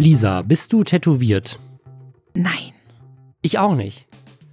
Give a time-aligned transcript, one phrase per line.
[0.00, 1.58] Lisa, bist du tätowiert?
[2.32, 2.72] Nein.
[3.42, 4.06] Ich auch nicht.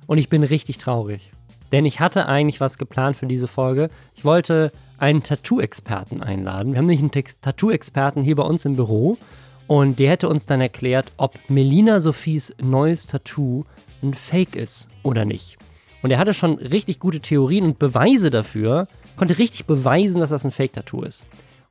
[0.07, 1.31] Und ich bin richtig traurig.
[1.71, 3.89] Denn ich hatte eigentlich was geplant für diese Folge.
[4.15, 6.71] Ich wollte einen Tattoo-Experten einladen.
[6.71, 7.11] Wir haben nämlich einen
[7.41, 9.19] Tattoo-Experten hier bei uns im Büro.
[9.67, 13.65] Und der hätte uns dann erklärt, ob Melina Sophies neues Tattoo
[14.01, 15.59] ein Fake ist oder nicht.
[16.01, 20.43] Und er hatte schon richtig gute Theorien und Beweise dafür, konnte richtig beweisen, dass das
[20.43, 21.27] ein Fake-Tattoo ist.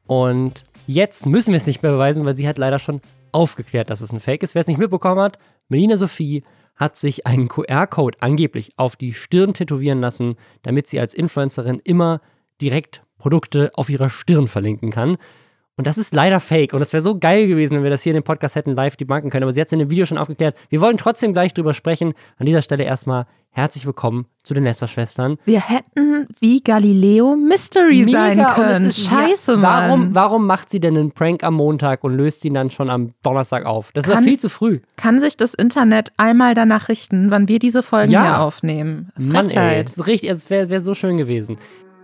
[0.06, 3.00] Und jetzt müssen wir es nicht mehr beweisen, weil sie hat leider schon
[3.34, 4.54] aufgeklärt, dass es ein Fake ist.
[4.54, 5.38] Wer es nicht mitbekommen hat,
[5.68, 6.44] Melina Sophie
[6.76, 12.20] hat sich einen QR-Code angeblich auf die Stirn tätowieren lassen, damit sie als Influencerin immer
[12.60, 15.16] direkt Produkte auf ihrer Stirn verlinken kann.
[15.76, 16.72] Und das ist leider fake.
[16.72, 18.96] Und es wäre so geil gewesen, wenn wir das hier in dem Podcast hätten live
[18.96, 19.42] debunken können.
[19.42, 20.56] Aber sie hat es in dem Video schon aufgeklärt.
[20.68, 22.14] Wir wollen trotzdem gleich drüber sprechen.
[22.38, 25.36] An dieser Stelle erstmal herzlich willkommen zu den Lester-Schwestern.
[25.44, 28.90] Wir hätten wie Galileo Mystery Mega, sein können.
[28.92, 29.90] Scheiße, ja, Mann.
[29.90, 33.12] Warum, warum macht sie denn einen Prank am Montag und löst ihn dann schon am
[33.22, 33.90] Donnerstag auf?
[33.92, 34.78] Das kann, ist doch viel zu früh.
[34.94, 38.22] Kann sich das Internet einmal danach richten, wann wir diese Folgen ja.
[38.22, 39.10] hier aufnehmen?
[39.16, 39.32] Frechheit.
[39.32, 39.84] Mann, ey.
[39.84, 41.58] Das ist richtig, es wäre wär so schön gewesen.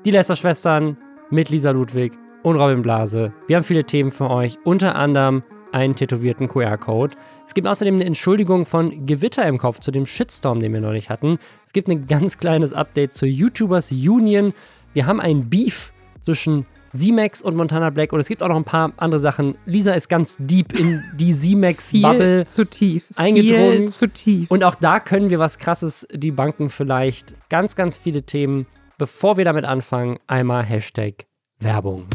[0.04, 0.96] Die Lester-Schwestern
[1.30, 3.32] mit Lisa Ludwig und Robin Blase.
[3.46, 7.14] Wir haben viele Themen für euch, unter anderem einen tätowierten QR-Code.
[7.46, 11.10] Es gibt außerdem eine Entschuldigung von Gewitter im Kopf zu dem Shitstorm, den wir neulich
[11.10, 11.38] hatten.
[11.64, 14.52] Es gibt ein ganz kleines Update zur YouTubers Union.
[14.92, 18.64] Wir haben ein Beef zwischen Z-Max und Montana Black und es gibt auch noch ein
[18.64, 19.56] paar andere Sachen.
[19.64, 23.04] Lisa ist ganz deep in die Z-Max-Bubble zu tief.
[23.14, 23.76] eingedrungen.
[23.76, 24.50] Viel zu tief.
[24.50, 27.34] Und auch da können wir was krasses, die Banken vielleicht.
[27.48, 28.66] Ganz, ganz viele Themen.
[28.98, 31.26] Bevor wir damit anfangen, einmal Hashtag
[31.60, 32.06] Werbung.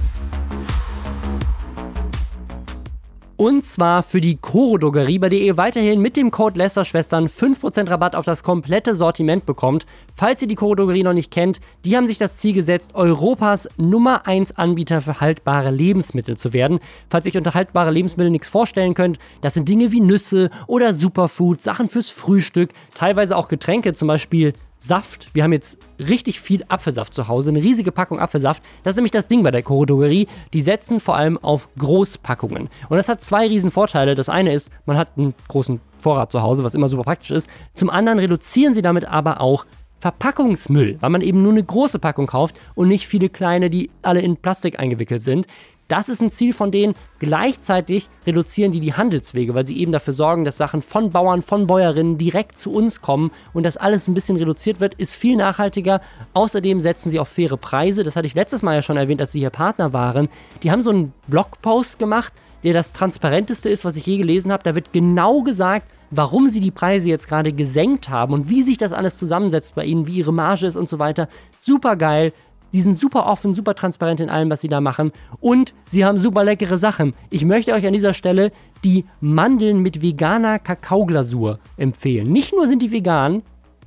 [3.37, 7.89] Und zwar für die Coro Drogerie, bei der ihr weiterhin mit dem Code Lästerschwestern 5%
[7.89, 9.85] Rabatt auf das komplette Sortiment bekommt.
[10.15, 13.67] Falls ihr die Coro Drogerie noch nicht kennt, die haben sich das Ziel gesetzt, Europas
[13.75, 16.79] Nummer 1 Anbieter für haltbare Lebensmittel zu werden.
[17.09, 20.93] Falls ihr euch unter haltbare Lebensmittel nichts vorstellen könnt, das sind Dinge wie Nüsse oder
[20.93, 24.53] Superfood, Sachen fürs Frühstück, teilweise auch Getränke, zum Beispiel
[24.87, 25.29] Saft.
[25.33, 28.63] Wir haben jetzt richtig viel Apfelsaft zu Hause, eine riesige Packung Apfelsaft.
[28.83, 30.27] Das ist nämlich das Ding bei der Drogerie.
[30.53, 32.69] Die setzen vor allem auf Großpackungen.
[32.89, 34.15] Und das hat zwei riesen Vorteile.
[34.15, 37.49] Das eine ist, man hat einen großen Vorrat zu Hause, was immer super praktisch ist.
[37.73, 39.65] Zum anderen reduzieren sie damit aber auch
[39.99, 44.21] Verpackungsmüll, weil man eben nur eine große Packung kauft und nicht viele kleine, die alle
[44.21, 45.47] in Plastik eingewickelt sind.
[45.87, 46.95] Das ist ein Ziel von denen.
[47.19, 51.67] Gleichzeitig reduzieren die die Handelswege, weil sie eben dafür sorgen, dass Sachen von Bauern, von
[51.67, 56.01] Bäuerinnen direkt zu uns kommen und das alles ein bisschen reduziert wird, ist viel nachhaltiger.
[56.33, 58.03] Außerdem setzen sie auf faire Preise.
[58.03, 60.27] Das hatte ich letztes Mal ja schon erwähnt, als sie hier Partner waren.
[60.63, 64.63] Die haben so einen Blogpost gemacht, der das transparenteste ist, was ich je gelesen habe.
[64.63, 68.77] Da wird genau gesagt, warum sie die Preise jetzt gerade gesenkt haben und wie sich
[68.77, 71.27] das alles zusammensetzt bei ihnen, wie ihre Marge ist und so weiter.
[71.59, 72.33] Super geil.
[72.75, 75.13] Die sind super offen, super transparent in allem, was sie da machen.
[75.39, 77.13] Und sie haben super leckere Sachen.
[77.29, 78.51] Ich möchte euch an dieser Stelle
[78.83, 82.33] die Mandeln mit veganer Kakaoglasur empfehlen.
[82.33, 83.43] Nicht nur sind die vegan,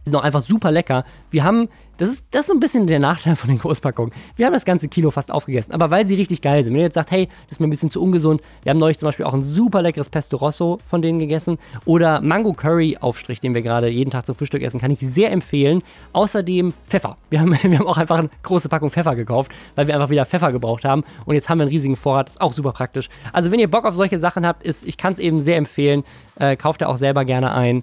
[0.06, 1.04] die sind auch einfach super lecker.
[1.30, 4.12] Wir haben das ist, das ist so ein bisschen der Nachteil von den Großpackungen.
[4.36, 6.72] Wir haben das ganze Kilo fast aufgegessen, aber weil sie richtig geil sind.
[6.72, 8.98] Wenn ihr jetzt sagt, hey, das ist mir ein bisschen zu ungesund, wir haben neulich
[8.98, 13.40] zum Beispiel auch ein super leckeres Pesto Rosso von denen gegessen oder Mango Curry Aufstrich,
[13.40, 15.82] den wir gerade jeden Tag zum Frühstück essen, kann ich sehr empfehlen.
[16.12, 17.16] Außerdem Pfeffer.
[17.30, 20.24] Wir haben, wir haben auch einfach eine große Packung Pfeffer gekauft, weil wir einfach wieder
[20.24, 23.08] Pfeffer gebraucht haben und jetzt haben wir einen riesigen Vorrat, ist auch super praktisch.
[23.32, 26.04] Also wenn ihr Bock auf solche Sachen habt, ist, ich kann es eben sehr empfehlen,
[26.38, 27.82] äh, kauft ihr auch selber gerne ein.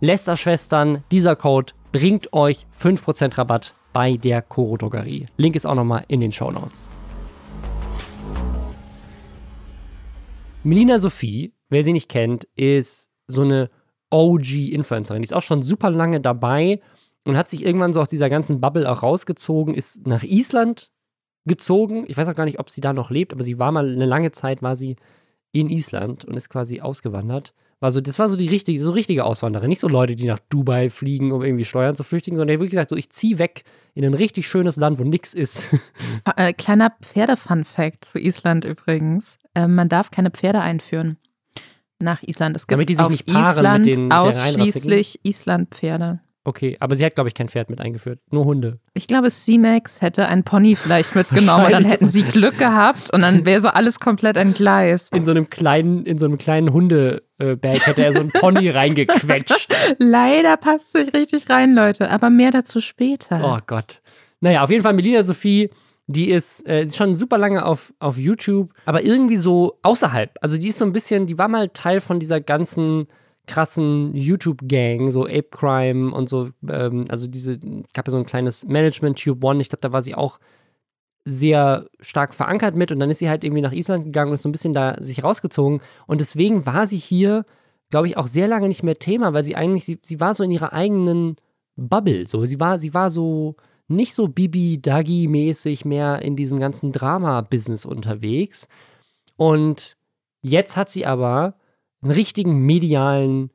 [0.00, 5.26] Lester-Schwestern, dieser Code bringt euch 5% Rabatt bei der Coro Drogerie.
[5.36, 6.88] Link ist auch nochmal in den Show Notes.
[10.64, 13.70] Melina Sophie, wer sie nicht kennt, ist so eine
[14.10, 15.22] OG-Influencerin.
[15.22, 16.80] Die ist auch schon super lange dabei
[17.24, 20.90] und hat sich irgendwann so aus dieser ganzen Bubble auch rausgezogen, ist nach Island
[21.46, 22.04] gezogen.
[22.08, 24.06] Ich weiß auch gar nicht, ob sie da noch lebt, aber sie war mal eine
[24.06, 24.96] lange Zeit, war sie
[25.52, 29.24] in Island und ist quasi ausgewandert war so, das war so die richtige, so richtige
[29.24, 29.68] Auswanderer.
[29.68, 32.72] Nicht so Leute, die nach Dubai fliegen, um irgendwie Steuern zu flüchtigen, sondern der wirklich
[32.72, 33.62] gesagt, so ich ziehe weg
[33.94, 35.74] in ein richtig schönes Land, wo nichts ist.
[36.36, 39.38] Äh, kleiner Pferde-Fun-Fact zu Island übrigens.
[39.54, 41.16] Äh, man darf keine Pferde einführen
[41.98, 42.56] nach Island.
[42.56, 46.20] Es gibt Damit die sich auf nicht paaren Island mit den ausschließlich Island-Pferde.
[46.44, 48.78] Okay, aber sie hat, glaube ich, kein Pferd mit eingeführt, nur Hunde.
[48.94, 53.20] Ich glaube, C-Max hätte ein Pony vielleicht mitgenommen und dann hätten sie Glück gehabt und
[53.20, 55.12] dann wäre so alles komplett entgleist.
[55.12, 59.68] In so einem kleinen, in so einem kleinen Hundebag hätte er so ein Pony reingequetscht.
[59.98, 63.40] Leider passt sich richtig rein, Leute, aber mehr dazu später.
[63.42, 64.00] Oh Gott.
[64.40, 65.70] Naja, auf jeden Fall Melina Sophie,
[66.06, 70.30] die ist, äh, ist schon super lange auf, auf YouTube, aber irgendwie so außerhalb.
[70.40, 73.08] Also die ist so ein bisschen, die war mal Teil von dieser ganzen
[73.48, 77.58] krassen YouTube-Gang, so Ape Crime und so, ähm, also diese,
[77.94, 80.38] gab ja so ein kleines Management Tube One, ich glaube, da war sie auch
[81.24, 84.42] sehr stark verankert mit und dann ist sie halt irgendwie nach Island gegangen und ist
[84.42, 85.80] so ein bisschen da sich rausgezogen.
[86.06, 87.44] Und deswegen war sie hier,
[87.90, 90.44] glaube ich, auch sehr lange nicht mehr Thema, weil sie eigentlich, sie, sie war so
[90.44, 91.36] in ihrer eigenen
[91.76, 92.26] Bubble.
[92.26, 93.56] So, sie war, sie war so
[93.88, 98.68] nicht so Bibi Dagi-mäßig mehr in diesem ganzen Drama-Business unterwegs.
[99.36, 99.96] Und
[100.40, 101.57] jetzt hat sie aber
[102.02, 103.50] einen richtigen medialen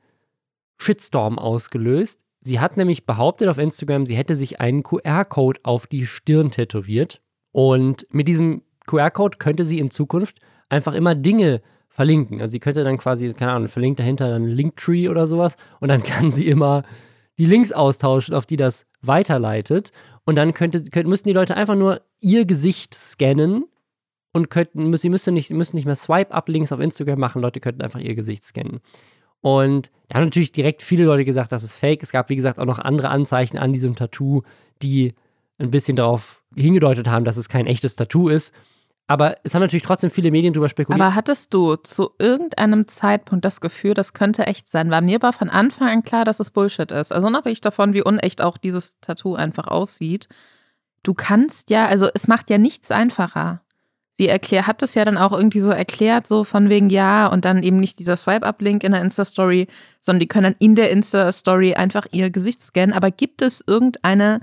[0.78, 2.22] Shitstorm ausgelöst.
[2.42, 7.22] Sie hat nämlich behauptet auf Instagram, sie hätte sich einen QR-Code auf die Stirn tätowiert.
[7.52, 12.42] Und mit diesem QR-Code könnte sie in Zukunft einfach immer Dinge verlinken.
[12.42, 16.04] Also sie könnte dann quasi, keine Ahnung, verlinkt dahinter dann Linktree oder sowas und dann
[16.04, 16.84] kann sie immer
[17.38, 19.92] die Links austauschen, auf die das weiterleitet.
[20.26, 23.66] Und dann könnte, könnte, müssten die Leute einfach nur ihr Gesicht scannen
[24.34, 28.00] und könnten, sie müssen nicht, müssen nicht mehr Swipe-Up-Links auf Instagram machen, Leute könnten einfach
[28.00, 28.82] ihr Gesicht scannen.
[29.42, 32.02] Und da haben natürlich direkt viele Leute gesagt, das ist fake.
[32.02, 34.42] Es gab, wie gesagt, auch noch andere Anzeichen an diesem Tattoo,
[34.82, 35.14] die
[35.60, 38.54] ein bisschen darauf hingedeutet haben, dass es kein echtes Tattoo ist.
[39.06, 41.02] Aber es haben natürlich trotzdem viele Medien darüber spekuliert.
[41.02, 44.90] Aber hattest du zu irgendeinem Zeitpunkt das Gefühl, das könnte echt sein?
[44.92, 47.12] Weil mir war von Anfang an klar, dass es Bullshit ist.
[47.12, 50.30] Also unabhängig davon, wie unecht auch dieses Tattoo einfach aussieht.
[51.04, 53.62] Du kannst ja, also es macht ja nichts einfacher.
[54.16, 57.46] Sie erklärt, hat es ja dann auch irgendwie so erklärt, so von wegen ja und
[57.46, 59.68] dann eben nicht dieser Swipe-Up-Link in der Insta-Story,
[60.02, 62.94] sondern die können dann in der Insta-Story einfach ihr Gesicht scannen.
[62.94, 64.42] Aber gibt es irgendeine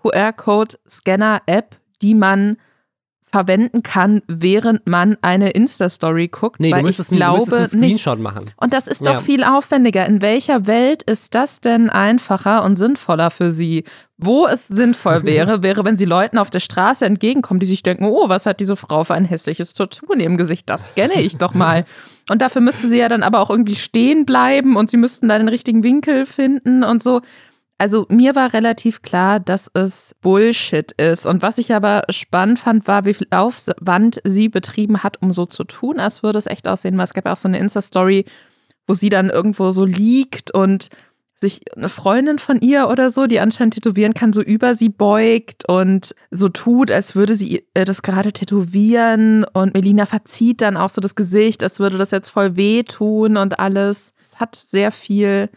[0.00, 2.56] QR-Code-Scanner-App, die man
[3.30, 6.60] verwenden kann, während man eine Insta-Story guckt.
[6.60, 8.24] Nee, weil du müsstest, ich glaube, du müsstest einen Screenshot nicht.
[8.24, 8.50] machen.
[8.56, 9.20] Und das ist doch ja.
[9.20, 10.06] viel aufwendiger.
[10.06, 13.84] In welcher Welt ist das denn einfacher und sinnvoller für Sie?
[14.18, 18.04] Wo es sinnvoll wäre, wäre, wenn Sie Leuten auf der Straße entgegenkommen, die sich denken,
[18.04, 20.68] oh, was hat diese Frau für ein hässliches Tattoo in ihrem Gesicht?
[20.68, 21.84] Das scanne ich doch mal.
[22.28, 25.38] Und dafür müsste sie ja dann aber auch irgendwie stehen bleiben und sie müssten da
[25.38, 27.22] den richtigen Winkel finden und so.
[27.80, 31.24] Also mir war relativ klar, dass es Bullshit ist.
[31.24, 35.46] Und was ich aber spannend fand, war, wie viel Aufwand sie betrieben hat, um so
[35.46, 36.98] zu tun, als würde es echt aussehen.
[36.98, 38.26] Weil es gab ja auch so eine Insta-Story,
[38.86, 40.90] wo sie dann irgendwo so liegt und
[41.36, 45.66] sich eine Freundin von ihr oder so, die anscheinend tätowieren kann, so über sie beugt
[45.66, 49.44] und so tut, als würde sie äh, das gerade tätowieren.
[49.54, 53.58] Und Melina verzieht dann auch so das Gesicht, als würde das jetzt voll wehtun und
[53.58, 54.12] alles.
[54.20, 55.48] Es hat sehr viel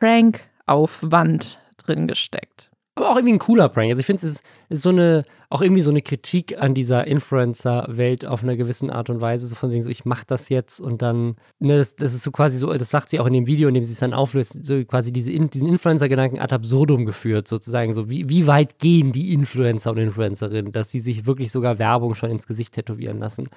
[0.00, 2.70] Prank Aufwand drin gesteckt.
[2.96, 3.90] Aber auch irgendwie ein cooler Prank.
[3.90, 7.08] Also ich finde, es ist, ist, so eine, auch irgendwie so eine Kritik an dieser
[7.08, 9.48] Influencer-Welt auf einer gewissen Art und Weise.
[9.48, 12.30] So von wegen so, ich mache das jetzt und dann, ne, das, das ist so
[12.30, 14.64] quasi so, das sagt sie auch in dem Video, in dem sie es dann auflöst,
[14.64, 17.94] so quasi diese, diesen Influencer-Gedanken ad absurdum geführt, sozusagen.
[17.94, 22.14] So, wie, wie weit gehen die Influencer und Influencerinnen, dass sie sich wirklich sogar Werbung
[22.14, 23.48] schon ins Gesicht tätowieren lassen?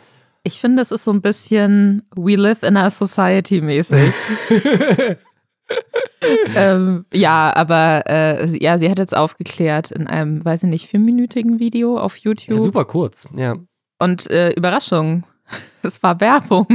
[0.42, 4.13] Ich finde, das ist so ein bisschen We live in a society mäßig.
[6.56, 11.60] ähm, ja, aber äh, ja, sie hat jetzt aufgeklärt in einem, weiß ich nicht, vierminütigen
[11.60, 12.58] Video auf YouTube.
[12.58, 13.56] Ja, super kurz, ja.
[14.00, 15.24] Und äh, Überraschung,
[15.84, 16.68] es war Werbung.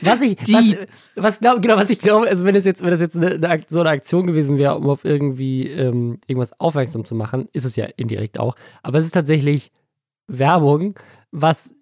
[0.00, 0.86] Was ich, Die, was,
[1.16, 3.62] was glaub, genau, was ich glaube, also wenn das jetzt, wenn das jetzt eine, eine,
[3.66, 7.76] so eine Aktion gewesen wäre, um auf irgendwie ähm, irgendwas aufmerksam zu machen, ist es
[7.76, 8.56] ja indirekt auch.
[8.82, 9.72] Aber es ist tatsächlich
[10.28, 10.94] Werbung,
[11.30, 11.72] was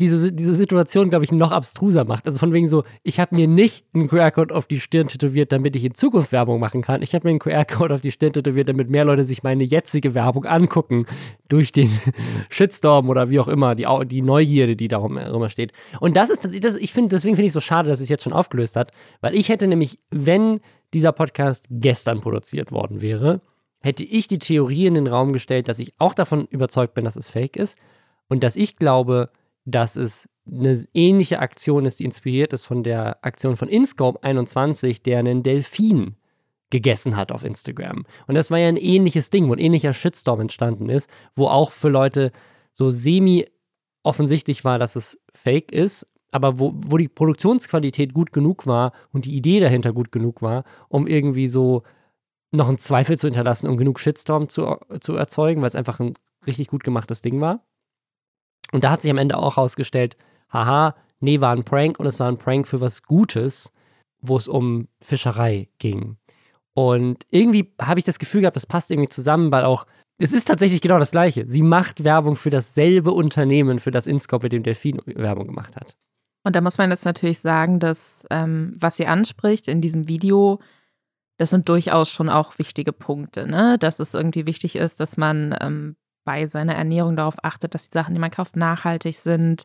[0.00, 2.26] diese, diese Situation, glaube ich, noch abstruser macht.
[2.26, 5.76] Also von wegen so, ich habe mir nicht einen QR-Code auf die Stirn tätowiert, damit
[5.76, 7.00] ich in Zukunft Werbung machen kann.
[7.02, 10.14] Ich habe mir einen QR-Code auf die Stirn tätowiert, damit mehr Leute sich meine jetzige
[10.14, 11.06] Werbung angucken
[11.48, 11.90] durch den
[12.50, 15.72] Shitstorm oder wie auch immer, die, die Neugierde, die darum immer steht.
[16.00, 18.24] Und das ist, das, ich finde, deswegen finde ich es so schade, dass es jetzt
[18.24, 18.90] schon aufgelöst hat,
[19.20, 20.60] weil ich hätte nämlich, wenn
[20.92, 23.40] dieser Podcast gestern produziert worden wäre,
[23.80, 27.16] hätte ich die Theorie in den Raum gestellt, dass ich auch davon überzeugt bin, dass
[27.16, 27.78] es fake ist
[28.28, 29.30] und dass ich glaube,
[29.64, 35.02] dass es eine ähnliche Aktion ist, die inspiriert ist von der Aktion von Inscope 21,
[35.02, 36.16] der einen Delfin
[36.70, 38.04] gegessen hat auf Instagram.
[38.26, 41.70] Und das war ja ein ähnliches Ding, wo ein ähnlicher Shitstorm entstanden ist, wo auch
[41.70, 42.32] für Leute
[42.72, 43.46] so semi
[44.02, 49.24] offensichtlich war, dass es fake ist, aber wo, wo die Produktionsqualität gut genug war und
[49.24, 51.84] die Idee dahinter gut genug war, um irgendwie so
[52.50, 56.14] noch einen Zweifel zu hinterlassen, um genug Shitstorm zu, zu erzeugen, weil es einfach ein
[56.46, 57.64] richtig gut gemachtes Ding war.
[58.72, 60.16] Und da hat sich am Ende auch herausgestellt,
[60.52, 63.72] haha, nee, war ein Prank und es war ein Prank für was Gutes,
[64.20, 66.16] wo es um Fischerei ging.
[66.74, 69.86] Und irgendwie habe ich das Gefühl gehabt, das passt irgendwie zusammen, weil auch,
[70.18, 71.44] es ist tatsächlich genau das Gleiche.
[71.48, 75.96] Sie macht Werbung für dasselbe Unternehmen, für das Inscope mit dem Delfin Werbung gemacht hat.
[76.44, 80.60] Und da muss man jetzt natürlich sagen, dass ähm, was sie anspricht in diesem Video,
[81.38, 83.78] das sind durchaus schon auch wichtige Punkte, ne?
[83.78, 87.94] Dass es irgendwie wichtig ist, dass man ähm, bei seiner Ernährung darauf achtet, dass die
[87.94, 89.64] Sachen, die man kauft, nachhaltig sind.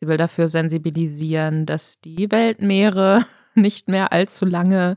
[0.00, 4.96] Sie will dafür sensibilisieren, dass die Weltmeere nicht mehr allzu lange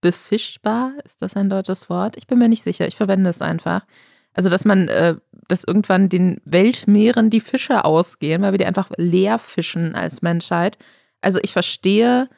[0.00, 2.16] befischbar, ist das ein deutsches Wort?
[2.16, 3.84] Ich bin mir nicht sicher, ich verwende es einfach.
[4.32, 5.16] Also, dass man äh,
[5.48, 10.78] dass irgendwann den Weltmeeren die Fische ausgehen, weil wir die einfach leer fischen als Menschheit.
[11.22, 12.28] Also ich verstehe,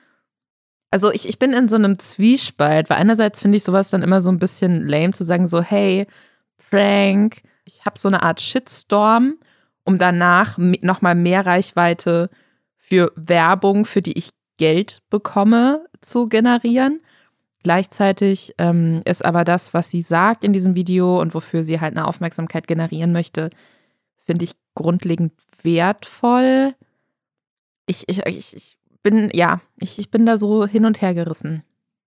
[0.91, 4.21] also ich, ich bin in so einem Zwiespalt, weil einerseits finde ich sowas dann immer
[4.21, 6.07] so ein bisschen lame zu sagen, so, hey,
[6.71, 9.39] Prank, ich habe so eine Art Shitstorm,
[9.85, 12.31] um danach nochmal mehr Reichweite
[12.77, 17.01] für Werbung, für die ich Geld bekomme, zu generieren.
[17.63, 21.97] Gleichzeitig ähm, ist aber das, was sie sagt in diesem Video und wofür sie halt
[21.97, 23.51] eine Aufmerksamkeit generieren möchte,
[24.25, 26.75] finde ich grundlegend wertvoll.
[27.87, 31.63] Ich, ich, ich, ich bin, ja, ich, ich bin da so hin und her gerissen.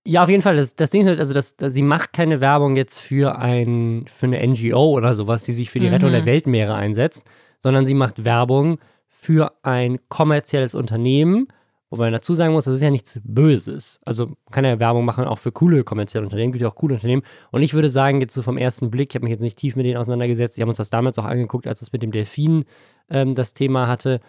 [0.06, 0.58] Ja, auf jeden Fall.
[0.58, 4.06] Das, das Ding ist halt, also das, das, sie macht keine Werbung jetzt für, ein,
[4.14, 5.94] für eine NGO oder sowas, die sich für die mhm.
[5.94, 7.24] Rettung der Weltmeere einsetzt,
[7.60, 11.48] sondern sie macht Werbung für ein kommerzielles Unternehmen,
[11.94, 14.00] Wobei man dazu sagen muss, das ist ja nichts Böses.
[14.04, 16.96] Also man kann ja Werbung machen auch für coole kommerzielle Unternehmen, gibt ja auch coole
[16.96, 17.22] Unternehmen.
[17.52, 19.76] Und ich würde sagen, jetzt so vom ersten Blick, ich habe mich jetzt nicht tief
[19.76, 22.66] mit denen auseinandergesetzt, die haben uns das damals auch angeguckt, als es mit dem Delfin
[23.12, 24.22] ähm, das Thema hatte.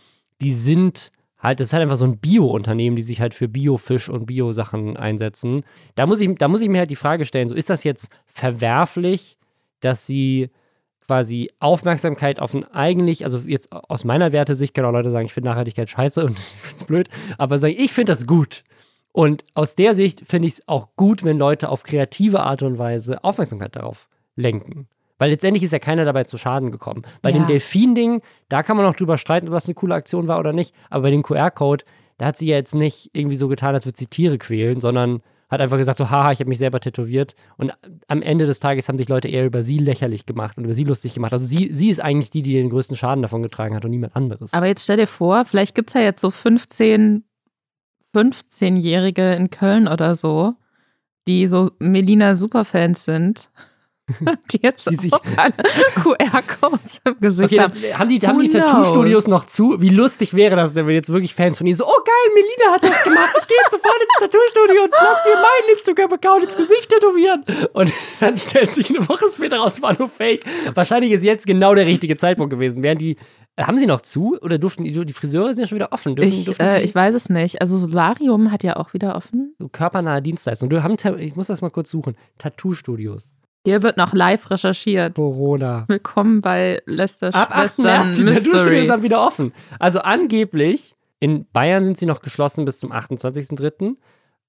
[0.42, 1.10] Die sind
[1.44, 4.96] halt, das ist halt einfach so ein Bio-Unternehmen, die sich halt für Biofisch und Bio-Sachen
[4.96, 5.64] einsetzen.
[5.94, 8.10] Da muss, ich, da muss ich mir halt die Frage stellen, so ist das jetzt
[8.26, 9.36] verwerflich,
[9.80, 10.50] dass sie
[11.06, 15.34] quasi Aufmerksamkeit auf ein eigentlich, also jetzt aus meiner Wertesicht können auch Leute sagen, ich
[15.34, 17.08] finde Nachhaltigkeit scheiße und ich finde es blöd,
[17.38, 18.64] aber sagen, ich finde das gut.
[19.12, 22.78] Und aus der Sicht finde ich es auch gut, wenn Leute auf kreative Art und
[22.78, 24.88] Weise Aufmerksamkeit darauf lenken.
[25.18, 27.02] Weil letztendlich ist ja keiner dabei zu Schaden gekommen.
[27.22, 27.38] Bei ja.
[27.38, 30.52] dem Delfin-Ding, da kann man noch drüber streiten, ob das eine coole Aktion war oder
[30.52, 30.74] nicht.
[30.90, 31.84] Aber bei dem QR-Code,
[32.18, 35.22] da hat sie ja jetzt nicht irgendwie so getan, als würde sie Tiere quälen, sondern
[35.50, 37.34] hat einfach gesagt, so, haha, ich habe mich selber tätowiert.
[37.56, 37.72] Und
[38.08, 40.84] am Ende des Tages haben sich Leute eher über sie lächerlich gemacht und über sie
[40.84, 41.32] lustig gemacht.
[41.32, 44.16] Also sie, sie ist eigentlich die, die den größten Schaden davon getragen hat und niemand
[44.16, 44.52] anderes.
[44.52, 47.24] Aber jetzt stell dir vor, vielleicht gibt es ja jetzt so 15,
[48.14, 50.54] 15-Jährige in Köln oder so,
[51.28, 53.48] die so Melina Superfans sind
[54.52, 57.74] die jetzt die sich QR-Codes im Gesicht okay, haben.
[57.80, 59.80] Das, haben die, haben die Tattoo-Studios noch zu?
[59.80, 62.74] Wie lustig wäre das, wenn wir jetzt wirklich Fans von ihr so, oh geil, Melina
[62.74, 66.56] hat das gemacht, ich gehe jetzt sofort ins Tattoo-Studio und lass mir meinen Instagram-Account ins
[66.56, 67.44] Gesicht tätowieren.
[67.72, 70.44] Und dann stellt sich eine Woche später raus, war nur Fake.
[70.74, 72.82] Wahrscheinlich ist jetzt genau der richtige Zeitpunkt gewesen.
[72.82, 73.16] Wären die,
[73.56, 76.14] äh, haben sie noch zu oder durften die, die Friseure sind ja schon wieder offen?
[76.14, 77.62] Dürfen, ich, dürfen äh, ich weiß es nicht.
[77.62, 79.54] Also Solarium hat ja auch wieder offen.
[79.58, 80.68] So körpernahe Dienstleistung.
[80.68, 82.16] Du haben, ich muss das mal kurz suchen.
[82.36, 83.32] Tattoo-Studios.
[83.66, 85.14] Hier wird noch live recherchiert.
[85.14, 85.86] Corona.
[85.88, 87.78] Willkommen bei Lester Ab 8.
[87.78, 89.54] März sind die Tattoo-Studios dann wieder offen.
[89.78, 93.96] Also angeblich, in Bayern sind sie noch geschlossen bis zum 28.03.,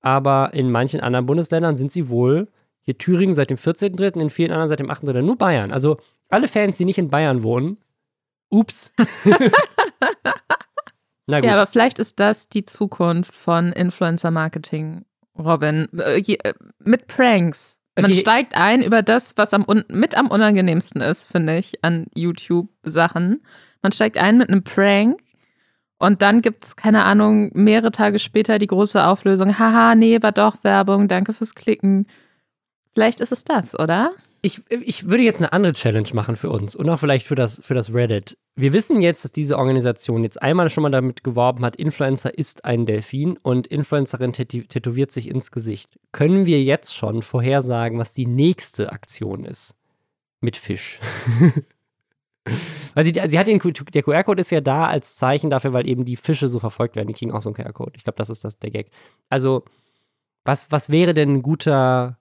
[0.02, 2.50] aber in manchen anderen Bundesländern sind sie wohl,
[2.82, 5.72] hier Thüringen seit dem 14.03., in vielen anderen seit dem 8.03., nur Bayern.
[5.72, 5.96] Also
[6.28, 7.78] alle Fans, die nicht in Bayern wohnen,
[8.50, 8.92] ups.
[11.26, 11.46] Na gut.
[11.46, 15.06] Ja, aber vielleicht ist das die Zukunft von Influencer-Marketing,
[15.40, 15.88] Robin.
[15.98, 17.75] Äh, äh, mit Pranks.
[17.96, 18.20] Man okay.
[18.20, 23.42] steigt ein über das, was am mit am unangenehmsten ist, finde ich, an YouTube-Sachen.
[23.82, 25.22] Man steigt ein mit einem Prank
[25.98, 29.58] und dann gibt es, keine Ahnung, mehrere Tage später die große Auflösung.
[29.58, 32.08] Haha, nee, war doch Werbung, danke fürs Klicken.
[32.94, 34.12] Vielleicht ist es das, oder?
[34.46, 37.60] Ich, ich würde jetzt eine andere Challenge machen für uns und auch vielleicht für das,
[37.64, 38.38] für das Reddit.
[38.56, 42.64] Wir wissen jetzt, dass diese Organisation jetzt einmal schon mal damit geworben hat, Influencer ist
[42.64, 46.00] ein Delfin und Influencerin tätowiert sich ins Gesicht.
[46.12, 49.74] Können wir jetzt schon vorhersagen, was die nächste Aktion ist?
[50.42, 51.00] Mit Fisch.
[52.94, 56.06] weil sie, sie hat den, der QR-Code ist ja da als Zeichen dafür, weil eben
[56.06, 57.08] die Fische so verfolgt werden.
[57.08, 57.94] Die kriegen auch so einen QR-Code.
[57.96, 58.92] Ich glaube, das ist das, der Gag.
[59.28, 59.66] Also,
[60.44, 62.20] was, was wäre denn ein guter,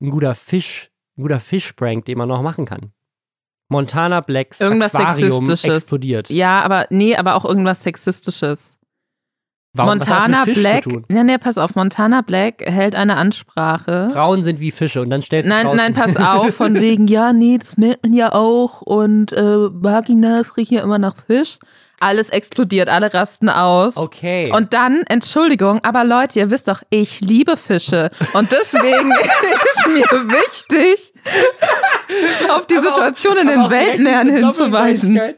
[0.00, 0.90] ein guter Fisch?
[1.16, 2.92] Guter Fischprank, den man noch machen kann.
[3.68, 5.82] Montana Blacks irgendwas Aquarium Sexistisches.
[5.82, 6.30] explodiert.
[6.30, 8.76] Ja, aber nee, aber auch irgendwas Sexistisches.
[9.72, 14.08] Warum, Montana Black, nee, nee, pass auf, Montana Black hält eine Ansprache.
[14.12, 17.06] Frauen sind wie Fische und dann stellt sich Nein, raus, nein, pass auf, von wegen,
[17.06, 21.58] ja, nee, das merkt man ja auch und äh, Vaginas riechen ja immer nach Fisch.
[22.02, 23.98] Alles explodiert, alle rasten aus.
[23.98, 24.50] Okay.
[24.52, 28.10] Und dann, Entschuldigung, aber Leute, ihr wisst doch, ich liebe Fische.
[28.32, 29.10] Und deswegen
[29.70, 31.12] ist mir wichtig,
[32.50, 35.16] auf die Situation in den Weltmeeren hinzuweisen.
[35.16, 35.34] Äh,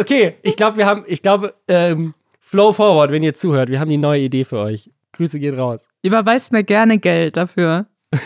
[0.00, 3.90] okay, ich glaube, wir haben, ich glaube, ähm, Flow Forward, wenn ihr zuhört, wir haben
[3.90, 4.90] die neue Idee für euch.
[5.12, 5.86] Grüße gehen raus.
[6.02, 7.86] Überweist mir gerne Geld dafür.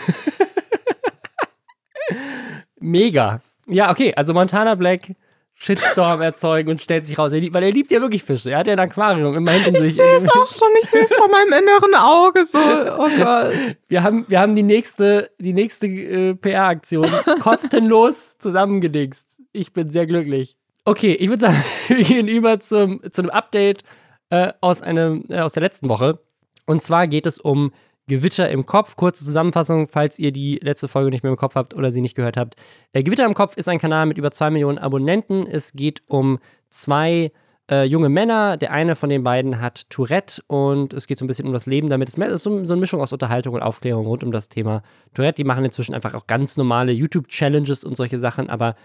[2.79, 3.41] Mega.
[3.67, 5.15] Ja, okay, also Montana Black
[5.63, 7.31] Shitstorm erzeugen und stellt sich raus.
[7.33, 8.49] Er weil er liebt ja wirklich Fische.
[8.49, 9.91] Er hat ja ein Aquarium immer hinter sich.
[9.91, 12.57] Ich sehe es auch schon, ich sehe es vor meinem inneren Auge so.
[12.57, 13.53] Oh Gott.
[13.87, 17.07] Wir haben, wir haben die nächste, die nächste äh, PR-Aktion
[17.41, 19.37] kostenlos zusammengedingst.
[19.51, 20.57] Ich bin sehr glücklich.
[20.83, 23.83] Okay, ich würde sagen, wir gehen über zum, zu einem Update
[24.31, 26.17] äh, aus, einem, äh, aus der letzten Woche.
[26.65, 27.69] Und zwar geht es um
[28.11, 28.97] Gewitter im Kopf.
[28.97, 32.15] Kurze Zusammenfassung, falls ihr die letzte Folge nicht mehr im Kopf habt oder sie nicht
[32.15, 32.55] gehört habt.
[32.91, 35.47] Äh, Gewitter im Kopf ist ein Kanal mit über zwei Millionen Abonnenten.
[35.47, 36.39] Es geht um
[36.69, 37.31] zwei
[37.69, 38.57] äh, junge Männer.
[38.57, 41.67] Der eine von den beiden hat Tourette und es geht so ein bisschen um das
[41.67, 42.09] Leben damit.
[42.09, 45.37] Es ist so, so eine Mischung aus Unterhaltung und Aufklärung rund um das Thema Tourette.
[45.37, 48.75] Die machen inzwischen einfach auch ganz normale YouTube-Challenges und solche Sachen, aber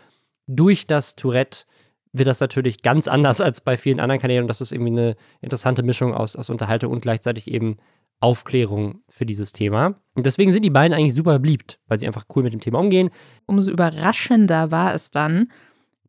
[0.46, 1.64] durch das Tourette
[2.12, 5.16] wird das natürlich ganz anders als bei vielen anderen Kanälen und das ist irgendwie eine
[5.40, 7.78] interessante Mischung aus, aus Unterhaltung und gleichzeitig eben
[8.20, 9.94] Aufklärung für dieses Thema.
[10.14, 12.78] Und deswegen sind die beiden eigentlich super beliebt, weil sie einfach cool mit dem Thema
[12.78, 13.10] umgehen.
[13.46, 15.50] Umso überraschender war es dann,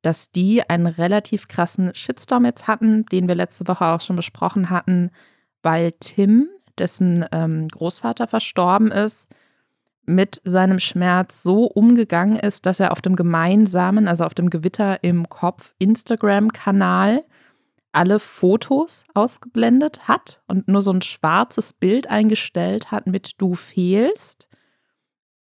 [0.02, 4.70] dass die einen relativ krassen Shitstorm jetzt hatten, den wir letzte Woche auch schon besprochen
[4.70, 5.12] hatten,
[5.64, 6.48] weil Tim,
[6.78, 9.34] dessen ähm, Großvater verstorben ist,
[10.06, 15.04] mit seinem Schmerz so umgegangen ist, dass er auf dem gemeinsamen, also auf dem Gewitter
[15.04, 17.26] im Kopf Instagram-Kanal
[17.92, 24.48] alle Fotos ausgeblendet hat und nur so ein schwarzes Bild eingestellt hat mit Du fehlst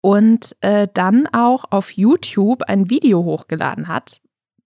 [0.01, 4.21] und äh, dann auch auf YouTube ein Video hochgeladen hat,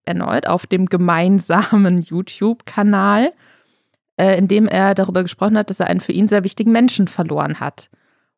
[0.05, 3.33] erneut auf dem gemeinsamen YouTube-Kanal,
[4.17, 7.07] äh, in dem er darüber gesprochen hat, dass er einen für ihn sehr wichtigen Menschen
[7.07, 7.89] verloren hat.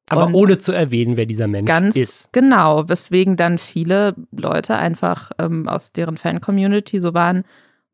[0.10, 2.32] Aber und ohne zu erwähnen, wer dieser Mensch ganz ist.
[2.34, 7.46] Genau, weswegen dann viele Leute einfach ähm, aus deren Fan-Community so waren,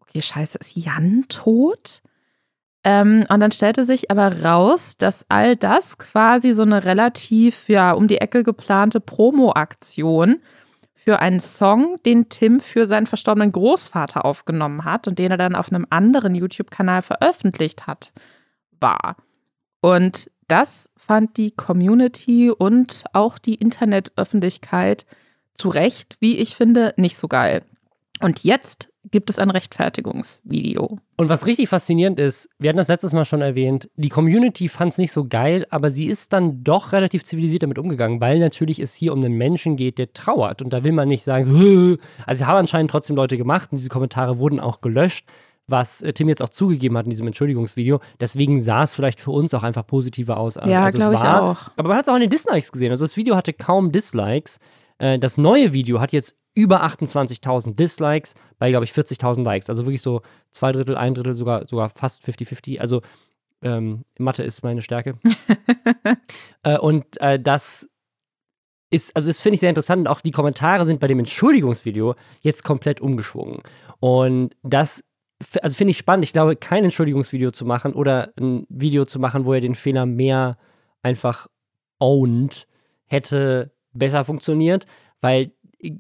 [0.10, 2.01] okay, scheiße, ist Jan tot?
[2.84, 7.92] Ähm, und dann stellte sich aber raus, dass all das quasi so eine relativ ja
[7.92, 10.42] um die Ecke geplante Promo-Aktion
[10.94, 15.56] für einen Song, den Tim für seinen verstorbenen Großvater aufgenommen hat und den er dann
[15.56, 18.12] auf einem anderen YouTube-Kanal veröffentlicht hat,
[18.80, 19.18] war.
[19.82, 25.06] Und das fand die Community und auch die Internetöffentlichkeit
[25.54, 27.63] zu Recht, wie ich finde, nicht so geil.
[28.20, 31.00] Und jetzt gibt es ein Rechtfertigungsvideo.
[31.15, 34.94] Und was richtig faszinierend ist, wir hatten das letztes Mal schon erwähnt, die Community fand
[34.94, 38.79] es nicht so geil, aber sie ist dann doch relativ zivilisiert damit umgegangen, weil natürlich
[38.79, 40.62] es hier um einen Menschen geht, der trauert.
[40.62, 41.51] Und da will man nicht sagen, so,
[42.25, 45.25] also sie haben anscheinend trotzdem Leute gemacht und diese Kommentare wurden auch gelöscht,
[45.68, 48.00] was äh, Tim jetzt auch zugegeben hat in diesem Entschuldigungsvideo.
[48.20, 51.13] Deswegen sah es vielleicht für uns auch einfach positiver aus, ja, als es war.
[51.13, 51.71] Ich auch.
[51.78, 52.91] Aber man hat es auch in den Dislikes gesehen.
[52.91, 54.60] Also das Video hatte kaum Dislikes.
[55.00, 59.70] Äh, das neue Video hat jetzt über 28.000 Dislikes bei, glaube ich, 40.000 Likes.
[59.70, 62.80] Also wirklich so zwei Drittel, ein Drittel, sogar, sogar fast 50-50.
[62.80, 63.02] Also
[63.62, 65.18] ähm, Mathe ist meine Stärke.
[66.64, 67.90] äh, und äh, das
[68.90, 70.02] ist, also das finde ich sehr interessant.
[70.02, 73.62] Und auch die Kommentare sind bei dem Entschuldigungsvideo jetzt komplett umgeschwungen.
[74.00, 75.04] Und das
[75.62, 76.26] also finde ich spannend.
[76.26, 80.06] Ich glaube, kein Entschuldigungsvideo zu machen oder ein Video zu machen, wo er den Fehler
[80.06, 80.58] mehr
[81.02, 81.48] einfach
[82.00, 82.68] owned,
[83.06, 84.86] hätte besser funktioniert,
[85.22, 85.52] weil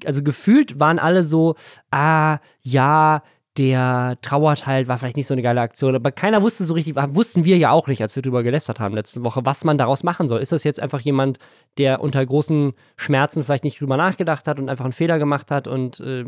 [0.05, 1.55] also gefühlt waren alle so,
[1.91, 3.21] ah, ja,
[3.57, 6.95] der trauert halt, war vielleicht nicht so eine geile Aktion, aber keiner wusste so richtig,
[6.95, 10.03] wussten wir ja auch nicht, als wir drüber gelästert haben letzte Woche, was man daraus
[10.03, 10.41] machen soll.
[10.41, 11.39] Ist das jetzt einfach jemand,
[11.77, 15.67] der unter großen Schmerzen vielleicht nicht drüber nachgedacht hat und einfach einen Fehler gemacht hat
[15.67, 16.23] und äh,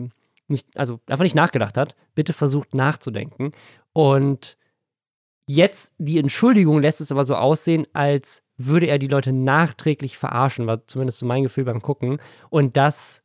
[0.48, 1.96] nicht, also einfach nicht nachgedacht hat?
[2.16, 3.52] Bitte versucht nachzudenken.
[3.94, 4.58] Und
[5.46, 10.68] jetzt die Entschuldigung lässt es aber so aussehen, als würde er die Leute nachträglich verarschen,
[10.68, 12.20] war zumindest so mein Gefühl beim Gucken.
[12.50, 13.24] Und das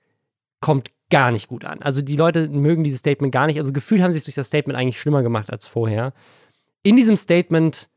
[0.61, 1.83] kommt gar nicht gut an.
[1.83, 3.59] Also die Leute mögen dieses Statement gar nicht.
[3.59, 6.13] Also gefühlt haben sie es durch das Statement eigentlich schlimmer gemacht als vorher.
[6.83, 7.89] In diesem Statement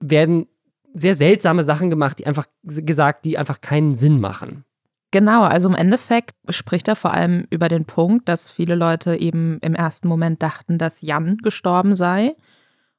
[0.00, 0.46] werden
[0.94, 4.64] sehr seltsame Sachen gemacht, die einfach gesagt, die einfach keinen Sinn machen.
[5.10, 9.58] Genau, also im Endeffekt spricht er vor allem über den Punkt, dass viele Leute eben
[9.60, 12.34] im ersten Moment dachten, dass Jan gestorben sei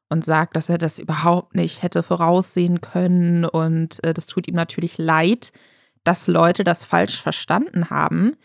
[0.10, 4.56] und sagt, dass er das überhaupt nicht hätte voraussehen können und äh, das tut ihm
[4.56, 5.52] natürlich leid,
[6.04, 8.36] dass Leute das falsch verstanden haben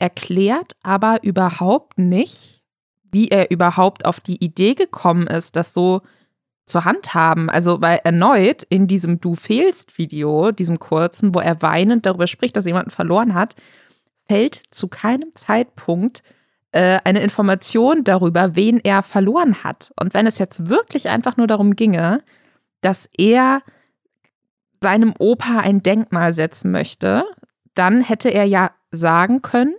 [0.00, 2.64] erklärt aber überhaupt nicht,
[3.12, 6.00] wie er überhaupt auf die Idee gekommen ist, das so
[6.64, 7.50] zu handhaben.
[7.50, 12.56] Also, weil erneut in diesem Du fehlst Video, diesem kurzen, wo er weinend darüber spricht,
[12.56, 13.56] dass jemanden verloren hat,
[14.26, 16.22] fällt zu keinem Zeitpunkt
[16.72, 19.92] eine Information darüber, wen er verloren hat.
[19.98, 22.22] Und wenn es jetzt wirklich einfach nur darum ginge,
[22.80, 23.62] dass er
[24.80, 27.24] seinem Opa ein Denkmal setzen möchte,
[27.74, 29.74] dann hätte er ja sagen können,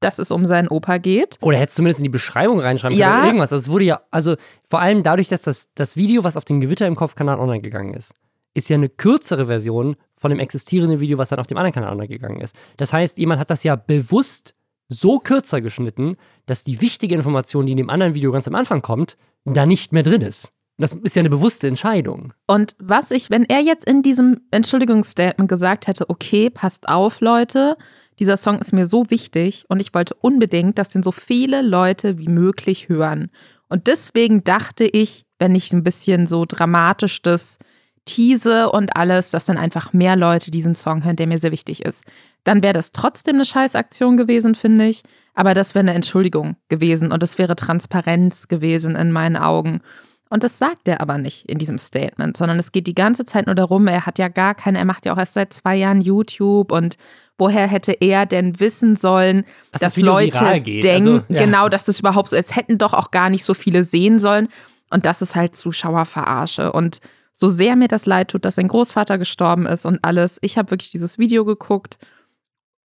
[0.00, 1.36] dass es um seinen Opa geht.
[1.40, 3.18] Oder hätte es zumindest in die Beschreibung reinschreiben können ja.
[3.18, 3.52] oder irgendwas.
[3.52, 6.60] Also es wurde ja, also vor allem dadurch, dass das, das Video, was auf den
[6.60, 8.14] Gewitter im Kopfkanal online gegangen ist,
[8.54, 11.92] ist ja eine kürzere Version von dem existierenden Video, was dann auf dem anderen Kanal
[11.92, 12.56] online gegangen ist.
[12.78, 14.54] Das heißt, jemand hat das ja bewusst
[14.90, 18.82] so kürzer geschnitten, dass die wichtige Information, die in dem anderen Video ganz am Anfang
[18.82, 20.52] kommt, da nicht mehr drin ist.
[20.76, 22.32] Das ist ja eine bewusste Entscheidung.
[22.46, 27.76] Und was ich, wenn er jetzt in diesem Entschuldigungsstatement gesagt hätte, okay, passt auf, Leute,
[28.18, 32.18] dieser Song ist mir so wichtig und ich wollte unbedingt, dass den so viele Leute
[32.18, 33.30] wie möglich hören.
[33.68, 37.58] Und deswegen dachte ich, wenn ich ein bisschen so dramatisch das
[38.04, 41.84] tease und alles, dass dann einfach mehr Leute diesen Song hören, der mir sehr wichtig
[41.84, 42.04] ist.
[42.44, 45.02] Dann wäre das trotzdem eine Scheißaktion gewesen, finde ich.
[45.34, 49.80] Aber das wäre eine Entschuldigung gewesen und es wäre Transparenz gewesen in meinen Augen.
[50.28, 53.46] Und das sagt er aber nicht in diesem Statement, sondern es geht die ganze Zeit
[53.46, 56.00] nur darum, er hat ja gar keine, er macht ja auch erst seit zwei Jahren
[56.00, 56.96] YouTube und
[57.36, 61.44] woher hätte er denn wissen sollen, dass, dass das Leute denken, also, ja.
[61.44, 64.48] genau, dass das überhaupt so ist, hätten doch auch gar nicht so viele sehen sollen.
[64.90, 66.72] Und das ist halt Zuschauerverarsche.
[66.72, 67.00] Und
[67.40, 70.70] so sehr mir das leid tut, dass sein Großvater gestorben ist und alles, ich habe
[70.70, 71.98] wirklich dieses Video geguckt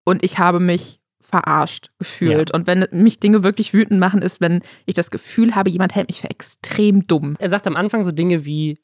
[0.03, 2.49] und ich habe mich verarscht gefühlt.
[2.49, 2.55] Ja.
[2.55, 6.09] Und wenn mich Dinge wirklich wütend machen, ist, wenn ich das Gefühl habe, jemand hält
[6.09, 7.35] mich für extrem dumm.
[7.39, 8.77] Er sagt am Anfang so Dinge wie,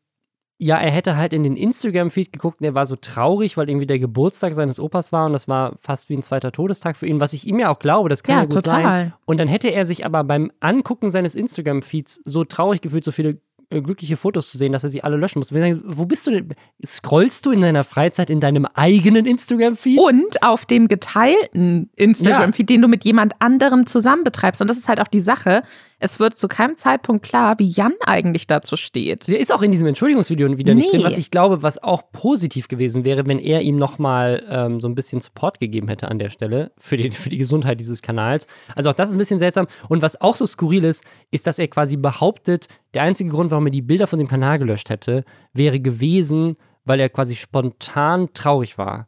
[0.58, 3.86] ja, er hätte halt in den Instagram-Feed geguckt und er war so traurig, weil irgendwie
[3.86, 7.20] der Geburtstag seines Opas war und das war fast wie ein zweiter Todestag für ihn,
[7.20, 8.84] was ich ihm ja auch glaube, das kann ja, ja gut total.
[8.84, 9.14] sein.
[9.26, 13.40] Und dann hätte er sich aber beim Angucken seines Instagram-Feeds so traurig gefühlt, so viele
[13.70, 15.50] glückliche Fotos zu sehen, dass er sie alle löschen muss.
[15.50, 16.56] Sagen, wo bist du denn?
[16.84, 20.00] Scrollst du in deiner Freizeit in deinem eigenen Instagram-Feed?
[20.00, 22.76] Und auf dem geteilten Instagram-Feed, ja.
[22.76, 24.62] den du mit jemand anderem zusammen betreibst.
[24.62, 25.64] Und das ist halt auch die Sache
[26.00, 29.28] es wird zu keinem Zeitpunkt klar, wie Jan eigentlich dazu steht.
[29.28, 31.00] Der ist auch in diesem Entschuldigungsvideo wieder nicht nee.
[31.00, 34.88] drin, was ich glaube, was auch positiv gewesen wäre, wenn er ihm nochmal ähm, so
[34.88, 38.48] ein bisschen Support gegeben hätte an der Stelle für, den, für die Gesundheit dieses Kanals.
[38.76, 39.68] Also auch das ist ein bisschen seltsam.
[39.90, 43.68] Und was auch so skurril ist, ist, dass er quasi behauptet, der einzige Grund, warum
[43.68, 48.78] er die Bilder von dem Kanal gelöscht hätte, wäre gewesen, weil er quasi spontan traurig
[48.78, 49.08] war.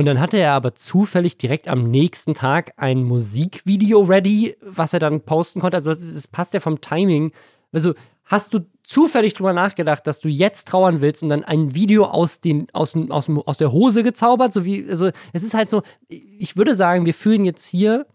[0.00, 4.98] Und dann hatte er aber zufällig direkt am nächsten Tag ein Musikvideo ready, was er
[4.98, 5.76] dann posten konnte.
[5.76, 7.32] Also das, passt ja vom Timing.
[7.70, 7.92] Also
[8.24, 12.40] hast du zufällig drüber nachgedacht, dass du jetzt trauern willst und dann ein Video aus,
[12.40, 14.54] den, aus, aus, aus der Hose gezaubert?
[14.54, 18.06] So wie, also es ist halt so, ich würde sagen, wir führen jetzt hier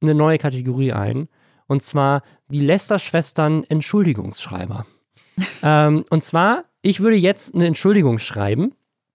[0.00, 1.28] eine neue Kategorie ein.
[1.66, 4.86] Und zwar die Lester-Schwestern Entschuldigungsschreiber.
[5.62, 8.72] ähm, und zwar, ich würde jetzt eine Entschuldigung schreiben.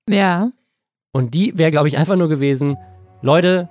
[0.08, 0.52] Ja.
[1.12, 2.78] Und die wäre, glaube ich, einfach nur gewesen,
[3.22, 3.68] Leute,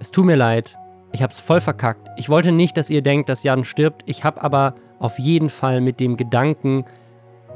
[0.00, 0.78] es tut mir leid,
[1.12, 2.08] ich habe es voll verkackt.
[2.16, 4.02] Ich wollte nicht, dass ihr denkt, dass Jan stirbt.
[4.06, 6.84] Ich habe aber auf jeden Fall mit dem Gedanken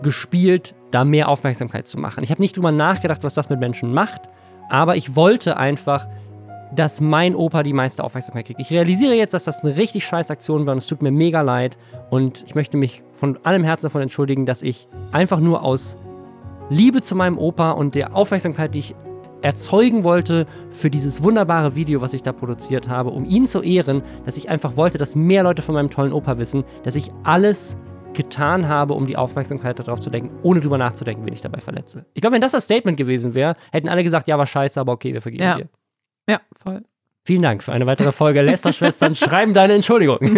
[0.02, 2.24] gespielt, da mehr Aufmerksamkeit zu machen.
[2.24, 4.28] Ich habe nicht drüber nachgedacht, was das mit Menschen macht,
[4.68, 6.08] aber ich wollte einfach,
[6.74, 8.60] dass mein Opa die meiste Aufmerksamkeit kriegt.
[8.60, 11.42] Ich realisiere jetzt, dass das eine richtig scheiß Aktion war und es tut mir mega
[11.42, 11.78] leid
[12.10, 15.96] und ich möchte mich von allem Herzen davon entschuldigen, dass ich einfach nur aus
[16.68, 18.94] Liebe zu meinem Opa und der Aufmerksamkeit, die ich
[19.42, 24.02] erzeugen wollte für dieses wunderbare Video, was ich da produziert habe, um ihn zu ehren,
[24.24, 27.76] dass ich einfach wollte, dass mehr Leute von meinem tollen Opa wissen, dass ich alles
[28.14, 32.06] getan habe, um die Aufmerksamkeit darauf zu lenken, ohne drüber nachzudenken, wen ich dabei verletze.
[32.14, 34.92] Ich glaube, wenn das das Statement gewesen wäre, hätten alle gesagt, ja, war scheiße, aber
[34.92, 35.56] okay, wir vergeben ja.
[35.56, 35.68] dir.
[36.28, 36.82] Ja, voll.
[37.24, 40.18] Vielen Dank für eine weitere Folge Lester-Schwestern schreiben deine Entschuldigung.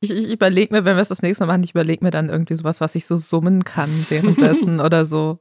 [0.00, 2.28] Ich, ich überlege mir, wenn wir es das nächste Mal machen, ich überlege mir dann
[2.28, 5.40] irgendwie sowas, was ich so summen kann währenddessen oder so.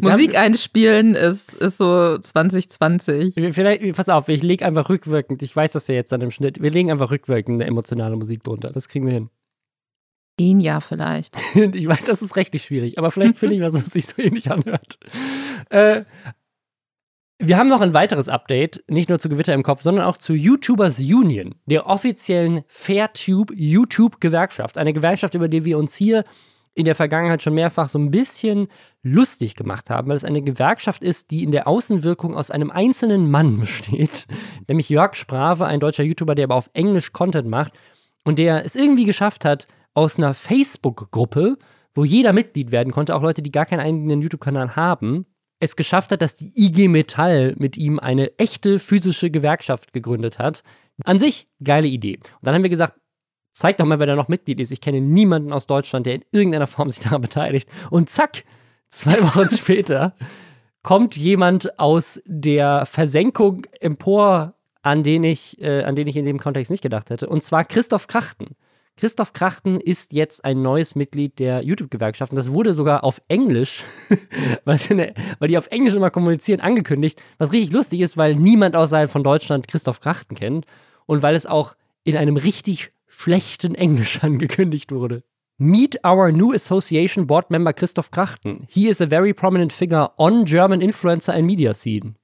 [0.00, 3.34] Musik einspielen ist, ist so 2020.
[3.34, 6.60] Vielleicht, pass auf, ich lege einfach rückwirkend, ich weiß das ja jetzt dann im Schnitt,
[6.62, 8.70] wir legen einfach rückwirkend eine emotionale Musik drunter.
[8.70, 9.30] Das kriegen wir hin.
[10.40, 11.36] Ein Jahr vielleicht.
[11.54, 14.50] ich weiß, das ist rechtlich schwierig, aber vielleicht finde ich was, was sich so ähnlich
[14.50, 14.98] anhört.
[15.70, 16.04] Äh,
[17.40, 20.32] wir haben noch ein weiteres Update, nicht nur zu Gewitter im Kopf, sondern auch zu
[20.32, 24.76] YouTubers Union, der offiziellen Fairtube YouTube-Gewerkschaft.
[24.76, 26.24] Eine Gewerkschaft, über die wir uns hier
[26.74, 28.68] in der Vergangenheit schon mehrfach so ein bisschen
[29.02, 33.30] lustig gemacht haben, weil es eine Gewerkschaft ist, die in der Außenwirkung aus einem einzelnen
[33.30, 34.26] Mann besteht,
[34.66, 37.72] nämlich Jörg Sprave, ein deutscher YouTuber, der aber auf Englisch Content macht
[38.24, 41.56] und der es irgendwie geschafft hat, aus einer Facebook-Gruppe,
[41.94, 45.26] wo jeder Mitglied werden konnte, auch Leute, die gar keinen eigenen YouTube-Kanal haben,
[45.60, 50.62] es geschafft hat, dass die IG Metall mit ihm eine echte physische Gewerkschaft gegründet hat.
[51.04, 52.16] An sich geile Idee.
[52.16, 52.94] Und dann haben wir gesagt,
[53.52, 54.70] zeig doch mal, wer da noch Mitglied ist.
[54.70, 57.68] Ich kenne niemanden aus Deutschland, der in irgendeiner Form sich daran beteiligt.
[57.90, 58.44] Und zack,
[58.88, 60.14] zwei Wochen später
[60.82, 66.38] kommt jemand aus der Versenkung empor, an den ich, äh, an den ich in dem
[66.38, 67.28] Kontext nicht gedacht hätte.
[67.28, 68.56] Und zwar Christoph Krachten.
[68.98, 72.32] Christoph Krachten ist jetzt ein neues Mitglied der YouTube-Gewerkschaft.
[72.32, 73.84] Und das wurde sogar auf Englisch,
[74.64, 74.76] weil,
[75.46, 77.22] die auf Englisch immer kommunizieren, angekündigt.
[77.38, 80.66] Was richtig lustig ist, weil niemand außerhalb von Deutschland Christoph Krachten kennt.
[81.06, 85.22] Und weil es auch in einem richtig schlechten Englisch angekündigt wurde.
[85.58, 88.66] Meet our new association board member Christoph Krachten.
[88.68, 92.16] He is a very prominent figure on German influencer and media scene.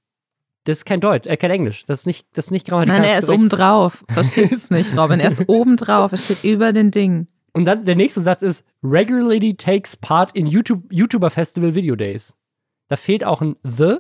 [0.65, 1.85] Das ist kein Deutsch, äh, kein Englisch.
[1.87, 3.03] Das ist nicht, das ist nicht grammatikalisch.
[3.07, 4.05] Nein, er ist oben drauf.
[4.11, 5.21] Verstehst du es nicht, Robin?
[5.21, 6.13] Er ist oben drauf.
[6.13, 7.29] Er steht über den Ding.
[7.53, 12.35] Und dann der nächste Satz ist: regularly takes part in YouTube, YouTuber Festival Video Days.
[12.89, 13.97] Da fehlt auch ein The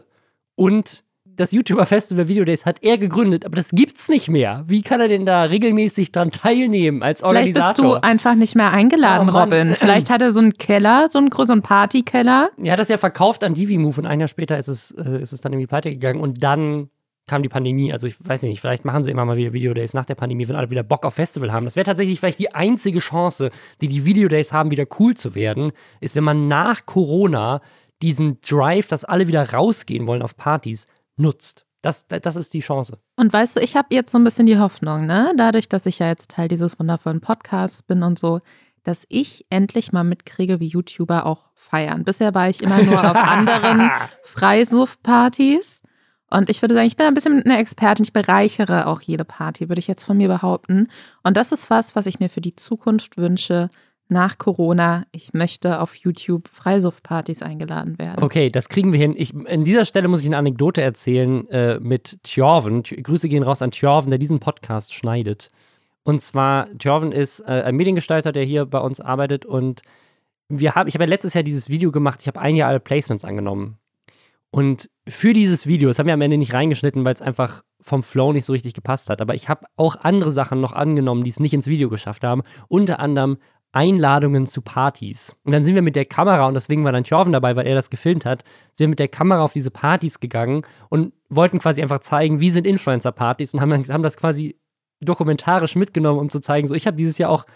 [0.57, 1.04] und
[1.37, 4.65] das YouTuber-Festival Video Days hat er gegründet, aber das gibt's nicht mehr.
[4.67, 7.63] Wie kann er denn da regelmäßig dran teilnehmen als Organisator?
[7.75, 9.39] Vielleicht bist du einfach nicht mehr eingeladen, Oh.
[9.39, 9.75] Robin.
[9.79, 12.51] Vielleicht hat er so einen Keller, so einen, gro- so einen Partykeller.
[12.63, 15.33] Er hat das ja verkauft an Divi-Move und ein Jahr später ist es, äh, ist
[15.33, 16.89] es dann irgendwie pleite gegangen und dann
[17.27, 17.91] kam die Pandemie.
[17.93, 20.47] Also ich weiß nicht, vielleicht machen sie immer mal wieder Video Days nach der Pandemie,
[20.49, 21.65] wenn alle wieder Bock auf Festival haben.
[21.65, 25.35] Das wäre tatsächlich vielleicht die einzige Chance, die die Video Days haben, wieder cool zu
[25.35, 27.61] werden, ist, wenn man nach Corona
[28.03, 31.67] diesen Drive, dass alle wieder rausgehen wollen auf Partys, nutzt.
[31.83, 32.99] Das, das ist die Chance.
[33.17, 35.35] Und weißt du, ich habe jetzt so ein bisschen die Hoffnung, ne?
[35.37, 38.41] Dadurch, dass ich ja jetzt Teil dieses wundervollen Podcasts bin und so,
[38.85, 42.05] dass ich endlich mal mitkriege, wie YouTuber auch feiern.
[42.05, 43.91] Bisher war ich immer nur auf anderen
[44.23, 45.83] Freisuff-Partys.
[46.31, 48.05] Und ich würde sagen, ich bin ein bisschen eine Expertin.
[48.05, 50.89] Ich bereichere auch jede Party, würde ich jetzt von mir behaupten.
[51.23, 53.71] Und das ist was, was ich mir für die Zukunft wünsche.
[54.09, 58.23] Nach Corona, ich möchte auf YouTube Freisuff-Partys eingeladen werden.
[58.23, 59.15] Okay, das kriegen wir hin.
[59.17, 62.83] Ich, an dieser Stelle muss ich eine Anekdote erzählen äh, mit Tjorven.
[62.83, 65.51] Tj- Grüße gehen raus an Tjorven, der diesen Podcast schneidet.
[66.03, 69.47] Und zwar, Tjorven ist äh, ein Mediengestalter, der hier bei uns arbeitet.
[69.47, 69.81] Und
[70.49, 72.21] wir haben, ich habe ja letztes Jahr dieses Video gemacht.
[72.21, 73.79] Ich habe ein Jahr alle Placements angenommen.
[74.51, 78.03] Und für dieses Video, das haben wir am Ende nicht reingeschnitten, weil es einfach vom
[78.03, 79.21] Flow nicht so richtig gepasst hat.
[79.21, 82.43] Aber ich habe auch andere Sachen noch angenommen, die es nicht ins Video geschafft haben.
[82.69, 83.39] Unter anderem
[83.75, 85.35] Einladungen zu Partys.
[85.43, 87.75] Und dann sind wir mit der Kamera, und deswegen war dann Tjorven dabei, weil er
[87.75, 91.83] das gefilmt hat, sind wir mit der Kamera auf diese Partys gegangen und wollten quasi
[91.83, 94.57] einfach zeigen, wie sind Influencer-Partys und haben, haben das quasi
[95.01, 97.47] dokumentarisch mitgenommen, um zu zeigen, so ich habe dieses Jahr auch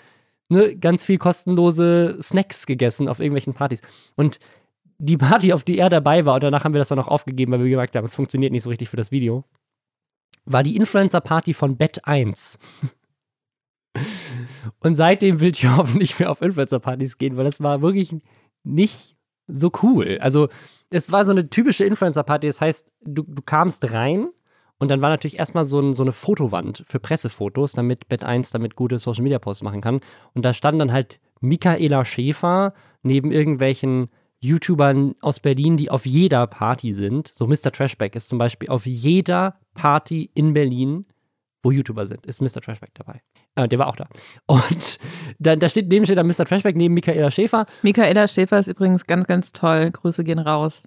[0.49, 3.81] ne, ganz viel kostenlose Snacks gegessen auf irgendwelchen Partys.
[4.17, 4.41] Und
[4.99, 7.53] die Party, auf die er dabei war, und danach haben wir das dann auch aufgegeben,
[7.53, 9.45] weil wir gemerkt haben, es funktioniert nicht so richtig für das Video,
[10.45, 12.59] war die Influencer-Party von Bett 1.
[14.81, 18.15] Und seitdem will Jorven nicht mehr auf Influencer-Partys gehen, weil das war wirklich
[18.65, 20.19] nicht so cool.
[20.21, 20.49] Also,
[20.91, 22.47] es war so eine typische Influencer-Party.
[22.47, 24.29] Das heißt, du, du kamst rein
[24.79, 28.51] und dann war natürlich erstmal so, ein, so eine Fotowand für Pressefotos, damit Bett 1
[28.51, 30.01] damit gute Social-Media-Posts machen kann.
[30.35, 34.09] Und da stand dann halt Michaela Schäfer neben irgendwelchen
[34.41, 37.29] YouTubern aus Berlin, die auf jeder Party sind.
[37.35, 37.73] So Mr.
[37.73, 41.07] Trashback ist zum Beispiel auf jeder Party in Berlin,
[41.63, 42.61] wo YouTuber sind, ist Mr.
[42.61, 43.21] Trashback dabei.
[43.57, 44.07] Äh, der war auch da.
[44.47, 44.99] Und
[45.39, 46.45] dann, da steht neben steht dann Mr.
[46.45, 49.91] Trashback neben Michaela Schäfer Michaela Schäfer ist übrigens ganz, ganz toll.
[49.91, 50.87] Grüße gehen raus.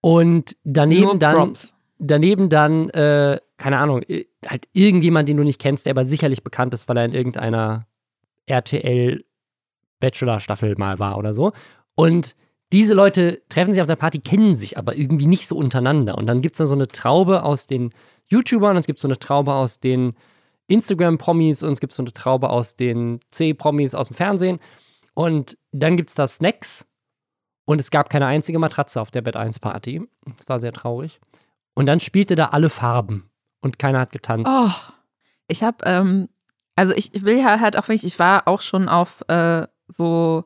[0.00, 1.74] und daneben Nur dann Props.
[1.98, 4.02] daneben dann, äh, keine Ahnung,
[4.46, 7.86] halt irgendjemand, den du nicht kennst, der aber sicherlich bekannt ist, weil er in irgendeiner
[8.46, 9.24] RTL
[10.00, 11.52] Bachelor-Staffel mal war oder so.
[11.94, 12.36] Und
[12.72, 16.16] diese Leute treffen sich auf der Party, kennen sich aber irgendwie nicht so untereinander.
[16.16, 17.92] Und dann gibt es dann so eine Traube aus den
[18.30, 20.14] YouTubern, und es gibt so eine Traube aus den
[20.68, 24.60] Instagram-Promis und es gibt so eine Traube aus den C-Promis aus dem Fernsehen.
[25.14, 26.86] Und dann gibt es da Snacks
[27.64, 30.02] und es gab keine einzige Matratze auf der Bett 1 Party.
[30.36, 31.20] Das war sehr traurig.
[31.74, 34.52] Und dann spielte da alle Farben und keiner hat getanzt.
[34.54, 34.70] Oh,
[35.48, 36.28] ich habe, ähm,
[36.76, 40.44] also ich, ich will ja halt auch wirklich, ich war auch schon auf äh, so,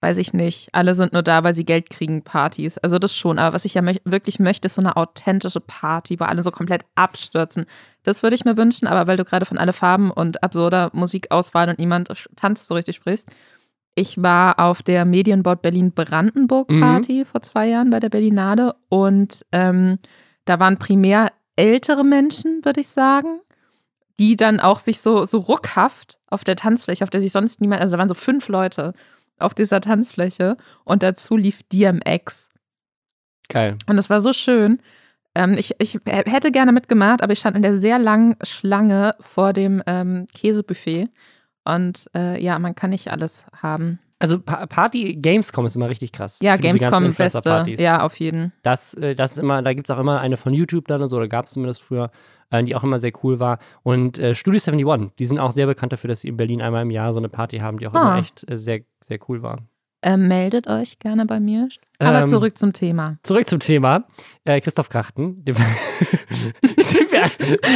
[0.00, 2.78] weiß ich nicht, alle sind nur da, weil sie Geld kriegen, Partys.
[2.78, 3.38] Also das schon.
[3.38, 6.50] Aber was ich ja möch wirklich möchte, ist so eine authentische Party, wo alle so
[6.52, 7.66] komplett abstürzen.
[8.04, 11.68] Das würde ich mir wünschen, aber weil du gerade von alle Farben und absurder Musikauswahl
[11.68, 13.28] und niemand tanzt so richtig sprichst.
[13.96, 16.80] Ich war auf der Medienbord Berlin Brandenburg Mhm.
[16.80, 19.98] Party vor zwei Jahren bei der Berlinade und ähm,
[20.44, 23.40] da waren primär ältere Menschen, würde ich sagen,
[24.20, 27.80] die dann auch sich so, so ruckhaft auf der Tanzfläche, auf der sich sonst niemand,
[27.80, 28.92] also da waren so fünf Leute
[29.38, 32.48] auf dieser Tanzfläche und dazu lief DMX.
[33.48, 33.76] Geil.
[33.86, 34.80] Und das war so schön.
[35.34, 39.52] Ähm, ich, ich hätte gerne mitgemacht, aber ich stand in der sehr langen Schlange vor
[39.52, 41.08] dem ähm, Käsebuffet.
[41.64, 43.98] Und äh, ja, man kann nicht alles haben.
[44.20, 46.40] Also pa Party Gamescom ist immer richtig krass.
[46.42, 47.66] Ja, Gamescom beste.
[47.78, 48.52] Ja, auf jeden.
[48.62, 51.08] Das, äh, das ist immer, da gibt es auch immer eine von YouTube dann oder
[51.08, 52.10] so, oder gab es zumindest früher,
[52.50, 53.58] äh, die auch immer sehr cool war.
[53.82, 56.82] Und äh, Studio 71, die sind auch sehr bekannt dafür, dass sie in Berlin einmal
[56.82, 58.02] im Jahr so eine Party haben, die auch Ah.
[58.12, 59.58] immer echt äh, sehr, sehr cool war.
[60.00, 61.68] Ähm, meldet euch gerne bei mir.
[61.98, 63.18] Aber Ähm, zurück zum Thema.
[63.24, 64.04] Zurück zum Thema.
[64.44, 65.42] Äh, Christoph Krachten.
[66.78, 67.24] Sind wir,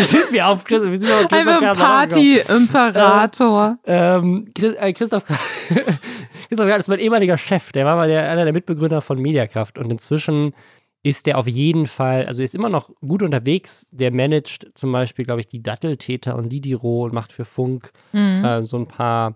[0.05, 1.83] sind wir auf Chris, wie sind wir auf Christoph Ein Krachten?
[1.83, 3.79] Party-Imperator.
[3.85, 5.25] Ähm, Chris, äh, Christoph,
[6.49, 7.73] Christoph Krachten ist mein ehemaliger Chef.
[7.73, 9.79] Der war mal der, einer der Mitbegründer von Mediakraft.
[9.79, 10.55] Und inzwischen
[11.03, 13.89] ist der auf jeden Fall, also ist immer noch gut unterwegs.
[13.91, 18.45] Der managt zum Beispiel, glaube ich, die Datteltäter und Didiro und macht für Funk Mhm.
[18.45, 19.35] äh, so ein paar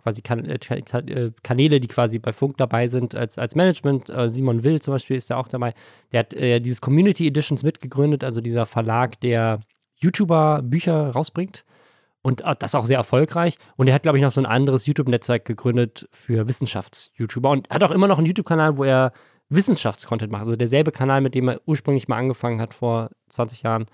[0.00, 4.08] quasi kan äh, äh, Kanäle, die quasi bei Funk dabei sind als, als Management.
[4.08, 5.74] Äh, Simon Will zum Beispiel ist ja auch dabei.
[6.12, 9.60] Der hat äh, dieses Community Editions mitgegründet, also dieser Verlag, der
[9.96, 11.64] YouTuber Bücher rausbringt.
[12.22, 13.58] Und äh, das auch sehr erfolgreich.
[13.76, 17.50] Und er hat, glaube ich, noch so ein anderes YouTube-Netzwerk gegründet für Wissenschafts-YouTuber.
[17.50, 19.12] Und hat auch immer noch einen YouTube-Kanal, wo er
[19.50, 20.42] Wissenschaftscontent macht.
[20.42, 23.86] Also derselbe Kanal, mit dem er ursprünglich mal angefangen hat vor 20 Jahren,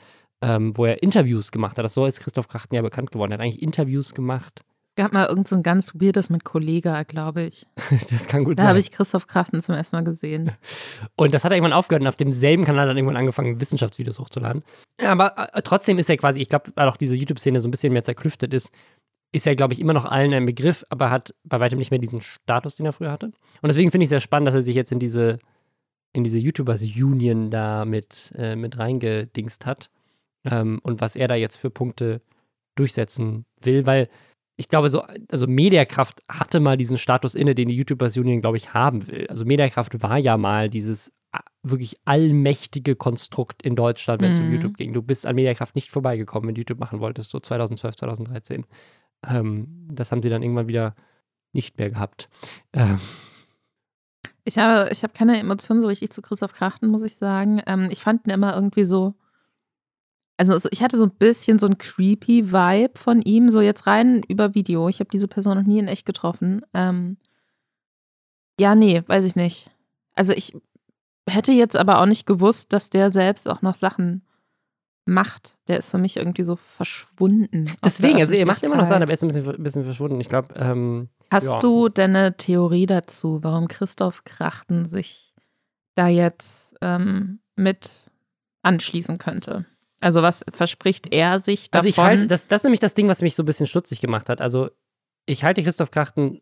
[0.43, 1.85] ähm, wo er Interviews gemacht hat.
[1.85, 3.33] Das so ist Christoph Krachten ja bekannt geworden.
[3.33, 4.63] Er hat eigentlich Interviews gemacht.
[4.87, 7.67] Es gab mal irgend so ein ganz weirdes mit Kollega, glaube ich.
[8.11, 8.69] das kann gut Da sein.
[8.69, 10.53] habe ich Christoph Krachten zum ersten Mal gesehen.
[11.17, 14.63] Und das hat er irgendwann aufgehört und auf demselben Kanal dann irgendwann angefangen, Wissenschaftsvideos hochzuladen.
[15.01, 17.73] Ja, aber äh, trotzdem ist er quasi, ich glaube, weil auch diese YouTube-Szene so ein
[17.73, 18.71] bisschen mehr zerklüftet ist,
[19.35, 21.99] ist er, glaube ich, immer noch allen ein Begriff, aber hat bei weitem nicht mehr
[21.99, 23.27] diesen Status, den er früher hatte.
[23.27, 25.39] Und deswegen finde ich es sehr spannend, dass er sich jetzt in diese,
[26.13, 29.91] in diese YouTubers Union da mit, äh, mit reingedingst hat.
[30.45, 32.23] Ähm, und was er da jetzt für Punkte
[32.77, 34.09] durchsetzen will, weil
[34.57, 38.57] ich glaube, so, also Mediakraft hatte mal diesen Status inne, den die YouTubers Union, glaube
[38.57, 39.27] ich, haben will.
[39.29, 41.13] Also Mediakraft war ja mal dieses
[41.63, 44.53] wirklich allmächtige Konstrukt in Deutschland, wenn es um Mhm.
[44.53, 44.93] YouTube ging.
[44.93, 48.67] Du bist an Mediakraft nicht vorbeigekommen, wenn du YouTube machen wolltest, so 2012, 2013.
[49.29, 50.95] Ähm, das haben sie dann irgendwann wieder
[51.53, 52.29] nicht mehr gehabt.
[52.73, 52.99] Ähm,
[54.45, 57.63] Ich habe, ich habe keine Emotionen so richtig zu Christoph Krachten, muss ich sagen.
[57.67, 59.15] Ähm, ich fand ihn immer irgendwie so.
[60.37, 63.87] Also so- ich hatte so ein bisschen so ein creepy Vibe von ihm, so jetzt
[63.87, 64.89] rein über Video.
[64.89, 66.63] Ich habe diese Person noch nie in echt getroffen.
[66.75, 67.17] Ähm,
[68.59, 69.71] ja, nee, weiß ich nicht.
[70.15, 70.53] Also ich
[71.29, 74.23] hätte jetzt aber auch nicht gewusst, dass der selbst auch noch Sachen
[75.05, 75.57] macht.
[75.69, 77.71] Der ist für mich irgendwie so verschwunden.
[77.85, 80.21] deswegen, also er macht immer noch Sachen, aber er ist ein bisschen, bisschen verschwunden.
[80.21, 81.59] Ich glaube, ähm, Hast Ja.
[81.59, 85.35] du denn eine Theorie dazu, warum Christoph Krachten sich
[85.95, 88.07] da jetzt ähm, mit
[88.63, 89.65] anschließen könnte?
[90.01, 91.87] Also was verspricht er sich davon?
[91.87, 94.01] Also ich halte, das, das ist nämlich das Ding, was mich so ein bisschen stutzig
[94.01, 94.41] gemacht hat.
[94.41, 94.71] Also
[95.27, 96.41] ich halte Christoph Krachten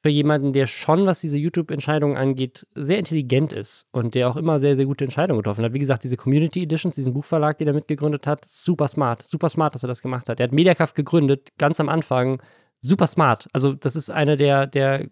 [0.00, 4.60] für jemanden, der schon, was diese YouTube-Entscheidungen angeht, sehr intelligent ist und der auch immer
[4.60, 5.72] sehr, sehr gute Entscheidungen getroffen hat.
[5.72, 9.26] Wie gesagt, diese Community Editions, diesen Buchverlag, den er mitgegründet hat, super smart.
[9.26, 10.38] Super smart, dass er das gemacht hat.
[10.38, 12.40] Er hat Mediakraft gegründet, ganz am Anfang.
[12.80, 13.48] Super smart.
[13.52, 15.08] Also das ist eine der, der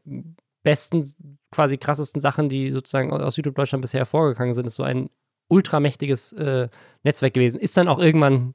[0.63, 1.05] besten,
[1.51, 4.67] quasi krassesten Sachen, die sozusagen aus YouTube Deutschland bisher hervorgegangen sind.
[4.67, 5.11] Ist so ein
[5.49, 6.69] ultramächtiges äh,
[7.03, 7.61] Netzwerk gewesen.
[7.61, 8.55] Ist dann auch irgendwann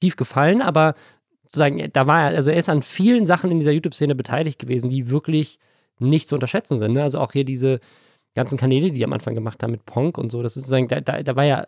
[0.00, 0.94] tief gefallen, aber
[1.46, 4.90] sozusagen, da war er, also er ist an vielen Sachen in dieser YouTube-Szene beteiligt gewesen,
[4.90, 5.58] die wirklich
[5.98, 6.92] nicht zu unterschätzen sind.
[6.92, 7.02] Ne?
[7.02, 7.80] Also auch hier diese
[8.34, 10.88] ganzen Kanäle, die die am Anfang gemacht haben mit Ponk und so, das ist sozusagen,
[10.88, 11.66] da, da, da war ja,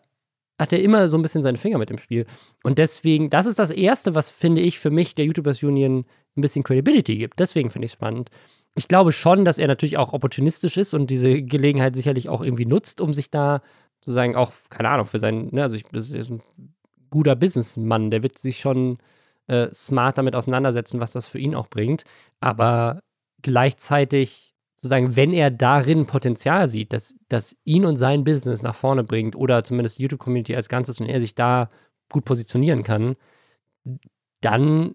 [0.58, 2.26] hat er immer so ein bisschen seine Finger mit im Spiel.
[2.64, 6.04] Und deswegen, das ist das Erste, was, finde ich, für mich der YouTubers Union
[6.36, 7.38] ein bisschen Credibility gibt.
[7.38, 8.30] Deswegen finde ich es spannend.
[8.74, 12.66] Ich glaube schon, dass er natürlich auch opportunistisch ist und diese Gelegenheit sicherlich auch irgendwie
[12.66, 13.62] nutzt, um sich da
[14.00, 16.42] sozusagen auch, keine Ahnung, für seinen, ne, also ich, das ist ein
[17.10, 18.98] guter Businessmann, der wird sich schon
[19.48, 22.04] äh, smart damit auseinandersetzen, was das für ihn auch bringt.
[22.40, 23.00] Aber
[23.42, 29.04] gleichzeitig, sozusagen, wenn er darin Potenzial sieht, dass, dass ihn und sein Business nach vorne
[29.04, 31.70] bringt oder zumindest die YouTube-Community als Ganzes und er sich da
[32.10, 33.16] gut positionieren kann,
[34.40, 34.94] dann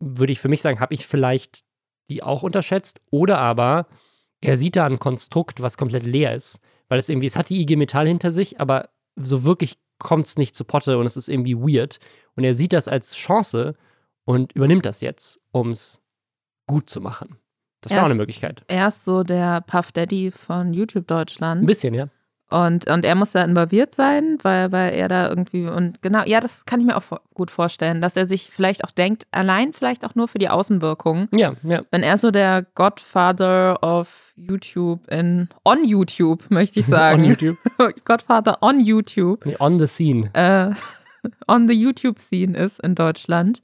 [0.00, 1.64] würde ich für mich sagen, habe ich vielleicht
[2.10, 3.00] die auch unterschätzt.
[3.10, 3.86] Oder aber
[4.40, 6.60] er sieht da ein Konstrukt, was komplett leer ist.
[6.88, 10.36] Weil es irgendwie, es hat die IG Metall hinter sich, aber so wirklich kommt es
[10.38, 11.98] nicht zu Potte und es ist irgendwie weird.
[12.36, 13.74] Und er sieht das als Chance
[14.24, 16.00] und übernimmt das jetzt, um es
[16.68, 17.36] gut zu machen.
[17.80, 18.62] Das wäre auch eine Möglichkeit.
[18.68, 21.66] er ist so der Puff Daddy von YouTube Ein Deutschland.
[21.66, 22.08] bisschen, ja.
[22.50, 26.40] Und, und er muss da involviert sein, weil, weil er da irgendwie und genau, ja,
[26.40, 27.02] das kann ich mir auch
[27.32, 31.28] gut vorstellen, dass er sich vielleicht auch denkt, allein vielleicht auch nur für die Außenwirkung,
[31.32, 31.80] Ja, ja.
[31.90, 37.22] wenn er so der Godfather of YouTube in on YouTube, möchte ich sagen.
[37.22, 37.56] On YouTube.
[38.04, 40.30] Godfather on YouTube, Nee, on the scene.
[40.34, 40.70] äh,
[41.48, 43.62] on the YouTube-Scene ist in Deutschland,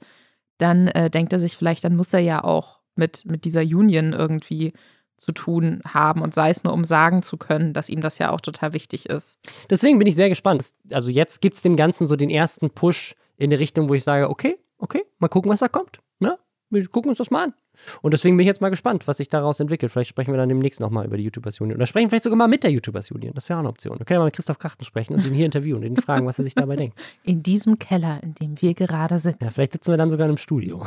[0.57, 4.11] dann äh, denkt er sich vielleicht, dann muss er ja auch mit, mit dieser Union
[4.13, 4.73] irgendwie
[5.21, 8.31] zu tun haben und sei es nur, um sagen zu können, dass ihm das ja
[8.31, 9.39] auch total wichtig ist.
[9.69, 10.71] Deswegen bin ich sehr gespannt.
[10.91, 14.03] Also jetzt gibt es dem Ganzen so den ersten Push in die Richtung, wo ich
[14.03, 15.99] sage, okay, okay, mal gucken, was da kommt.
[16.19, 16.39] Ne?
[16.71, 17.53] Wir gucken uns das mal an.
[18.01, 19.91] Und deswegen bin ich jetzt mal gespannt, was sich daraus entwickelt.
[19.91, 21.77] Vielleicht sprechen wir dann demnächst nochmal über die YouTubers Union.
[21.77, 23.33] Oder sprechen vielleicht sogar mal mit der YouTubers Union.
[23.35, 23.99] Das wäre auch eine Option.
[23.99, 26.25] Wir können ja mal mit Christoph Krachten sprechen und ihn hier interviewen und ihn fragen,
[26.25, 26.97] was er sich dabei denkt.
[27.23, 29.43] In diesem Keller, in dem wir gerade sitzen.
[29.43, 30.85] Ja, vielleicht sitzen wir dann sogar in einem Studio.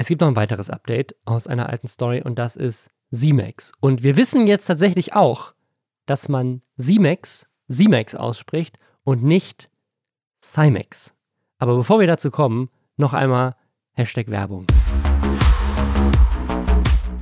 [0.00, 3.72] Es gibt noch ein weiteres Update aus einer alten Story und das ist Z-Max.
[3.80, 5.52] Und wir wissen jetzt tatsächlich auch,
[6.06, 9.68] dass man Z-Max, Z-Max ausspricht und nicht
[10.42, 11.12] Cymex.
[11.58, 13.54] Aber bevor wir dazu kommen, noch einmal
[13.92, 14.64] Hashtag Werbung.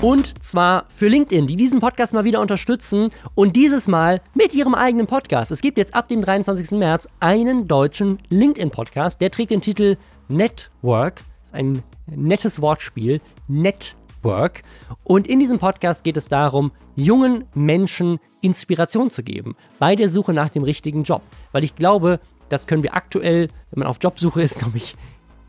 [0.01, 4.77] Und zwar für LinkedIn, die diesen Podcast mal wieder unterstützen und dieses Mal mit ihrem
[4.77, 5.51] eigenen Podcast.
[5.51, 6.79] Es gibt jetzt ab dem 23.
[6.79, 9.97] März einen deutschen LinkedIn-Podcast, der trägt den Titel
[10.29, 11.25] Network.
[11.49, 13.23] Ist ein nettes Wortspiel.
[13.47, 14.61] Network.
[15.03, 20.35] Und in diesem Podcast geht es darum, jungen Menschen Inspiration zu geben bei der Suche
[20.35, 21.23] nach dem richtigen Job.
[21.53, 22.21] Weil ich glaube,
[22.51, 24.95] das können wir aktuell, wenn man auf Jobsuche ist, glaube ich,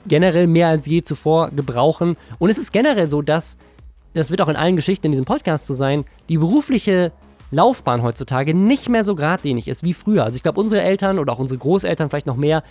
[0.08, 2.16] generell mehr als je zuvor gebrauchen.
[2.38, 3.58] Und es ist generell so, dass
[4.14, 7.12] das wird auch in allen Geschichten in diesem Podcast so sein, die berufliche
[7.52, 10.24] Laufbahn heutzutage nicht mehr so geradlinig ist wie früher.
[10.24, 12.64] Also ich glaube, unsere Eltern oder auch unsere Großeltern vielleicht noch mehr,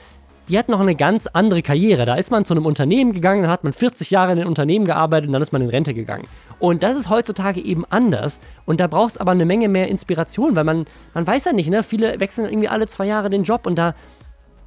[0.49, 2.07] die hatten noch eine ganz andere Karriere.
[2.07, 4.85] Da ist man zu einem Unternehmen gegangen, dann hat man 40 Jahre in einem Unternehmen
[4.85, 6.27] gearbeitet und dann ist man in Rente gegangen.
[6.59, 8.41] Und das ist heutzutage eben anders.
[8.67, 11.71] Und da brauchst du aber eine Menge mehr Inspiration, weil man, man weiß ja nicht,
[11.71, 11.83] ne?
[11.83, 13.95] Viele wechseln irgendwie alle zwei Jahre den Job und da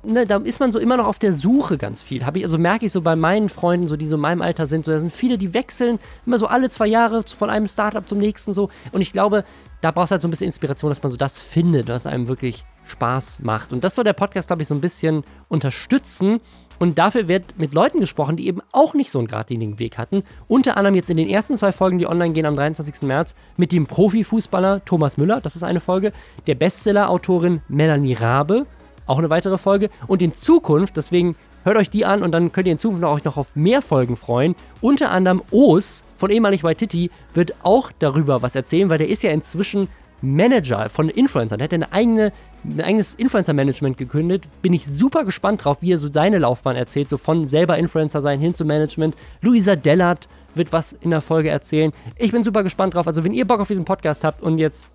[0.03, 2.25] ne, da ist man so immer noch auf der Suche ganz viel.
[2.25, 4.65] Habe ich, also merke ich so bei meinen Freunden, so die so in meinem Alter
[4.65, 8.07] sind, so da sind viele, die wechseln immer so alle zwei Jahre von einem Startup
[8.07, 8.69] zum nächsten so.
[8.91, 9.43] Und ich glaube,
[9.81, 12.27] da brauchst du halt so ein bisschen Inspiration, dass man so das findet, was einem
[12.27, 13.73] wirklich Spaß macht.
[13.73, 16.39] Und das soll der Podcast, glaube ich, so ein bisschen unterstützen.
[16.79, 20.23] Und dafür wird mit Leuten gesprochen, die eben auch nicht so einen geradlinigen Weg hatten.
[20.47, 23.03] Unter anderem jetzt in den ersten zwei Folgen, die online gehen am 23.
[23.03, 26.11] März, mit dem Profifußballer Thomas Müller, das ist eine Folge,
[26.47, 28.65] der Bestseller-Autorin Melanie Rabe,
[29.05, 29.91] auch eine weitere Folge.
[30.07, 33.23] Und in Zukunft, deswegen hört euch die an und dann könnt ihr in Zukunft euch
[33.25, 34.55] noch auf mehr Folgen freuen.
[34.81, 39.31] Unter anderem Os von ehemalig Waititi wird auch darüber was erzählen, weil der ist ja
[39.31, 39.87] inzwischen
[40.21, 41.59] Manager von Influencern.
[41.59, 42.31] Der hat eine eigene,
[42.63, 44.47] ein eigenes Influencer-Management gekündigt.
[44.61, 48.21] Bin ich super gespannt drauf, wie er so seine Laufbahn erzählt, so von selber Influencer
[48.21, 49.15] sein hin zu Management.
[49.41, 51.91] Luisa Dellert wird was in der Folge erzählen.
[52.17, 53.07] Ich bin super gespannt drauf.
[53.07, 54.89] Also, wenn ihr Bock auf diesen Podcast habt und jetzt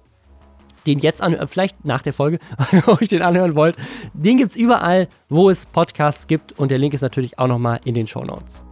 [0.87, 2.39] den jetzt anhören, vielleicht nach der Folge,
[2.87, 3.77] euch den anhören wollt,
[4.15, 7.81] den gibt es überall, wo es Podcasts gibt und der Link ist natürlich auch nochmal
[7.85, 8.65] in den Show Notes.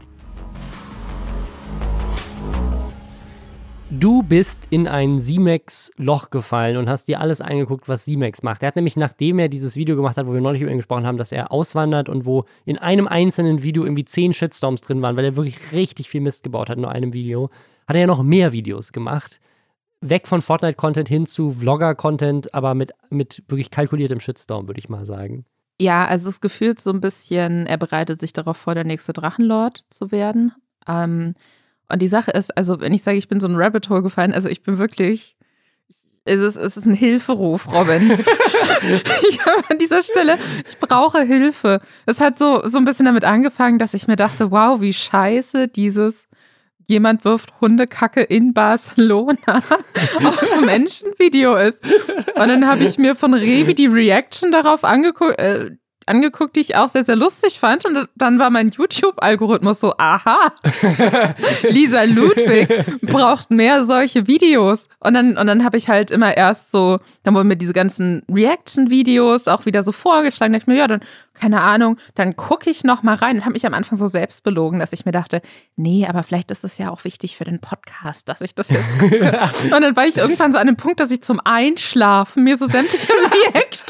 [3.91, 8.63] Du bist in ein Simex-Loch gefallen und hast dir alles angeguckt, was Simex macht.
[8.63, 11.07] Er hat nämlich, nachdem er dieses Video gemacht hat, wo wir neulich über ihn gesprochen
[11.07, 15.17] haben, dass er auswandert und wo in einem einzelnen Video irgendwie zehn Shitstorms drin waren,
[15.17, 17.51] weil er wirklich richtig viel Mist gebaut hat in nur einem Video,
[17.87, 19.41] hat er ja noch mehr Videos gemacht
[20.09, 25.07] weg von Fortnite-Content hin zu Vlogger-Content, aber mit, mit wirklich kalkuliertem Shitstorm, würde ich mal
[25.07, 25.47] sagen.
[25.81, 29.81] Ja, also es gefühlt so ein bisschen, er bereitet sich darauf vor, der nächste Drachenlord
[29.91, 30.53] zu werden.
[30.87, 31.35] Ähm,
[31.89, 34.33] und die Sache ist, also wenn ich sage, ich bin so ein Rabbit Hole gefallen,
[34.33, 35.37] also ich bin wirklich,
[36.25, 38.11] es ist, es ist ein Hilferuf, Robin.
[39.29, 41.81] ich habe an dieser Stelle, ich brauche Hilfe.
[42.07, 45.69] Es hat so, so ein bisschen damit angefangen, dass ich mir dachte, wow, wie scheiße
[45.69, 46.27] dieses
[46.87, 49.37] jemand wirft Hundekacke in Barcelona
[50.25, 51.79] auf Menschenvideo ist.
[52.35, 55.71] Und dann habe ich mir von Revi die Reaction darauf angeguckt, äh,
[56.07, 57.85] angeguckt, die ich auch sehr, sehr lustig fand.
[57.85, 60.53] Und dann war mein YouTube-Algorithmus so, aha,
[61.69, 62.69] Lisa Ludwig
[63.03, 64.89] braucht mehr solche Videos.
[65.01, 68.23] Und dann, und dann habe ich halt immer erst so, dann wurden mir diese ganzen
[68.31, 70.53] Reaction-Videos auch wieder so vorgeschlagen.
[70.53, 71.01] Da dachte ich mir, ja, dann,
[71.35, 74.43] keine Ahnung, dann gucke ich noch mal rein und habe mich am Anfang so selbst
[74.45, 75.43] belogen, dass ich mir dachte,
[75.77, 78.99] nee, aber vielleicht ist es ja auch wichtig für den Podcast, dass ich das jetzt
[78.99, 79.39] gucke.
[79.65, 82.67] und dann war ich irgendwann so an dem Punkt, dass ich zum Einschlafen mir so
[82.67, 83.13] sämtliche
[83.55, 83.85] Reactions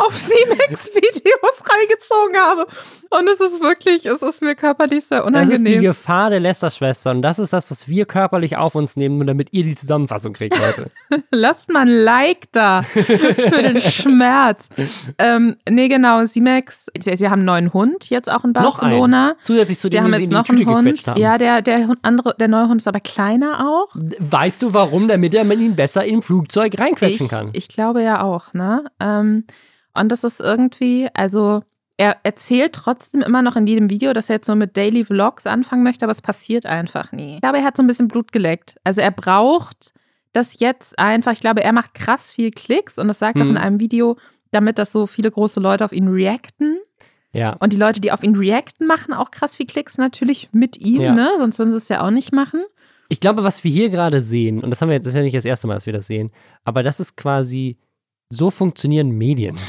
[0.00, 2.66] auf Simex-Videos reingezogen habe.
[3.10, 5.64] Und es ist wirklich, es ist mir körperlich sehr unangenehm.
[5.64, 7.22] Das ist die Gefahr der Lästerschwestern.
[7.22, 10.90] Das ist das, was wir körperlich auf uns nehmen, damit ihr die Zusammenfassung kriegt heute.
[11.30, 14.68] Lasst mal ein Like da für den Schmerz.
[15.18, 16.55] ähm, nee, genau, Simex,
[16.98, 19.26] sie, sie haben einen neuen Hund jetzt auch in Barcelona.
[19.26, 19.42] Noch einen.
[19.42, 21.06] Zusätzlich zu dem, die haben jetzt noch einen Hund.
[21.06, 21.20] Haben.
[21.20, 23.94] Ja, der, der, andere, der neue Hund ist aber kleiner auch.
[23.94, 25.08] Weißt du warum?
[25.08, 27.50] Damit er ihn besser in ein Flugzeug reinquetschen ich, kann.
[27.52, 28.84] Ich glaube ja auch, ne?
[29.00, 29.44] Ähm,
[29.94, 31.62] und das ist irgendwie, also
[31.96, 35.46] er erzählt trotzdem immer noch in jedem Video, dass er jetzt so mit Daily Vlogs
[35.46, 37.36] anfangen möchte, aber es passiert einfach nie.
[37.36, 38.76] Ich glaube, er hat so ein bisschen Blut geleckt.
[38.84, 39.94] Also er braucht
[40.32, 41.32] das jetzt einfach.
[41.32, 43.42] Ich glaube, er macht krass viel Klicks und das sagt mhm.
[43.42, 44.16] auch in einem Video,
[44.56, 46.78] damit das so viele große Leute auf ihn reacten.
[47.32, 47.52] Ja.
[47.54, 51.02] Und die Leute, die auf ihn reacten, machen auch krass viel Klicks natürlich mit ihm,
[51.02, 51.14] ja.
[51.14, 51.30] ne?
[51.38, 52.64] Sonst würden sie es ja auch nicht machen.
[53.08, 55.22] Ich glaube, was wir hier gerade sehen, und das haben wir jetzt, das ist ja
[55.22, 56.32] nicht das erste Mal, dass wir das sehen,
[56.64, 57.76] aber das ist quasi
[58.30, 59.56] so funktionieren Medien.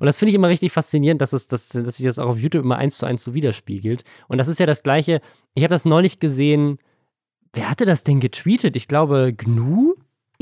[0.00, 2.38] Und das finde ich immer richtig faszinierend, dass, es, dass, dass sich das auch auf
[2.38, 4.02] YouTube immer eins zu eins so widerspiegelt.
[4.26, 5.20] Und das ist ja das Gleiche.
[5.54, 6.78] Ich habe das neulich gesehen.
[7.52, 8.74] Wer hatte das denn getweetet?
[8.74, 9.91] Ich glaube, Gnu?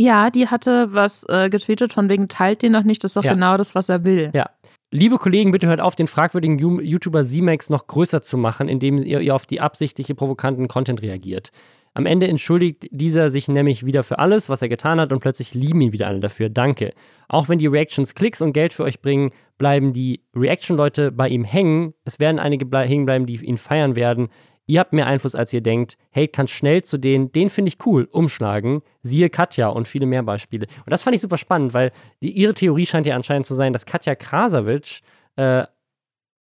[0.01, 3.25] Ja, die hatte was äh, getweetet von wegen, teilt den noch nicht, das ist doch
[3.25, 3.35] ja.
[3.35, 4.31] genau das, was er will.
[4.35, 4.49] Ja.
[4.91, 9.21] Liebe Kollegen, bitte hört auf, den fragwürdigen YouTuber Z-Max noch größer zu machen, indem ihr,
[9.21, 11.51] ihr auf die absichtliche provokanten Content reagiert.
[11.93, 15.55] Am Ende entschuldigt dieser sich nämlich wieder für alles, was er getan hat und plötzlich
[15.55, 16.49] lieben ihn wieder alle dafür.
[16.49, 16.93] Danke.
[17.29, 21.45] Auch wenn die Reactions Klicks und Geld für euch bringen, bleiben die Reaction-Leute bei ihm
[21.45, 21.93] hängen.
[22.05, 24.29] Es werden einige hängen bleiben, die ihn feiern werden.
[24.71, 25.97] Ihr habt mehr Einfluss, als ihr denkt.
[26.15, 28.83] Hate kann schnell zu denen, den finde ich cool, umschlagen.
[29.03, 30.69] Siehe Katja und viele mehr Beispiele.
[30.87, 31.91] Und das fand ich super spannend, weil
[32.21, 35.01] ihre Theorie scheint ja anscheinend zu sein, dass Katja Krasavitsch
[35.35, 35.65] äh,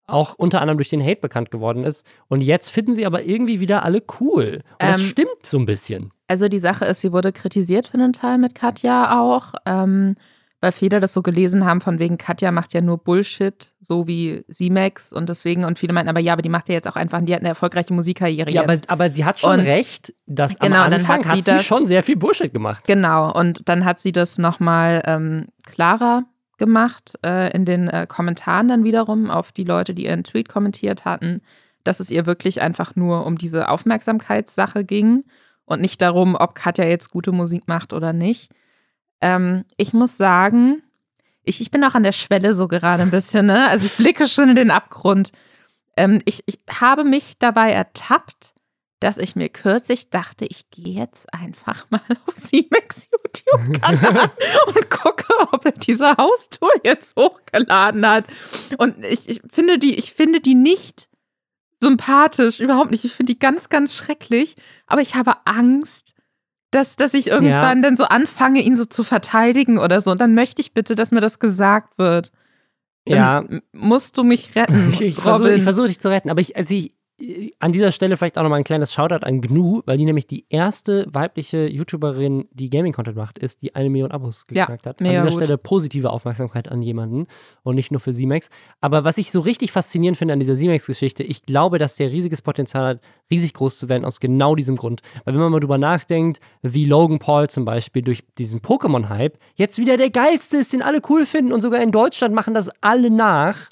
[0.05, 2.05] auch unter anderem durch den Hate bekannt geworden ist.
[2.27, 4.61] Und jetzt finden sie aber irgendwie wieder alle cool.
[4.73, 6.11] Und ähm, das stimmt so ein bisschen.
[6.27, 9.55] Also die Sache ist, sie wurde kritisiert für einen Teil mit Katja auch.
[9.65, 10.15] Ähm,
[10.61, 14.43] weil viele das so gelesen haben, von wegen Katja macht ja nur Bullshit, so wie
[14.51, 17.21] C-Max und deswegen, und viele meinten aber, ja, aber die macht ja jetzt auch einfach,
[17.21, 18.89] die hat eine erfolgreiche Musikkarriere Ja, aber, jetzt.
[18.89, 21.65] aber sie hat schon Und- recht, dass Genau, am Anfang hat hat sie sie, das-
[21.65, 22.83] schon sehr viel Bullshit gemacht.
[22.85, 26.23] Genau, und dann hat sie das nochmal ähm, klarer
[26.57, 31.05] gemacht äh, in den äh, Kommentaren dann wiederum auf die Leute, die ihren Tweet kommentiert
[31.05, 31.41] hatten,
[31.85, 35.23] dass es ihr wirklich einfach nur um diese Aufmerksamkeitssache ging
[35.63, 38.51] und nicht darum, ob Katja jetzt gute Musik macht oder nicht.
[39.21, 40.81] Ähm, ich muss sagen,
[41.43, 43.69] ich, ich bin auch an der Schwelle so gerade ein bisschen, ne?
[43.69, 45.31] Also ich blicke schon in den Abgrund.
[45.97, 48.53] Ähm, ich, ich habe mich dabei ertappt,
[48.99, 54.31] dass ich mir kürzlich dachte, ich gehe jetzt einfach mal auf Siemens YouTube-Kanal
[54.67, 58.27] und gucke, ob er diese Haustour jetzt hochgeladen hat.
[58.77, 61.09] Und ich, ich finde die, ich finde die nicht
[61.81, 63.05] sympathisch, überhaupt nicht.
[63.05, 64.55] Ich finde die ganz, ganz schrecklich.
[64.85, 66.13] Aber ich habe Angst,
[66.71, 70.11] dass, dass ich irgendwann dann so anfange, ihn so zu verteidigen oder so.
[70.11, 72.31] Und dann möchte ich bitte, dass mir das gesagt wird.
[73.05, 76.55] Dann Ja, musst du mich retten, ich, ich versuche versuch dich zu retten, aber ich,
[76.55, 76.91] also ich,
[77.59, 80.45] an dieser Stelle vielleicht auch nochmal ein kleines Shoutout an GNU, weil die nämlich die
[80.49, 85.01] erste weibliche YouTuberin, die Gaming-Content macht, ist, die eine Million Abos Ja, geknackt hat.
[85.01, 85.43] mega an dieser gut.
[85.43, 87.27] Stelle positive Aufmerksamkeit an jemanden
[87.63, 88.49] und nicht nur für Z-Max.
[88.81, 92.41] Aber was ich so richtig faszinierend finde an dieser Z-Max-Geschichte, ich glaube, dass der riesiges
[92.41, 93.01] Potenzial hat,
[93.31, 95.01] riesig groß zu werden, aus genau diesem Grund.
[95.25, 99.77] Weil wenn man mal drüber nachdenkt, wie Logan Paul zum Beispiel durch diesen Pokémon-Hype jetzt
[99.77, 103.09] wieder der geilste ist, den alle cool finden und sogar in Deutschland machen das alle
[103.09, 103.69] nach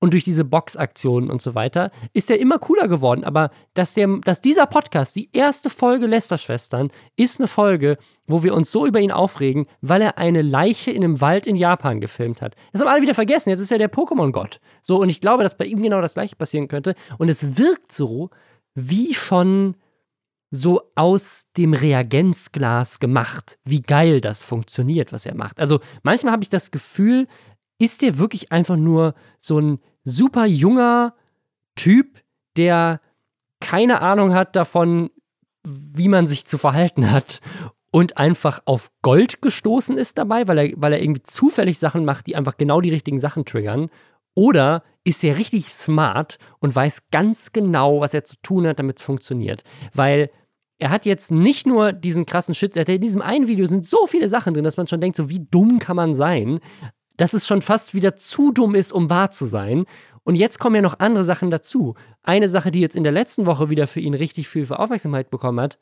[0.00, 3.22] und durch diese Boxaktionen und so weiter, ist er immer cooler geworden.
[3.22, 8.54] Aber dass, der, dass dieser Podcast, die erste Folge Lästerschwestern, ist eine Folge, wo wir
[8.54, 12.40] uns so über ihn aufregen, weil er eine Leiche in einem Wald in Japan gefilmt
[12.40, 12.56] hat.
[12.72, 13.50] Das haben alle wieder vergessen.
[13.50, 14.60] Jetzt ist er der Pokémon-Gott.
[14.82, 16.94] So, und ich glaube, dass bei ihm genau das gleiche passieren könnte.
[17.18, 18.30] Und es wirkt so,
[18.74, 19.76] wie schon
[20.50, 25.60] so aus dem Reagenzglas gemacht, wie geil das funktioniert, was er macht.
[25.60, 27.28] Also manchmal habe ich das Gefühl,
[27.78, 31.14] ist der wirklich einfach nur so ein super junger
[31.76, 32.20] Typ,
[32.56, 33.00] der
[33.60, 35.10] keine Ahnung hat davon,
[35.64, 37.40] wie man sich zu verhalten hat
[37.90, 42.26] und einfach auf Gold gestoßen ist dabei, weil er, weil er irgendwie zufällig Sachen macht,
[42.26, 43.90] die einfach genau die richtigen Sachen triggern.
[44.34, 48.98] Oder ist er richtig smart und weiß ganz genau, was er zu tun hat, damit
[48.98, 49.62] es funktioniert.
[49.92, 50.30] Weil
[50.78, 53.84] er hat jetzt nicht nur diesen krassen Shit, er hat in diesem einen Video sind
[53.84, 56.60] so viele Sachen drin, dass man schon denkt, so wie dumm kann man sein,
[57.20, 59.84] dass es schon fast wieder zu dumm ist, um wahr zu sein.
[60.24, 61.94] Und jetzt kommen ja noch andere Sachen dazu.
[62.22, 65.28] Eine Sache, die jetzt in der letzten Woche wieder für ihn richtig viel für Aufmerksamkeit
[65.28, 65.78] bekommen hat,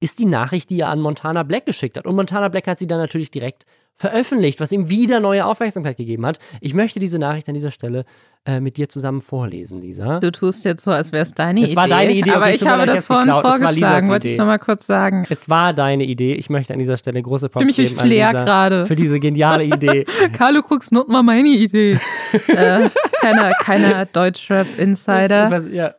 [0.00, 2.06] ist die Nachricht, die er an Montana Black geschickt hat.
[2.06, 6.24] Und Montana Black hat sie dann natürlich direkt veröffentlicht, was ihm wieder neue Aufmerksamkeit gegeben
[6.24, 6.38] hat.
[6.62, 8.06] Ich möchte diese Nachricht an dieser Stelle
[8.48, 10.20] äh, mit dir zusammen vorlesen, Lisa.
[10.20, 11.76] Du tust jetzt so, als wäre es deine Es Idee.
[11.76, 13.28] war deine Idee, Aber okay, ich habe ich das vorhin.
[13.28, 14.40] Es vorgeschlagen, wollte ich Idee.
[14.40, 15.24] noch mal kurz sagen.
[15.28, 16.32] Es war deine Idee.
[16.34, 18.86] Ich möchte an dieser Stelle große Props Ich geben an Flair Lisa gerade.
[18.86, 20.06] für diese geniale Idee.
[20.32, 21.98] Carlo Crux not mal meine Idee.
[22.48, 22.88] äh,
[23.20, 25.66] keiner keiner Deutschrap-Insider.
[25.70, 25.94] Ja.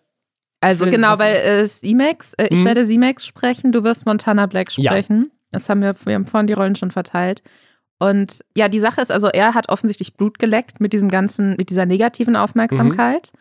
[0.62, 2.66] Also genau, weil äh, C-Max, äh, ich Mhm.
[2.66, 4.92] werde C-Max sprechen, du wirst Montana Black Ja.
[4.92, 5.32] sprechen.
[5.52, 7.42] Das haben wir, wir haben vorhin die Rollen schon verteilt.
[8.00, 11.70] Und ja, die Sache ist also, er hat offensichtlich Blut geleckt mit diesem ganzen, mit
[11.70, 13.32] dieser negativen Aufmerksamkeit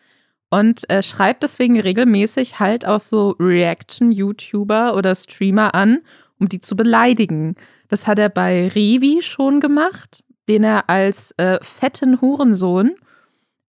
[0.49, 5.99] und äh, schreibt deswegen regelmäßig halt auch so Reaction-YouTuber oder Streamer an,
[6.39, 7.55] um die zu beleidigen.
[7.87, 12.95] Das hat er bei Revi schon gemacht, den er als äh, fetten Hurensohn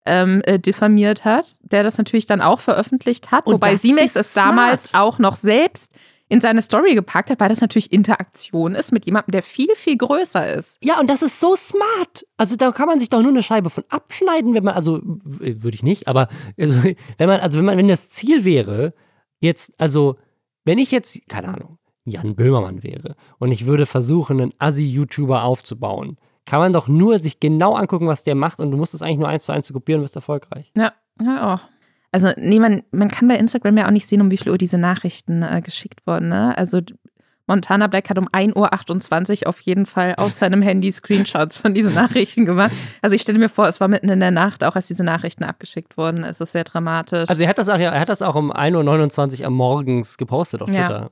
[0.06, 3.46] ähm, äh, diffamiert hat, der das natürlich dann auch veröffentlicht hat.
[3.46, 5.92] Und Wobei ist es damals auch noch selbst
[6.30, 9.98] in seine Story gepackt hat, weil das natürlich Interaktion ist mit jemandem, der viel, viel
[9.98, 10.78] größer ist.
[10.84, 12.26] Ja, und das ist so smart.
[12.36, 15.76] Also da kann man sich doch nur eine Scheibe von abschneiden, wenn man, also würde
[15.76, 16.28] ich nicht, aber
[16.60, 16.84] also,
[17.18, 18.94] wenn man, also wenn man, wenn das Ziel wäre,
[19.40, 20.18] jetzt, also
[20.66, 26.18] wenn ich jetzt, keine Ahnung, Jan Böhmermann wäre und ich würde versuchen, einen Assi-YouTuber aufzubauen,
[26.46, 29.20] kann man doch nur sich genau angucken, was der macht und du musst es eigentlich
[29.20, 30.72] nur eins zu eins zu kopieren und bist erfolgreich.
[30.76, 31.62] Ja, ja auch.
[32.12, 34.58] Also, nee, man, man kann bei Instagram ja auch nicht sehen, um wie viel Uhr
[34.58, 36.30] diese Nachrichten äh, geschickt wurden.
[36.30, 36.58] Ne?
[36.58, 36.82] Also,
[37.48, 41.94] Montana Black hat um 1.28 Uhr auf jeden Fall auf seinem Handy Screenshots von diesen
[41.94, 42.72] Nachrichten gemacht.
[43.02, 45.44] Also, ich stelle mir vor, es war mitten in der Nacht, auch als diese Nachrichten
[45.44, 46.24] abgeschickt wurden.
[46.24, 47.30] Es ist sehr dramatisch.
[47.30, 50.62] Also er hat das auch, er hat das auch um 1.29 Uhr am Morgens gepostet
[50.62, 50.88] auf Ja.
[50.88, 51.12] Twitter.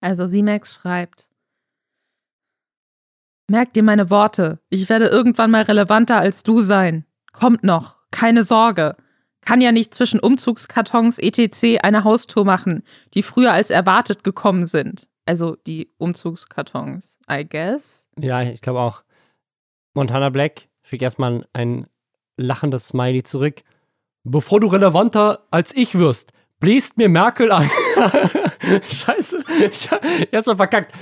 [0.00, 1.28] Also Simex schreibt:
[3.48, 4.60] Merk dir meine Worte.
[4.68, 7.04] Ich werde irgendwann mal relevanter als du sein.
[7.32, 7.96] Kommt noch.
[8.10, 8.96] Keine Sorge.
[9.46, 11.78] Kann ja nicht zwischen Umzugskartons etc.
[11.82, 12.82] eine Haustour machen,
[13.14, 15.08] die früher als erwartet gekommen sind.
[15.24, 18.06] Also die Umzugskartons, I guess.
[18.18, 19.02] Ja, ich glaube auch.
[19.94, 21.86] Montana Black schickt erstmal ein
[22.36, 23.62] lachendes Smiley zurück.
[24.24, 27.70] Bevor du relevanter als ich wirst, bläst mir Merkel an.
[28.88, 29.44] Scheiße.
[30.32, 30.92] Erstmal verkackt.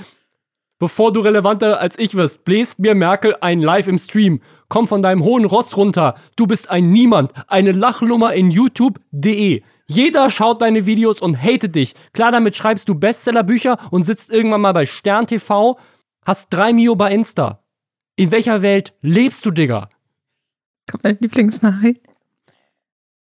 [0.77, 4.41] Bevor du relevanter als ich wirst, bläst mir Merkel ein Live im Stream.
[4.67, 6.15] Komm von deinem hohen Ross runter.
[6.35, 7.31] Du bist ein Niemand.
[7.47, 9.63] Eine Lachnummer in YouTube.de.
[9.87, 11.93] Jeder schaut deine Videos und hatet dich.
[12.11, 15.79] Klar, damit schreibst du Bestsellerbücher und sitzt irgendwann mal bei Stern TV,
[16.25, 17.63] hast drei Mio bei Insta.
[18.17, 19.89] In welcher Welt lebst du, Digga?
[20.89, 22.01] Kommt meine Lieblingsnachricht.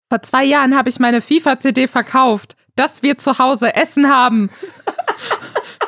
[0.09, 4.49] Vor zwei Jahren habe ich meine FIFA-CD verkauft, dass wir zu Hause Essen haben.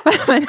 [0.28, 0.46] weil,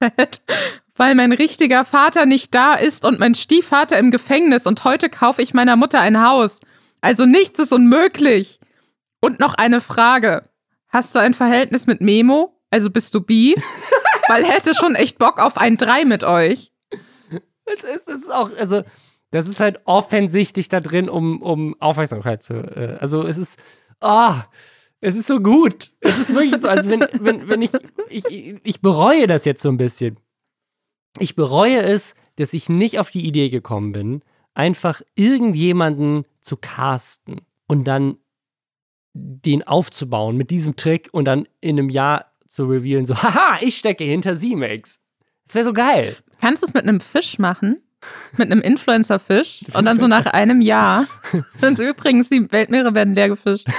[0.00, 0.10] mein
[0.96, 5.42] weil mein richtiger Vater nicht da ist und mein Stiefvater im Gefängnis und heute kaufe
[5.42, 6.60] ich meiner Mutter ein Haus.
[7.00, 8.60] Also nichts ist unmöglich.
[9.20, 10.48] Und noch eine Frage.
[10.88, 12.60] Hast du ein Verhältnis mit Memo?
[12.70, 13.54] Also bist du bi?
[14.28, 16.72] Weil hätte schon echt Bock auf ein Drei mit euch.
[17.64, 18.82] Es ist, es ist auch, also,
[19.30, 22.54] das ist halt offensichtlich da drin, um, um Aufmerksamkeit zu.
[22.54, 23.58] Äh, also, es ist,
[24.00, 24.42] ah, oh,
[25.02, 25.90] es ist so gut.
[26.00, 27.72] Es ist wirklich so, also, wenn, wenn, wenn ich,
[28.08, 30.18] ich, ich bereue das jetzt so ein bisschen.
[31.18, 34.22] Ich bereue es, dass ich nicht auf die Idee gekommen bin,
[34.54, 38.16] einfach irgendjemanden zu casten und dann
[39.12, 43.78] den aufzubauen mit diesem Trick und dann in einem Jahr zu revealen, so, haha, ich
[43.78, 45.00] stecke hinter Z-Max.
[45.46, 46.16] Das wäre so geil.
[46.40, 47.82] Kannst du es mit einem Fisch machen?
[48.36, 49.64] Mit einem Influencer-Fisch?
[49.74, 51.06] und dann so nach einem Jahr.
[51.60, 53.66] Übrigens, die Weltmeere werden leer gefischt.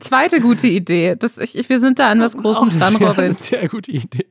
[0.00, 1.16] Zweite gute Idee.
[1.16, 3.24] Das, ich, wir sind da an was Großem dran, Robin.
[3.24, 4.26] Eine sehr gute Idee.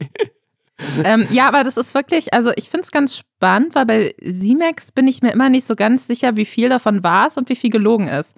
[1.03, 4.91] ähm, ja, aber das ist wirklich, also ich finde es ganz spannend, weil bei Z-Max
[4.91, 7.55] bin ich mir immer nicht so ganz sicher, wie viel davon war es und wie
[7.55, 8.36] viel gelogen ist.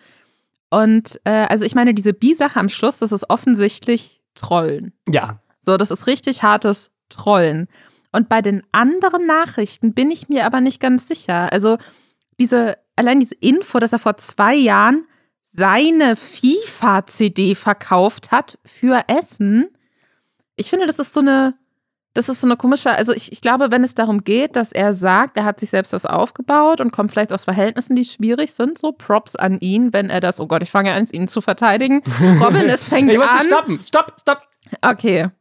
[0.70, 4.94] Und äh, also ich meine, diese Bi-Sache am Schluss, das ist offensichtlich Trollen.
[5.10, 5.42] Ja.
[5.60, 7.68] So, das ist richtig hartes Trollen.
[8.12, 11.52] Und bei den anderen Nachrichten bin ich mir aber nicht ganz sicher.
[11.52, 11.78] Also
[12.40, 15.06] diese, allein diese Info, dass er vor zwei Jahren
[15.58, 19.70] seine FIFA-CD verkauft hat für Essen.
[20.56, 21.56] Ich finde, das ist so eine,
[22.14, 24.94] das ist so eine komische, also ich, ich glaube, wenn es darum geht, dass er
[24.94, 28.78] sagt, er hat sich selbst was aufgebaut und kommt vielleicht aus Verhältnissen, die schwierig sind,
[28.78, 32.04] so Props an ihn, wenn er das, oh Gott, ich fange an, ihn zu verteidigen.
[32.40, 33.48] Robin, es fängt ich muss an.
[33.48, 34.44] Stoppen, stopp, stopp.
[34.82, 35.32] Okay.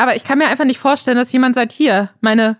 [0.00, 2.56] Aber ich kann mir einfach nicht vorstellen, dass jemand sagt, hier, meine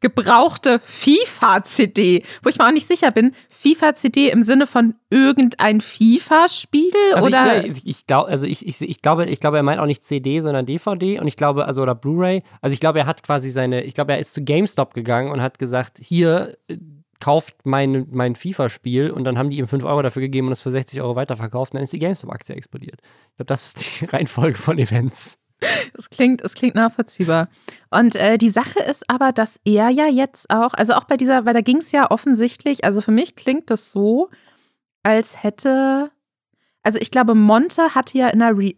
[0.00, 6.90] gebrauchte FIFA-CD, wo ich mir auch nicht sicher bin, FIFA-CD im Sinne von irgendein FIFA-Spiel
[7.14, 7.64] also oder?
[7.64, 10.02] Ich, ich, ich glaube, also ich, ich, ich, glaube, ich glaube, er meint auch nicht
[10.02, 12.42] CD, sondern DVD und ich glaube, also oder Blu-ray.
[12.60, 15.40] Also ich glaube, er hat quasi seine, ich glaube, er ist zu GameStop gegangen und
[15.40, 16.76] hat gesagt, hier äh,
[17.20, 20.60] kauft mein, mein FIFA-Spiel und dann haben die ihm 5 Euro dafür gegeben und es
[20.60, 23.00] für 60 Euro weiterverkauft und dann ist die GameStop-Aktie explodiert.
[23.02, 25.39] Ich glaube, das ist die Reihenfolge von Events.
[25.92, 27.48] Es klingt, es klingt nachvollziehbar.
[27.90, 31.44] Und äh, die Sache ist aber, dass er ja jetzt auch, also auch bei dieser,
[31.44, 34.30] weil da ging es ja offensichtlich, also für mich klingt das so,
[35.02, 36.10] als hätte,
[36.82, 38.74] also ich glaube, Monte hatte ja in der Re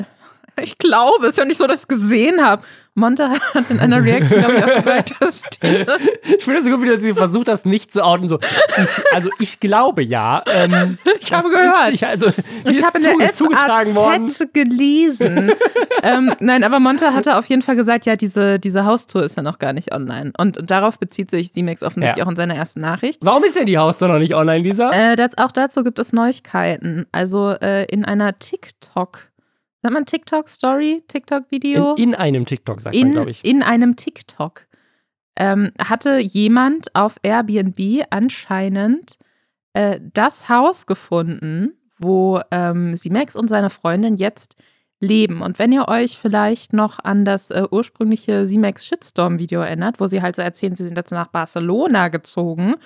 [0.60, 2.62] ich glaube, es ist ja nicht so, dass ich es gesehen habe.
[2.95, 6.82] Monte hat in einer Reaction, glaube ich, auch gesagt, dass Ich finde es so gut,
[6.82, 8.28] wie sie versucht, das nicht zu outen.
[8.28, 8.38] So,
[8.76, 10.43] ich, also ich glaube ja.
[10.47, 11.88] Ähm, ich habe gehört.
[11.88, 14.30] Ist, ich also, ich habe in der zugetragen worden.
[14.53, 15.53] gelesen.
[16.03, 19.43] ähm, nein, aber Monte hatte auf jeden Fall gesagt, ja, diese, diese Haustour ist ja
[19.43, 20.32] noch gar nicht online.
[20.36, 22.26] Und, und darauf bezieht sich Simex offensichtlich ja.
[22.26, 23.20] auch in seiner ersten Nachricht.
[23.24, 24.90] Warum ist denn die Haustour noch nicht online, Lisa?
[24.90, 27.07] Äh, das, auch dazu gibt es Neuigkeiten.
[27.11, 29.31] Also äh, in einer TikTok-
[29.82, 31.94] Sagt man TikTok-Story, TikTok-Video?
[31.96, 33.44] In, in, einem TikTok, sagt in, man, glaube ich.
[33.44, 34.66] In einem TikTok
[35.34, 39.18] ähm, hatte jemand auf Airbnb anscheinend
[39.72, 44.54] äh, das Haus gefunden, wo ähm, Simex und seine Freundin jetzt
[45.00, 45.42] leben.
[45.42, 50.22] Und wenn ihr euch vielleicht noch an das äh, ursprüngliche Simex Shitstorm-Video erinnert, wo sie
[50.22, 52.76] halt so erzählen, sie sind jetzt nach Barcelona gezogen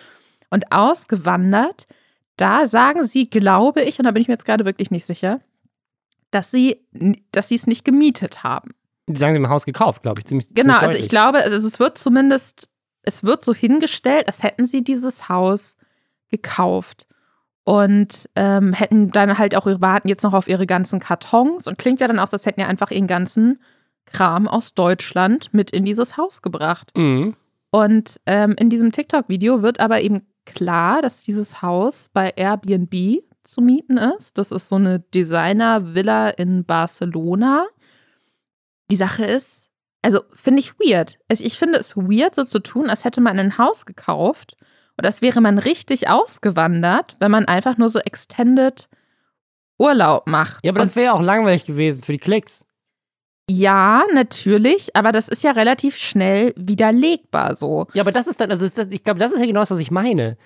[0.48, 1.86] und ausgewandert,
[2.38, 5.40] da sagen sie, glaube ich, und da bin ich mir jetzt gerade wirklich nicht sicher,
[6.36, 6.86] dass sie
[7.32, 8.72] dass es nicht gemietet haben.
[9.08, 10.26] Die sagen, sie haben ein Haus gekauft, glaube ich.
[10.26, 12.68] Ziemlich, genau, also ich glaube, also es wird zumindest,
[13.02, 15.78] es wird so hingestellt, als hätten sie dieses Haus
[16.28, 17.06] gekauft
[17.64, 22.00] und ähm, hätten dann halt auch, warten jetzt noch auf ihre ganzen Kartons und klingt
[22.00, 23.60] ja dann auch, als hätten ja einfach ihren ganzen
[24.04, 26.92] Kram aus Deutschland mit in dieses Haus gebracht.
[26.94, 27.34] Mhm.
[27.70, 33.60] Und ähm, in diesem TikTok-Video wird aber eben klar, dass dieses Haus bei Airbnb zu
[33.60, 34.38] mieten ist.
[34.38, 37.66] Das ist so eine Designer-Villa in Barcelona.
[38.90, 39.68] Die Sache ist,
[40.02, 41.18] also finde ich weird.
[41.28, 44.56] Also ich finde es weird, so zu tun, als hätte man ein Haus gekauft
[44.98, 48.88] oder als wäre man richtig ausgewandert, wenn man einfach nur so extended
[49.78, 50.64] Urlaub macht.
[50.64, 52.64] Ja, aber Und das wäre ja auch langweilig gewesen für die Klicks.
[53.48, 57.86] Ja, natürlich, aber das ist ja relativ schnell widerlegbar so.
[57.92, 59.78] Ja, aber das ist dann, also das, ich glaube, das ist ja genau das, was
[59.78, 60.36] ich meine.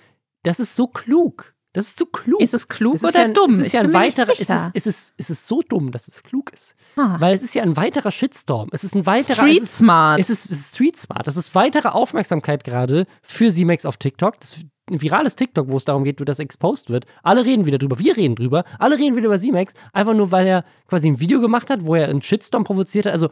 [0.43, 2.41] Das ist so klug Das ist zu klug.
[2.41, 3.51] Ist es klug Es ist oder ja, dumm?
[3.53, 6.09] Es ist Ich ja ein weiterer, es ist, es, ist, es ist so dumm, dass
[6.09, 6.75] es klug ist.
[6.97, 7.17] Ah.
[7.21, 8.69] Weil es ist ja ein weiterer Shitstorm.
[8.73, 9.35] Es ist ein weiterer.
[9.35, 10.19] Street es ist, smart.
[10.19, 11.27] Es ist, es ist Street Smart.
[11.27, 14.41] Das ist weitere Aufmerksamkeit gerade für Simex auf TikTok.
[14.41, 17.07] Das ist ein virales TikTok, wo es darum geht, wie das exposed wird.
[17.23, 18.01] Alle reden wieder drüber.
[18.01, 18.65] Wir reden drüber.
[18.81, 19.75] Alle reden wieder über Simex.
[19.93, 23.13] Einfach nur, weil er quasi ein Video gemacht hat, wo er einen Shitstorm provoziert hat.
[23.13, 23.31] Also,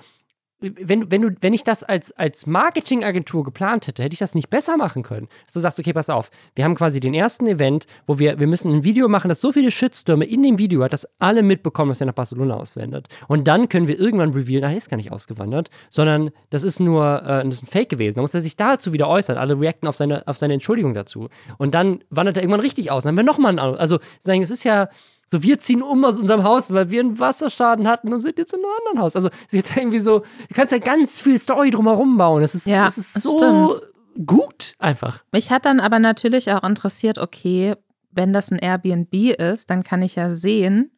[0.60, 4.50] wenn, wenn, du, wenn ich das als, als Marketingagentur geplant hätte, hätte ich das nicht
[4.50, 5.28] besser machen können.
[5.46, 8.46] Dass du sagst, okay, pass auf, wir haben quasi den ersten Event, wo wir, wir
[8.46, 11.90] müssen ein Video machen, das so viele Shitstürme in dem Video hat, dass alle mitbekommen,
[11.90, 13.08] dass er nach Barcelona auswandert.
[13.28, 16.80] Und dann können wir irgendwann revealen, ach, er ist gar nicht ausgewandert, sondern das ist
[16.80, 18.16] nur äh, das ist ein Fake gewesen.
[18.16, 19.36] Da muss er sich dazu wieder äußern.
[19.36, 21.28] Alle reacten auf seine, auf seine Entschuldigung dazu.
[21.58, 23.04] Und dann wandert er irgendwann richtig aus.
[23.04, 24.88] Dann haben wir nochmal einen, also es ist ja,
[25.30, 28.52] so, wir ziehen um aus unserem Haus, weil wir einen Wasserschaden hatten und sind jetzt
[28.54, 29.14] in einem anderen Haus.
[29.14, 32.42] Also, sie hat irgendwie so, du kannst ja ganz viel Story drumherum bauen.
[32.42, 34.26] Es ist, Ja, es ist das so stimmt.
[34.26, 35.22] gut einfach.
[35.32, 37.74] Mich hat dann aber natürlich auch interessiert, okay,
[38.10, 40.90] wenn das ein Airbnb ist, dann kann ich ja sehen,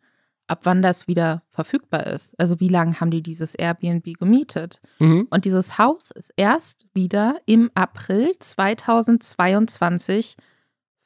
[0.47, 2.35] ab wann das wieder verfügbar ist.
[2.39, 4.81] Also wie lange haben die dieses Airbnb gemietet?
[4.99, 5.27] Mhm.
[5.31, 10.37] Und dieses Haus ist erst wieder im April 2022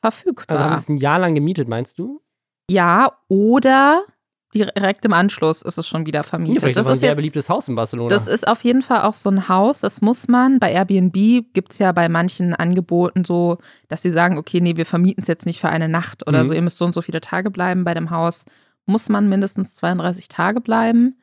[0.01, 0.47] verfügbar.
[0.57, 2.20] Also, haben sie es ein Jahr lang gemietet, meinst du?
[2.70, 4.04] Ja, oder
[4.54, 6.60] direkt im Anschluss ist es schon wieder Ja, vermietet.
[6.60, 8.08] vielleicht das ist ein sehr jetzt, beliebtes Haus in Barcelona.
[8.08, 10.60] das ist auf jeden Fall auch so ein Haus, das muss man.
[10.60, 11.12] Bei Airbnb
[11.52, 13.58] gibt es ja bei manchen Angeboten so,
[13.88, 16.46] dass sie sagen, okay, nee, wir vermieten es jetzt nicht für eine Nacht oder Mhm.
[16.46, 17.82] so, ihr müsst so und so viele Tage bleiben.
[17.82, 18.44] Bei dem Haus
[18.86, 21.18] muss man mindestens 32 Tage bleiben.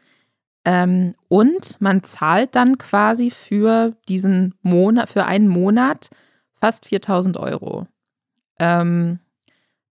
[0.66, 6.10] Ähm, und man zahlt dann quasi für diesen Monat, für einen Monat
[6.60, 7.88] fast 4000 Euro.
[8.60, 9.20] Ähm,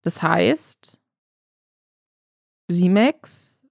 [0.03, 0.99] das heißt,
[2.71, 3.61] Simex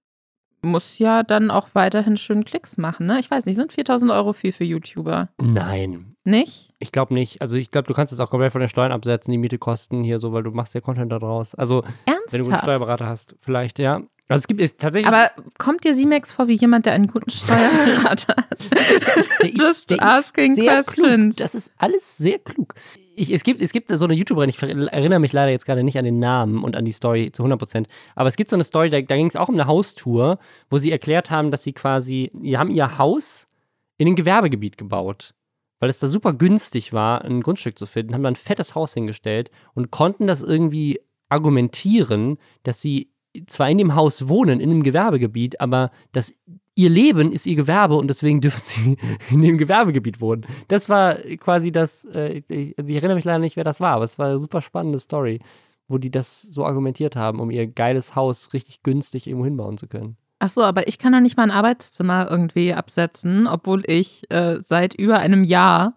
[0.63, 3.19] muss ja dann auch weiterhin schön Klicks machen, ne?
[3.19, 5.29] Ich weiß nicht, sind 4000 Euro viel für YouTuber?
[5.41, 6.15] Nein.
[6.23, 6.71] Nicht?
[6.77, 7.41] Ich glaube nicht.
[7.41, 10.03] Also, ich glaube, du kannst es auch komplett von den Steuern absetzen, die Miete kosten
[10.03, 11.55] hier so, weil du machst ja Content da draus.
[11.55, 12.63] Also, wenn du einen guten Ernsthaft?
[12.63, 14.01] Steuerberater hast, vielleicht, ja.
[14.27, 15.11] Also, es gibt es tatsächlich.
[15.11, 18.69] Aber kommt dir Simex vor wie jemand, der einen guten Steuerberater hat?
[18.71, 21.35] Der ist- Just der asking sehr questions.
[21.35, 21.37] Klug.
[21.37, 22.75] Das ist alles sehr klug.
[23.15, 25.97] Ich, es, gibt, es gibt so eine YouTuberin, ich erinnere mich leider jetzt gerade nicht
[25.97, 27.85] an den Namen und an die Story zu 100%,
[28.15, 30.39] aber es gibt so eine Story, da, da ging es auch um eine Haustour,
[30.69, 33.49] wo sie erklärt haben, dass sie quasi, die haben ihr Haus
[33.97, 35.33] in ein Gewerbegebiet gebaut,
[35.79, 38.93] weil es da super günstig war, ein Grundstück zu finden, haben dann ein fettes Haus
[38.93, 43.11] hingestellt und konnten das irgendwie argumentieren, dass sie
[43.47, 46.37] zwar in dem Haus wohnen, in einem Gewerbegebiet, aber dass
[46.75, 48.97] ihr Leben ist ihr Gewerbe und deswegen dürfen sie
[49.29, 50.45] in dem Gewerbegebiet wohnen.
[50.67, 53.95] Das war quasi das, äh, ich, also ich erinnere mich leider nicht, wer das war,
[53.95, 55.39] aber es war eine super spannende Story,
[55.87, 59.87] wo die das so argumentiert haben, um ihr geiles Haus richtig günstig irgendwo hinbauen zu
[59.87, 60.17] können.
[60.39, 64.59] Ach so, aber ich kann doch nicht mal ein Arbeitszimmer irgendwie absetzen, obwohl ich äh,
[64.59, 65.93] seit über einem Jahr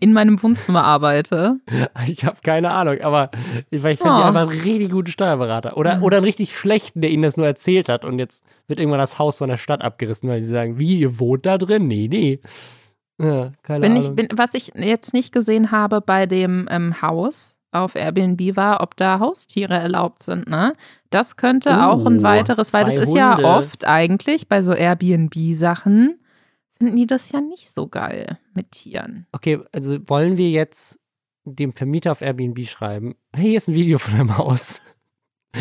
[0.00, 1.56] in meinem Wohnzimmer arbeite.
[2.06, 3.30] Ich habe keine Ahnung, aber
[3.70, 4.18] vielleicht haben Oh.
[4.18, 6.02] die einfach einen richtig guten Steuerberater oder, Mhm.
[6.02, 9.18] oder einen richtig schlechten, der ihnen das nur erzählt hat und jetzt wird irgendwann das
[9.18, 11.86] Haus von der Stadt abgerissen, weil sie sagen, wie, ihr wohnt da drin?
[11.88, 12.40] Nee, nee.
[13.20, 14.02] Ja, keine Bin Ahnung.
[14.04, 18.80] ich, bin, was ich jetzt nicht gesehen habe bei dem ähm, Haus auf Airbnb war,
[18.80, 20.74] ob da Haustiere erlaubt sind, ne?
[21.10, 23.48] Das könnte Oh, auch ein weiteres, weil das zwei ist ja Hunde.
[23.48, 26.18] oft eigentlich bei so Airbnb-Sachen,
[26.80, 29.26] finden die das ja nicht so geil mit Tieren.
[29.32, 30.98] Okay, also wollen wir jetzt
[31.44, 34.80] dem Vermieter auf Airbnb schreiben, hey, hier ist ein Video von einem Haus.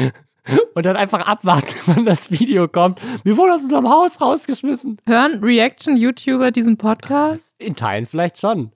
[0.74, 3.02] Und dann einfach abwarten, wann das Video kommt.
[3.26, 4.98] Wir wurden aus unserem Haus rausgeschmissen.
[5.06, 7.54] Hören Reaction-YouTuber diesen Podcast?
[7.60, 8.72] In Teilen vielleicht schon.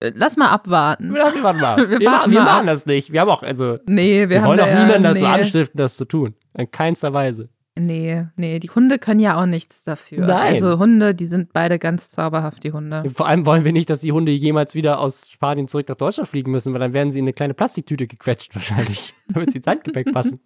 [0.00, 1.12] Äh, Lass mal abwarten.
[1.12, 1.76] Wir, warten mal.
[1.90, 3.12] Wir Wir, warten wir machen das nicht.
[3.12, 5.30] Wir haben auch, also, Nee, wir, wir, wollen auch niemanden dazu nee.
[5.30, 6.34] anstiften, das zu tun.
[6.54, 7.50] In keinster Weise.
[7.78, 10.26] Nee, nee, die Hunde können ja auch nichts dafür.
[10.26, 10.54] Nein.
[10.54, 13.08] Also Hunde, die sind beide ganz zauberhaft, die Hunde.
[13.08, 16.28] Vor allem wollen wir nicht, dass die Hunde jemals wieder aus Spanien zurück nach Deutschland
[16.28, 19.66] fliegen müssen, weil dann werden sie in eine kleine Plastiktüte gequetscht wahrscheinlich, damit sie ins
[19.66, 20.40] Handgepäck passen.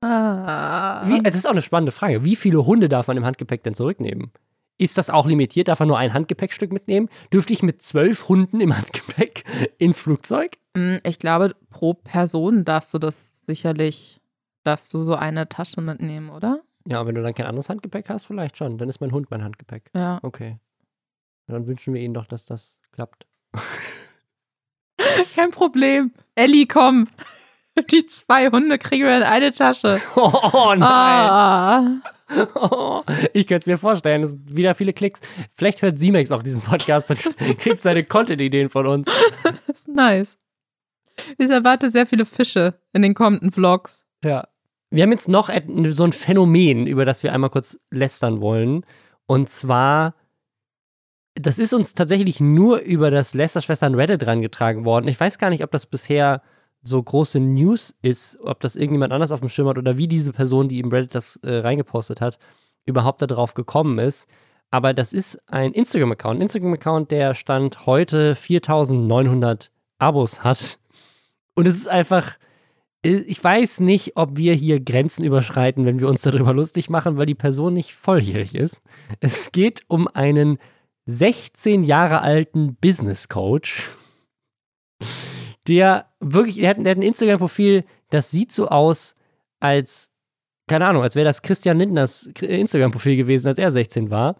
[0.00, 1.08] Ah.
[1.08, 2.24] Wie, das ist auch eine spannende Frage.
[2.24, 4.30] Wie viele Hunde darf man im Handgepäck denn zurücknehmen?
[4.80, 5.66] Ist das auch limitiert?
[5.66, 7.08] Darf man nur ein Handgepäckstück mitnehmen?
[7.32, 9.42] Dürfte ich mit zwölf Hunden im Handgepäck
[9.78, 10.52] ins Flugzeug?
[10.76, 14.17] Mm, Ich glaube, pro Person darfst du das sicherlich,
[14.68, 16.60] darfst du so eine Tasche mitnehmen, oder?
[16.86, 18.78] Ja, wenn du dann kein anderes Handgepäck hast, vielleicht schon.
[18.78, 19.90] Dann ist mein Hund mein Handgepäck.
[19.94, 20.20] Ja.
[20.22, 20.58] Okay.
[21.46, 23.26] Dann wünschen wir ihnen doch, dass das klappt.
[25.34, 26.12] Kein Problem.
[26.34, 27.08] Ellie, komm.
[27.90, 30.00] Die zwei Hunde kriegen wir in eine Tasche.
[30.16, 30.82] Oh nein!
[30.82, 32.02] Ah.
[33.32, 35.20] Ich könnte es mir vorstellen, es sind wieder viele Klicks.
[35.54, 39.08] Vielleicht hört Simex auch diesen Podcast und kriegt seine Content-Ideen von uns.
[39.42, 40.36] Das ist nice.
[41.38, 44.04] Ich erwarte sehr viele Fische in den kommenden Vlogs.
[44.22, 44.46] Ja.
[44.90, 45.50] Wir haben jetzt noch
[45.90, 48.86] so ein Phänomen, über das wir einmal kurz lästern wollen.
[49.26, 50.14] Und zwar,
[51.34, 55.08] das ist uns tatsächlich nur über das Lästerschwestern Reddit rangetragen worden.
[55.08, 56.42] Ich weiß gar nicht, ob das bisher
[56.82, 60.32] so große News ist, ob das irgendjemand anders auf dem Schirm hat oder wie diese
[60.32, 62.38] Person, die im Reddit das äh, reingepostet hat,
[62.86, 64.28] überhaupt darauf gekommen ist.
[64.70, 66.40] Aber das ist ein Instagram-Account.
[66.40, 70.78] Instagram-Account, der Stand heute 4900 Abos hat.
[71.54, 72.36] Und es ist einfach,
[73.02, 77.26] ich weiß nicht, ob wir hier Grenzen überschreiten, wenn wir uns darüber lustig machen, weil
[77.26, 78.82] die Person nicht volljährig ist.
[79.20, 80.58] Es geht um einen
[81.06, 83.90] 16 Jahre alten Business Coach,
[85.68, 89.14] der wirklich, der hat, der hat ein Instagram-Profil, das sieht so aus,
[89.60, 90.10] als,
[90.66, 94.36] keine Ahnung, als wäre das Christian Lindners Instagram-Profil gewesen, als er 16 war.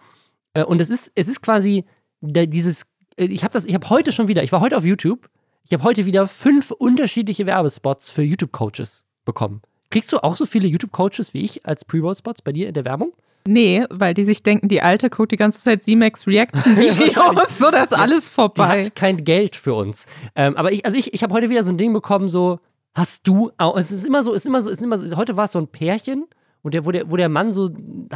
[0.52, 1.84] Äh, und es ist, es ist quasi
[2.20, 2.82] dieses,
[3.16, 5.30] äh, ich habe das, ich habe heute schon wieder, ich war heute auf YouTube,
[5.68, 9.60] ich habe heute wieder fünf unterschiedliche Werbespots für YouTube-Coaches bekommen.
[9.90, 13.12] Kriegst du auch so viele YouTube-Coaches wie ich als Pre-Roll-Spots bei dir in der Werbung?
[13.46, 17.92] Nee, weil die sich denken, die Alte guckt die ganze Zeit C-Max Reaction-Videos, so das
[17.92, 18.80] alles vorbei.
[18.80, 20.06] Die hat kein Geld für uns.
[20.34, 22.60] Ähm, aber ich, also ich, ich habe heute wieder so ein Ding bekommen, so,
[22.94, 25.36] hast du, es ist immer so, es ist immer so, es ist immer so, heute
[25.36, 26.24] war es so ein Pärchen
[26.62, 27.68] und der, wo, der, wo der Mann so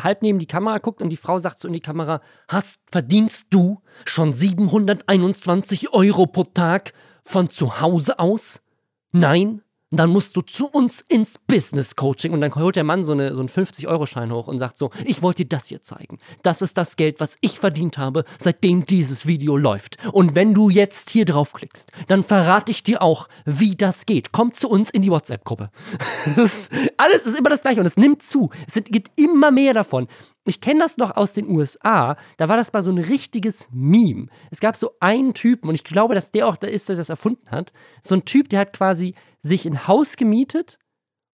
[0.02, 3.48] halb neben die Kamera guckt und die Frau sagt so in die Kamera, hast, verdienst
[3.50, 8.60] du schon 721 Euro pro Tag von zu Hause aus?
[9.12, 9.62] Nein?
[9.98, 12.32] Dann musst du zu uns ins Business Coaching.
[12.32, 15.22] Und dann holt der Mann so, eine, so einen 50-Euro-Schein hoch und sagt so, ich
[15.22, 16.18] wollte dir das hier zeigen.
[16.42, 19.98] Das ist das Geld, was ich verdient habe, seitdem dieses Video läuft.
[20.12, 24.32] Und wenn du jetzt hier draufklickst, dann verrate ich dir auch, wie das geht.
[24.32, 25.70] Komm zu uns in die WhatsApp-Gruppe.
[26.96, 28.50] alles ist immer das Gleiche und es nimmt zu.
[28.66, 30.08] Es gibt immer mehr davon.
[30.44, 32.16] Ich kenne das noch aus den USA.
[32.36, 34.26] Da war das mal so ein richtiges Meme.
[34.50, 37.10] Es gab so einen Typen, und ich glaube, dass der auch da ist, der das
[37.10, 37.72] erfunden hat.
[38.02, 40.78] So ein Typ, der hat quasi sich ein Haus gemietet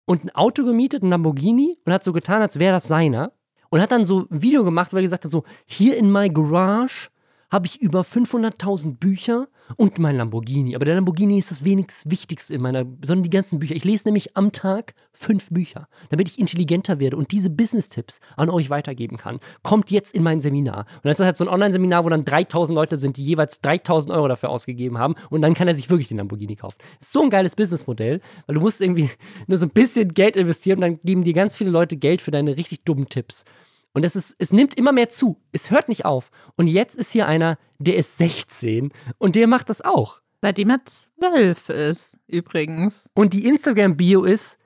[0.06, 3.32] und ein Auto gemietet, ein Lamborghini, und hat so getan, als wäre das seiner.
[3.70, 6.30] Und hat dann so ein Video gemacht, wo er gesagt hat: so, hier in my
[6.30, 7.10] garage
[7.50, 10.74] habe ich über 500.000 Bücher und mein Lamborghini.
[10.74, 13.74] Aber der Lamborghini ist das wenigstens Wichtigste in meiner, sondern die ganzen Bücher.
[13.74, 18.50] Ich lese nämlich am Tag fünf Bücher, damit ich intelligenter werde und diese Business-Tipps an
[18.50, 19.40] euch weitergeben kann.
[19.62, 20.86] Kommt jetzt in mein Seminar.
[20.96, 24.12] Und das ist halt so ein Online-Seminar, wo dann 3000 Leute sind, die jeweils 3000
[24.12, 26.78] Euro dafür ausgegeben haben und dann kann er sich wirklich den Lamborghini kaufen.
[27.00, 29.10] Ist so ein geiles Businessmodell, weil du musst irgendwie
[29.46, 32.30] nur so ein bisschen Geld investieren und dann geben dir ganz viele Leute Geld für
[32.30, 33.44] deine richtig dummen Tipps.
[33.94, 35.40] Und es, ist, es nimmt immer mehr zu.
[35.52, 36.30] Es hört nicht auf.
[36.56, 40.20] Und jetzt ist hier einer, der ist 16 und der macht das auch.
[40.40, 43.08] Seitdem er 12 ist, übrigens.
[43.14, 44.58] Und die Instagram-Bio ist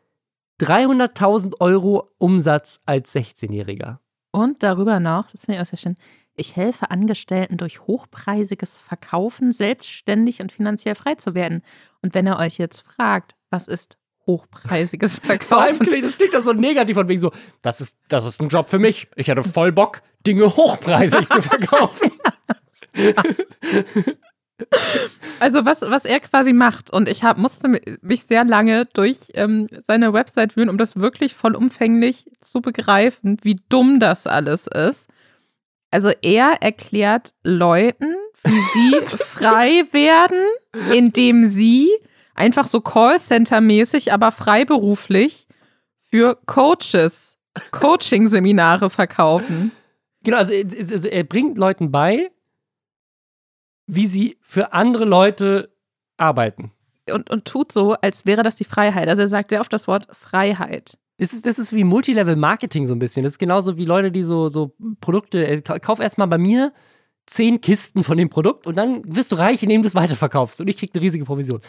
[0.61, 3.99] 300.000 Euro Umsatz als 16-Jähriger.
[4.33, 5.97] Und darüber noch, das finde ich auch sehr schön,
[6.35, 11.62] ich helfe Angestellten durch hochpreisiges Verkaufen selbstständig und finanziell frei zu werden.
[12.01, 15.49] Und wenn ihr euch jetzt fragt, was ist hochpreisiges Verkaufen.
[15.49, 18.41] Vor allem klingt das klingt das so negativ von wegen so, das ist, das ist
[18.41, 19.09] ein Job für mich.
[19.16, 22.12] Ich hätte voll Bock, Dinge hochpreisig zu verkaufen.
[25.41, 29.66] Also was, was er quasi macht, und ich hab, musste mich sehr lange durch ähm,
[29.87, 35.09] seine Website führen, um das wirklich vollumfänglich zu begreifen, wie dumm das alles ist.
[35.91, 38.14] Also er erklärt Leuten,
[38.45, 40.47] wie sie frei werden,
[40.93, 41.91] indem sie
[42.43, 45.47] einfach so Callcenter-mäßig, aber freiberuflich
[46.11, 47.38] für Coaches
[47.70, 49.70] Coaching-Seminare verkaufen.
[50.24, 52.30] Genau, also, also er bringt Leuten bei,
[53.86, 55.72] wie sie für andere Leute
[56.16, 56.72] arbeiten.
[57.11, 59.09] Und, und tut so, als wäre das die Freiheit.
[59.09, 60.99] Also er sagt sehr oft das Wort Freiheit.
[61.18, 63.22] Das ist, das ist wie Multilevel-Marketing so ein bisschen.
[63.22, 66.72] Das ist genauso wie Leute, die so, so Produkte, äh, kauf erstmal bei mir
[67.26, 70.68] zehn Kisten von dem Produkt und dann wirst du reich, indem du es weiterverkaufst und
[70.68, 71.61] ich krieg eine riesige Provision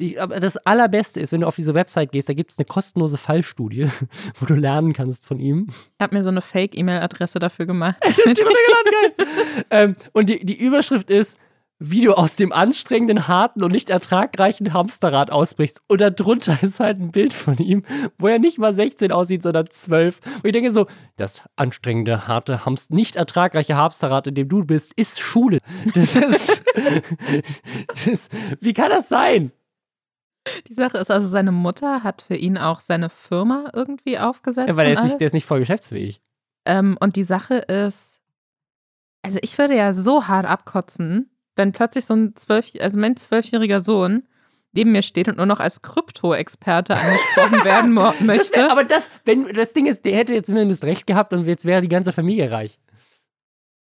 [0.00, 2.66] die, aber das Allerbeste ist, wenn du auf diese Website gehst, da gibt es eine
[2.66, 3.88] kostenlose Fallstudie,
[4.40, 5.68] wo du lernen kannst von ihm.
[5.68, 7.96] Ich habe mir so eine Fake-E-Mail-Adresse dafür gemacht.
[8.00, 9.26] das ist geil.
[9.70, 11.38] ähm, und die, die Überschrift ist,
[11.78, 15.82] wie du aus dem anstrengenden, harten und nicht ertragreichen Hamsterrad ausbrichst.
[15.88, 17.82] Und darunter ist halt ein Bild von ihm,
[18.18, 20.20] wo er nicht mal 16 aussieht, sondern 12.
[20.36, 20.86] Und ich denke so,
[21.16, 25.58] das anstrengende, harte, Hamst nicht ertragreiche Hamsterrad, in dem du bist, ist Schule.
[25.94, 26.64] Das ist,
[27.88, 29.52] das ist wie kann das sein?
[30.68, 34.68] Die Sache ist also, seine Mutter hat für ihn auch seine Firma irgendwie aufgesetzt.
[34.68, 36.20] Ja, weil er ist, nicht, der ist nicht voll geschäftsfähig.
[36.64, 38.20] Ähm, und die Sache ist,
[39.22, 43.80] also ich würde ja so hart abkotzen, wenn plötzlich so ein zwölf, also mein zwölfjähriger
[43.80, 44.24] Sohn
[44.72, 48.26] neben mir steht und nur noch als Krypto-Experte angesprochen werden möchte.
[48.26, 51.46] Das wär, aber das, wenn das Ding ist, der hätte jetzt zumindest recht gehabt und
[51.46, 52.78] jetzt wäre die ganze Familie reich.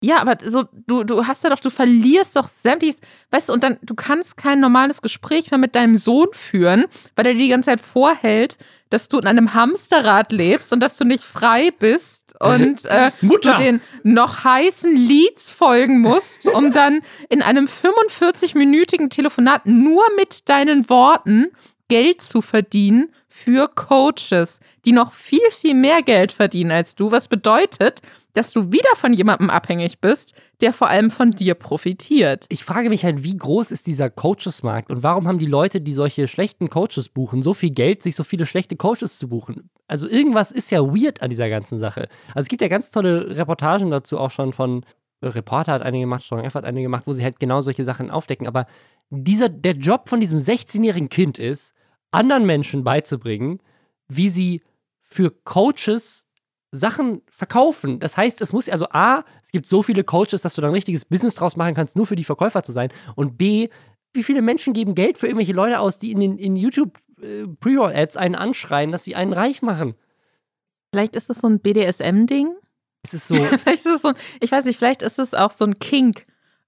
[0.03, 3.01] Ja, aber so, du, du hast ja doch, du verlierst doch sämtliches,
[3.33, 6.87] weißt du, und dann, du kannst kein normales Gespräch mehr mit deinem Sohn führen,
[7.17, 8.57] weil er dir die ganze Zeit vorhält,
[8.89, 13.53] dass du in einem Hamsterrad lebst und dass du nicht frei bist und äh, Mutter.
[13.53, 20.49] du den noch heißen Leads folgen musst, um dann in einem 45-minütigen Telefonat nur mit
[20.49, 21.49] deinen Worten
[21.89, 27.29] Geld zu verdienen für Coaches, die noch viel, viel mehr Geld verdienen als du, was
[27.29, 28.03] bedeutet,
[28.35, 32.47] dass du wieder von jemandem abhängig bist, der vor allem von dir profitiert.
[32.49, 35.93] Ich frage mich halt, wie groß ist dieser Coaches-Markt und warum haben die Leute, die
[35.93, 39.71] solche schlechten Coaches buchen, so viel Geld, sich so viele schlechte Coaches zu buchen?
[39.87, 42.09] Also irgendwas ist ja weird an dieser ganzen Sache.
[42.29, 44.85] Also es gibt ja ganz tolle Reportagen dazu auch schon von
[45.21, 47.85] äh, Reporter hat einige gemacht, Strong F hat einige gemacht, wo sie halt genau solche
[47.85, 48.47] Sachen aufdecken.
[48.47, 48.67] Aber
[49.11, 51.75] dieser, der Job von diesem 16-jährigen Kind ist,
[52.11, 53.61] anderen Menschen beizubringen,
[54.09, 54.63] wie sie
[55.01, 56.27] für Coaches
[56.73, 57.99] Sachen verkaufen.
[57.99, 60.75] Das heißt, es muss also A, es gibt so viele Coaches, dass du da ein
[60.75, 62.93] richtiges Business draus machen kannst, nur für die Verkäufer zu sein.
[63.17, 63.69] Und B,
[64.13, 67.47] wie viele Menschen geben Geld für irgendwelche Leute aus, die in den in YouTube äh,
[67.47, 69.95] Pre-Roll-Ads einen anschreien, dass sie einen reich machen.
[70.93, 72.55] Vielleicht ist es so ein BDSM-Ding.
[73.03, 73.35] Es ist so.
[73.35, 76.27] vielleicht ist es so, ich weiß nicht, vielleicht ist es auch so ein Kink.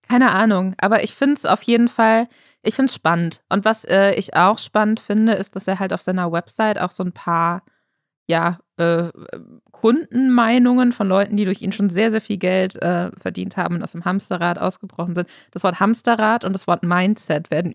[0.08, 0.74] Keine Ahnung.
[0.78, 2.28] Aber ich finde es auf jeden Fall,
[2.62, 3.42] ich finde es spannend.
[3.48, 6.90] Und was äh, ich auch spannend finde, ist, dass er halt auf seiner Website auch
[6.90, 7.62] so ein paar
[8.26, 9.08] ja, äh,
[9.72, 13.82] Kundenmeinungen von Leuten, die durch ihn schon sehr, sehr viel Geld äh, verdient haben und
[13.82, 15.28] aus dem Hamsterrad ausgebrochen sind.
[15.50, 17.74] Das Wort Hamsterrad und das Wort Mindset werden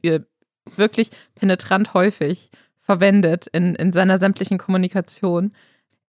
[0.75, 5.53] wirklich penetrant häufig verwendet in, in seiner sämtlichen Kommunikation.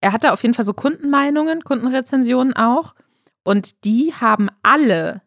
[0.00, 2.94] Er hatte auf jeden Fall so Kundenmeinungen, Kundenrezensionen auch.
[3.42, 5.22] Und die haben alle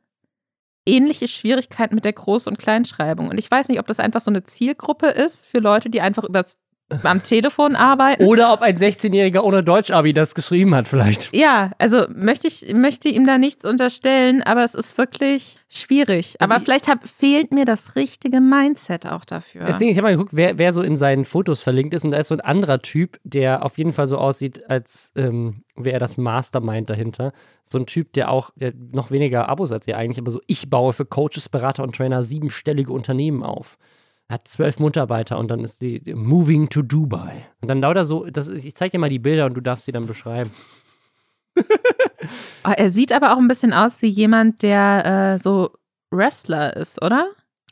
[0.89, 3.29] ähnliche Schwierigkeiten mit der Groß- und Kleinschreibung.
[3.29, 6.23] Und ich weiß nicht, ob das einfach so eine Zielgruppe ist für Leute, die einfach
[6.23, 6.57] übers
[7.03, 8.25] am Telefon arbeiten.
[8.25, 11.33] Oder ob ein 16-Jähriger ohne Deutsch-Abi das geschrieben hat, vielleicht.
[11.33, 16.35] Ja, also möchte ich möchte ihm da nichts unterstellen, aber es ist wirklich schwierig.
[16.39, 19.65] Also aber vielleicht hab, fehlt mir das richtige Mindset auch dafür.
[19.65, 22.17] Deswegen, ich habe mal geguckt, wer, wer so in seinen Fotos verlinkt ist und da
[22.17, 25.99] ist so ein anderer Typ, der auf jeden Fall so aussieht, als ähm, wäre er
[25.99, 27.31] das Mastermind dahinter.
[27.63, 30.69] So ein Typ, der auch der noch weniger Abos als ihr eigentlich, aber so, ich
[30.69, 33.77] baue für Coaches, Berater und Trainer siebenstellige Unternehmen auf
[34.29, 37.47] hat zwölf Mitarbeiter und dann ist die, die Moving to Dubai.
[37.61, 39.85] Und dann lauter so, das ist, ich zeig dir mal die Bilder und du darfst
[39.85, 40.51] sie dann beschreiben.
[41.57, 45.71] oh, er sieht aber auch ein bisschen aus wie jemand, der äh, so
[46.11, 47.27] Wrestler ist, oder?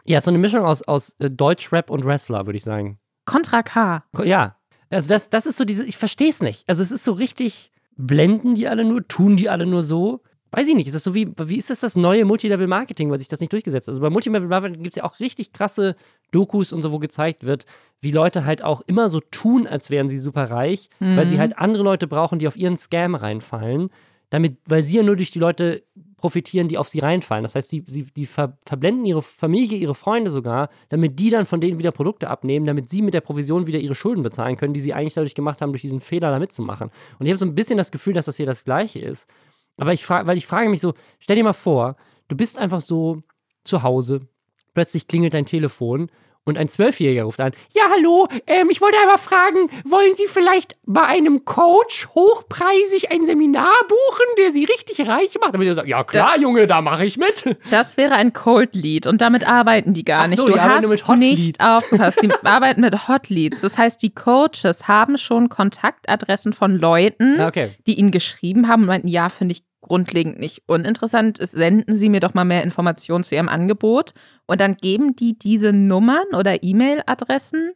[0.06, 3.00] Ja, so eine Mischung aus, aus äh, Deutschrap und Wrestler, würde ich sagen.
[3.26, 4.04] Contra K.
[4.24, 4.56] Ja.
[4.90, 6.68] Also das, das ist so diese, ich verstehe es nicht.
[6.68, 10.22] Also es ist so richtig, blenden die alle nur, tun die alle nur so.
[10.52, 13.28] Weiß ich nicht, ist das so wie, wie ist das das neue Multilevel-Marketing, weil sich
[13.28, 13.94] das nicht durchgesetzt hat?
[13.94, 15.96] Also bei Multilevel-Marketing gibt es ja auch richtig krasse
[16.32, 17.66] Dokus und so, wo gezeigt wird,
[18.02, 21.18] wie Leute halt auch immer so tun, als wären sie super reich, mhm.
[21.18, 21.40] weil sie mhm.
[21.40, 23.90] halt andere Leute brauchen, die auf ihren Scam reinfallen,
[24.30, 25.84] damit, weil sie ja nur durch die Leute
[26.18, 27.44] profitieren, die auf sie reinfallen.
[27.44, 31.46] Das heißt, sie, sie die ver verblenden ihre Familie, ihre Freunde sogar, damit die dann
[31.46, 34.74] von denen wieder Produkte abnehmen, damit sie mit der Provision wieder ihre Schulden bezahlen können,
[34.74, 36.90] die sie eigentlich dadurch gemacht haben, durch diesen Fehler da mitzumachen.
[37.20, 39.30] Und ich habe so ein bisschen das Gefühl, dass das hier das Gleiche ist.
[39.78, 41.96] Aber ich frage, weil ich frage mich so, stell dir mal vor,
[42.28, 43.22] du bist einfach so
[43.64, 44.28] zu Hause,
[44.74, 46.10] plötzlich klingelt dein Telefon
[46.48, 47.52] und ein Zwölfjähriger ruft an.
[47.74, 53.24] Ja, hallo, ähm, ich wollte einmal fragen, wollen Sie vielleicht bei einem Coach hochpreisig ein
[53.24, 55.54] Seminar buchen, der Sie richtig reich macht?
[55.54, 57.58] Dann würde ich sagen, ja klar, da, Junge, da mache ich mit.
[57.70, 60.40] Das wäre ein Cold Lead und damit arbeiten die gar nicht.
[60.40, 62.22] So, du hast nicht aufgepasst.
[62.22, 63.62] Die arbeiten mit Hot Leads.
[63.62, 67.72] Das heißt, die Coaches haben schon Kontaktadressen von Leuten, ah, okay.
[67.86, 72.10] die ihnen geschrieben haben und meinten, ja, finde ich grundlegend nicht uninteressant ist, senden Sie
[72.10, 74.14] mir doch mal mehr Informationen zu Ihrem Angebot.
[74.46, 77.72] Und dann geben die diese Nummern oder E-Mail-Adressen,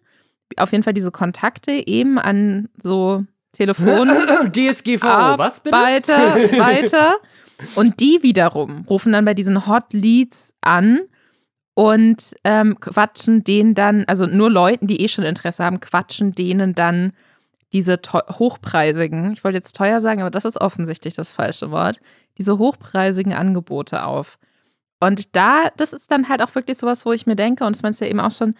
[0.57, 4.09] auf jeden Fall diese Kontakte eben an so Telefon.
[4.51, 5.75] DSGVO, was bitte?
[5.75, 7.17] Weiter, weiter.
[7.75, 11.01] Und die wiederum rufen dann bei diesen Hot Leads an
[11.73, 16.75] und ähm, quatschen denen dann, also nur Leuten, die eh schon Interesse haben, quatschen denen
[16.75, 17.13] dann
[17.73, 21.99] diese hochpreisigen, ich wollte jetzt teuer sagen, aber das ist offensichtlich das falsche Wort,
[22.37, 24.37] diese hochpreisigen Angebote auf.
[24.99, 27.81] Und da, das ist dann halt auch wirklich sowas, wo ich mir denke, und das
[27.81, 28.55] meinst du ja eben auch schon,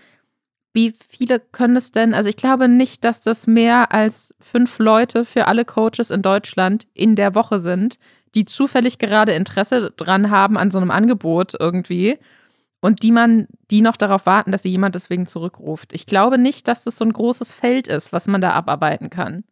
[0.74, 2.14] wie viele können es denn?
[2.14, 6.88] Also ich glaube nicht, dass das mehr als fünf Leute für alle Coaches in Deutschland
[6.93, 7.99] in der Woche sind,
[8.34, 12.18] die zufällig gerade Interesse dran haben an so einem Angebot irgendwie
[12.82, 15.94] und die man, die noch darauf warten, dass sie jemand deswegen zurückruft.
[15.94, 19.44] Ich glaube nicht, dass das so ein großes Feld ist, was man da abarbeiten kann.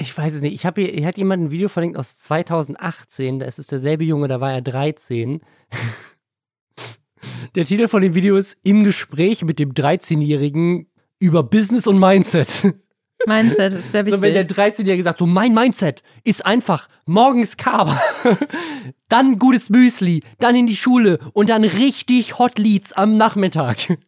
[0.00, 0.54] Ich weiß es nicht.
[0.54, 3.40] Ich habe hier, hat jemand ein Video verlinkt aus 2018.
[3.40, 5.40] Da ist es derselbe Junge, da war er 13.
[7.56, 10.86] Der Titel von dem Video ist Im Gespräch mit dem 13-Jährigen
[11.18, 12.74] über Business und Mindset.
[13.26, 14.20] Mindset ist sehr wichtig.
[14.20, 18.00] So, wenn der 13-Jährige sagt, so mein Mindset ist einfach morgens Kaba,
[19.08, 23.98] dann gutes Müsli, dann in die Schule und dann richtig Hot Leads am Nachmittag.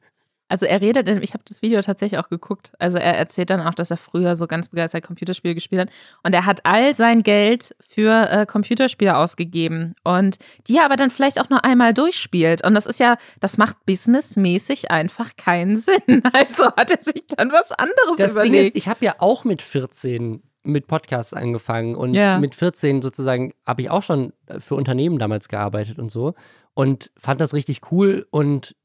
[0.51, 2.73] Also er redet, ich habe das Video tatsächlich auch geguckt.
[2.79, 5.91] Also er erzählt dann auch, dass er früher so ganz begeistert Computerspiele gespielt hat.
[6.25, 9.95] Und er hat all sein Geld für äh, Computerspiele ausgegeben.
[10.05, 10.37] Und
[10.67, 12.65] die er aber dann vielleicht auch nur einmal durchspielt.
[12.65, 16.23] Und das ist ja, das macht businessmäßig einfach keinen Sinn.
[16.33, 18.55] Also hat er sich dann was anderes das überlegt.
[18.55, 22.39] Ding ist, ich habe ja auch mit 14 mit Podcasts angefangen und Ja.
[22.39, 26.35] mit 14 sozusagen habe ich auch schon für Unternehmen damals gearbeitet und so
[26.75, 28.77] und fand das richtig cool und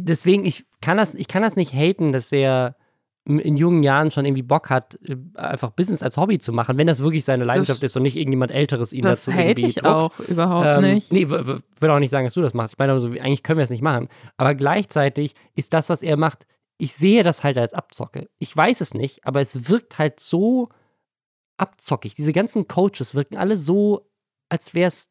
[0.00, 2.76] deswegen ich kann das ich kann das nicht haten, dass er
[3.28, 6.86] in jungen Jahren schon irgendwie Bock hat, äh, einfach Business als Hobby zu machen, wenn
[6.86, 9.86] das wirklich seine Leidenschaft ist und nicht irgendjemand Älteres ihn das dazu irgendwie ich druckt.
[9.88, 11.12] auch überhaupt Ähm, nicht.
[11.12, 12.74] Nee, würde auch nicht sagen, dass du das machst.
[12.74, 14.08] Ich meine, also, eigentlich können wir es nicht machen.
[14.36, 16.46] Aber gleichzeitig ist das, was er macht,
[16.78, 18.28] ich sehe das halt als Abzocke.
[18.38, 20.68] Ich weiß es nicht, aber es wirkt halt so
[21.56, 22.14] abzockig.
[22.14, 24.08] Diese ganzen Coaches wirken alle so,
[24.48, 25.10] als wäre es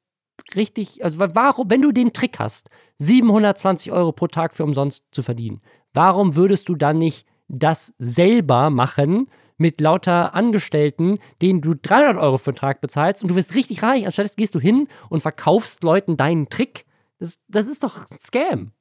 [0.56, 1.04] richtig.
[1.04, 2.70] Also, wa- warum, wenn du den Trick hast,
[3.00, 5.62] 720 Euro pro Tag für umsonst zu verdienen,
[5.94, 9.28] warum würdest du dann nicht das selber machen?
[9.58, 13.84] Mit lauter Angestellten, denen du 300 Euro für den Tag bezahlst und du wirst richtig
[13.84, 14.06] reich.
[14.06, 16.84] Anstatt gehst du hin und verkaufst Leuten deinen Trick.
[17.20, 18.74] Das, das ist doch Scam.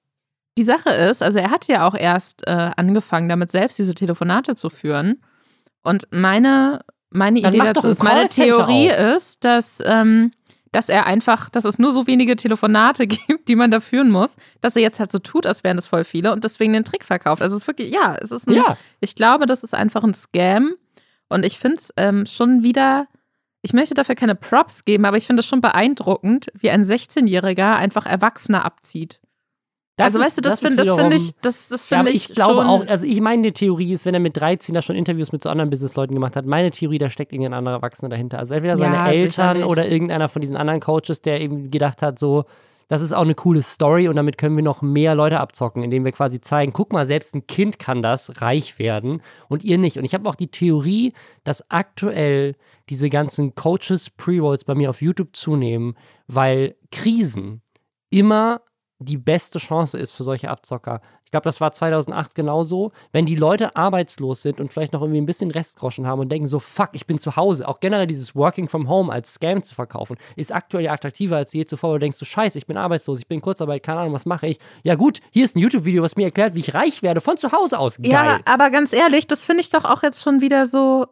[0.59, 4.57] Die Sache ist, also er hat ja auch erst äh, angefangen, damit selbst diese Telefonate
[4.57, 5.23] zu führen.
[5.85, 8.99] Und meine, meine Dann Idee dazu ist, meine Theorie auf.
[9.17, 10.33] ist, dass, ähm,
[10.75, 14.37] dass er einfach, dass es nur so wenige Telefonate gibt, die man da führen muss,
[14.61, 17.05] dass er jetzt halt so tut, als wären es voll viele und deswegen den Trick
[17.05, 17.43] verkauft.
[17.43, 20.15] Also es ist wirklich, ja, es ist ein, Ja, ich glaube, das ist einfach ein
[20.15, 20.75] Scam.
[21.29, 23.07] Und ich finde es ähm, schon wieder,
[23.63, 27.77] ich möchte dafür keine Props geben, aber ich finde es schon beeindruckend, wie ein 16-Jähriger
[27.77, 29.21] einfach Erwachsene abzieht.
[29.97, 32.11] Das also ist- weißt du, das, finde das wiederum- find ich, das, das Ja, finde
[32.11, 34.75] aber ich, ich glaube schon, auch, also ich meine Theorie ist, wenn er mit 13
[34.75, 37.77] da schon Interviews mit so anderen Businessleuten gemacht hat, meine Theorie, da steckt irgendein anderer
[37.77, 38.39] Erwachsener dahinter.
[38.39, 39.65] Also entweder seine Ja, Eltern sicherlich.
[39.65, 42.45] oder irgendeiner von diesen anderen Coaches, der eben gedacht hat, so,
[42.89, 46.05] das ist auch eine coole Story und damit können wir noch mehr Leute abzocken, indem
[46.05, 49.97] wir quasi zeigen, guck mal, selbst ein Kind kann das reich werden und ihr nicht.
[49.97, 51.15] Und ich habe auch die Theorie,
[51.45, 52.57] dass aktuell
[52.91, 57.63] diese ganzen Coaches Pre-Rolls bei mir auf YouTube zunehmen, weil Krisen
[58.11, 58.61] immer
[58.99, 61.01] die beste Chance ist für solche Abzocker.
[61.25, 62.93] Ich glaube, das war 2008 genauso.
[63.13, 66.47] Wenn die Leute arbeitslos sind und vielleicht noch irgendwie ein bisschen Restgroschen haben und denken
[66.47, 67.67] so, fuck, ich bin zu Hause.
[67.67, 71.65] Auch generell dieses Working from Home als Scam zu verkaufen, ist aktuell attraktiver als je
[71.65, 71.91] zuvor.
[71.91, 74.27] weil Du denkst so, scheiße, ich bin arbeitslos, ich bin in Kurzarbeit, keine Ahnung, was
[74.27, 74.59] mache ich?
[74.85, 77.51] Ja gut, hier ist ein YouTube-Video, was mir erklärt, wie ich reich werde von zu
[77.51, 77.97] Hause aus.
[77.97, 78.13] Geil.
[78.13, 81.07] Ja, aber ganz ehrlich, das finde ich doch auch jetzt schon wieder so.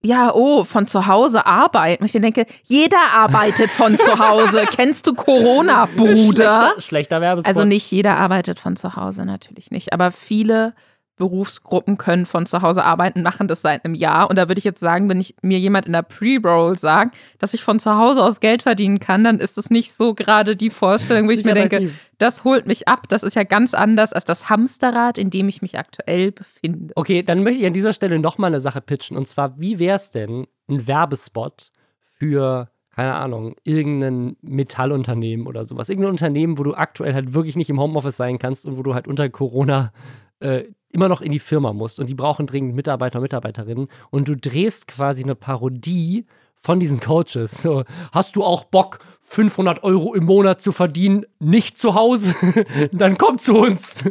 [0.00, 2.04] Ja, oh, von zu Hause arbeiten.
[2.04, 4.64] Ich denke, jeder arbeitet von zu Hause.
[4.70, 6.72] Kennst du Corona, Bruder?
[6.74, 7.48] Schlechter, schlechter Werbespot.
[7.48, 9.92] Also nicht jeder arbeitet von zu Hause, natürlich nicht.
[9.92, 10.74] Aber viele
[11.18, 14.30] Berufsgruppen können von zu Hause arbeiten, machen das seit einem Jahr.
[14.30, 17.54] Und da würde ich jetzt sagen, wenn ich mir jemand in der Pre-Roll sagt, dass
[17.54, 20.70] ich von zu Hause aus Geld verdienen kann, dann ist das nicht so gerade die
[20.70, 23.08] Vorstellung, wo ich mir denke, das holt mich ab.
[23.08, 26.92] Das ist ja ganz anders als das Hamsterrad, in dem ich mich aktuell befinde.
[26.96, 29.16] Okay, dann möchte ich an dieser Stelle nochmal eine Sache pitchen.
[29.16, 35.88] Und zwar, wie wäre es denn, ein Werbespot für, keine Ahnung, irgendein Metallunternehmen oder sowas?
[35.88, 38.94] Irgendein Unternehmen, wo du aktuell halt wirklich nicht im Homeoffice sein kannst und wo du
[38.94, 39.92] halt unter Corona
[40.40, 41.98] äh, immer noch in die Firma musst.
[41.98, 43.88] Und die brauchen dringend Mitarbeiter und Mitarbeiterinnen.
[44.10, 47.62] Und du drehst quasi eine Parodie von diesen Coaches.
[47.62, 52.34] So, hast du auch Bock, 500 Euro im Monat zu verdienen, nicht zu Hause?
[52.92, 54.04] Dann komm zu uns.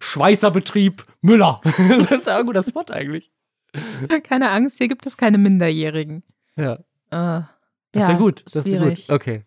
[0.00, 1.60] Schweißerbetrieb Müller.
[1.64, 3.30] das ist ja ein guter Spot eigentlich.
[4.24, 6.22] Keine Angst, hier gibt es keine Minderjährigen.
[6.56, 6.74] Ja,
[7.10, 7.42] Äh,
[7.92, 8.44] das ja, wäre gut.
[8.46, 9.06] Das wäre schwierig.
[9.06, 9.16] gut.
[9.16, 9.44] Okay.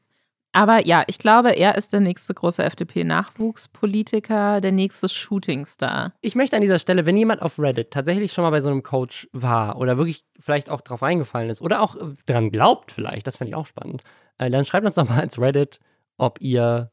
[0.54, 6.14] Aber ja, ich glaube, er ist der nächste große FDP-Nachwuchspolitiker, der nächste Shootingstar.
[6.20, 8.84] Ich möchte an dieser Stelle, wenn jemand auf Reddit tatsächlich schon mal bei so einem
[8.84, 11.96] Coach war oder wirklich vielleicht auch drauf eingefallen ist oder auch
[12.26, 14.04] dran glaubt vielleicht, das fände ich auch spannend,
[14.40, 15.80] äh, dann schreibt uns doch mal ins Reddit,
[16.18, 16.92] ob ihr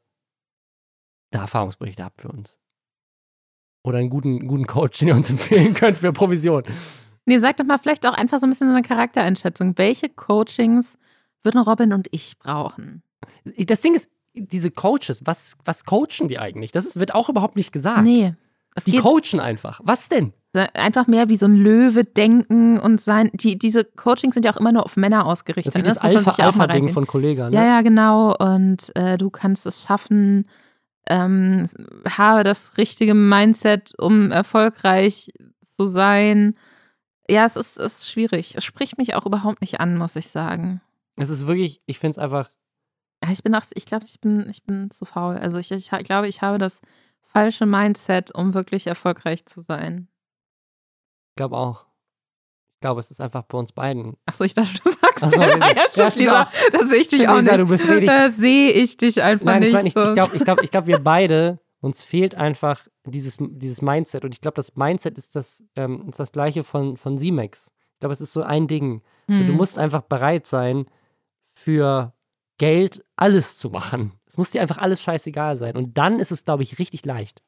[1.32, 2.60] da Erfahrungsberichte habt für uns.
[3.82, 6.62] Oder einen guten, guten Coach, den ihr uns empfehlen könnt für Provision.
[7.26, 9.76] Nee, sag doch mal vielleicht auch einfach so ein bisschen so eine Charaktereinschätzung.
[9.76, 10.96] Welche Coachings
[11.42, 13.02] würden Robin und ich brauchen?
[13.44, 16.72] Das Ding ist, diese Coaches, was, was coachen die eigentlich?
[16.72, 18.02] Das ist, wird auch überhaupt nicht gesagt.
[18.02, 18.34] Nee.
[18.74, 19.80] Es Die coachen einfach.
[19.82, 20.32] Was denn?
[20.54, 23.30] einfach mehr wie so ein Löwe denken und sein.
[23.34, 25.74] Die, diese Coachings sind ja auch immer nur auf Männer ausgerichtet.
[25.74, 25.94] Das ist ne?
[25.94, 26.94] das muss man sich ja auch mal Alpha-Ding reinziehen.
[26.94, 27.50] von Kollegen.
[27.50, 27.56] Ne?
[27.56, 28.34] Ja, ja, genau.
[28.34, 30.48] Und äh, du kannst es schaffen,
[31.08, 31.66] ähm,
[32.08, 35.30] habe das richtige Mindset, um erfolgreich
[35.62, 36.54] zu sein.
[37.28, 38.54] Ja, es ist, es ist schwierig.
[38.56, 40.80] Es spricht mich auch überhaupt nicht an, muss ich sagen.
[41.16, 42.48] Es ist wirklich, ich finde es einfach,
[43.32, 45.36] ich bin auch, ich glaube, ich bin, ich bin zu faul.
[45.36, 46.80] Also ich, ich glaube, ich habe das
[47.32, 50.08] falsche Mindset, um wirklich erfolgreich zu sein.
[51.30, 51.86] ich glaube auch.
[52.74, 54.16] Ich glaube, es ist einfach bei uns beiden.
[54.26, 56.42] Achso, ich dachte, du sagst Ach so, ja, stimmt, Lisa.
[56.42, 56.50] auch.
[56.70, 57.60] Da sehe ich dich Stimmt, auch Lisa, nicht.
[57.60, 59.74] du bist richtig- Da sehe ich dich einfach Nein, nicht.
[59.74, 64.24] ich ich, glaube, ich glaub, ich glaub, wir beide, uns fehlt einfach dieses, dieses Mindset.
[64.24, 67.72] Und ich glaube, das Mindset ist das, ähm, ist das gleiche von, von Simex.
[67.94, 69.02] Ich glaube, es ist so ein Ding.
[69.26, 69.48] Hm.
[69.48, 70.86] Du musst einfach bereit sein,
[71.54, 72.12] für
[72.58, 74.12] Geld alles zu machen.
[74.26, 75.76] Es muss dir einfach alles scheißegal sein.
[75.76, 77.42] Und dann ist es, glaube ich, richtig leicht.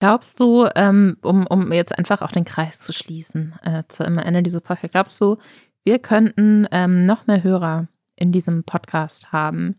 [0.00, 4.18] Glaubst du, ähm, um, um jetzt einfach auch den Kreis zu schließen, äh, zu am
[4.18, 5.36] Ende dieser Podcast, glaubst du,
[5.84, 9.76] wir könnten ähm, noch mehr Hörer in diesem Podcast haben,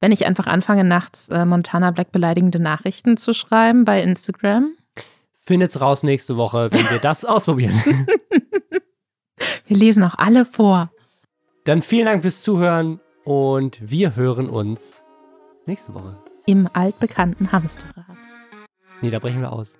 [0.00, 4.72] wenn ich einfach anfange, nachts äh, Montana Black beleidigende Nachrichten zu schreiben bei Instagram?
[5.34, 7.74] Findet's raus nächste Woche, wenn wir das ausprobieren.
[9.66, 10.90] Wir lesen auch alle vor.
[11.64, 15.02] Dann vielen Dank fürs Zuhören und wir hören uns
[15.66, 16.16] nächste Woche.
[16.46, 18.16] Im altbekannten Hamsterrad.
[19.00, 19.78] Nee, da brechen wir aus.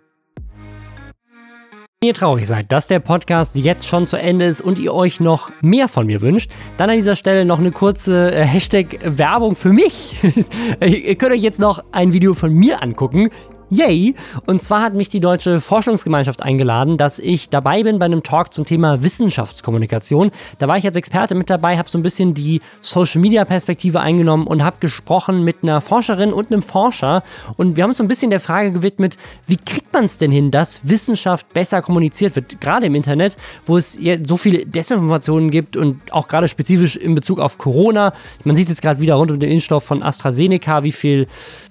[2.02, 5.20] Wenn ihr traurig seid, dass der Podcast jetzt schon zu Ende ist und ihr euch
[5.20, 9.72] noch mehr von mir wünscht, dann an dieser Stelle noch eine kurze äh, Hashtag-Werbung für
[9.72, 10.16] mich.
[10.80, 13.30] ihr könnt euch jetzt noch ein Video von mir angucken.
[13.72, 14.14] Yay!
[14.44, 18.52] Und zwar hat mich die Deutsche Forschungsgemeinschaft eingeladen, dass ich dabei bin bei einem Talk
[18.52, 20.30] zum Thema Wissenschaftskommunikation.
[20.58, 24.62] Da war ich als Experte mit dabei, habe so ein bisschen die Social-Media-Perspektive eingenommen und
[24.62, 27.22] habe gesprochen mit einer Forscherin und einem Forscher.
[27.56, 29.16] Und wir haben uns so ein bisschen der Frage gewidmet,
[29.46, 33.78] wie kriegt man es denn hin, dass Wissenschaft besser kommuniziert wird, gerade im Internet, wo
[33.78, 38.12] es so viele Desinformationen gibt und auch gerade spezifisch in Bezug auf Corona.
[38.44, 41.26] Man sieht jetzt gerade wieder rund um den Impfstoff von AstraZeneca, wie viel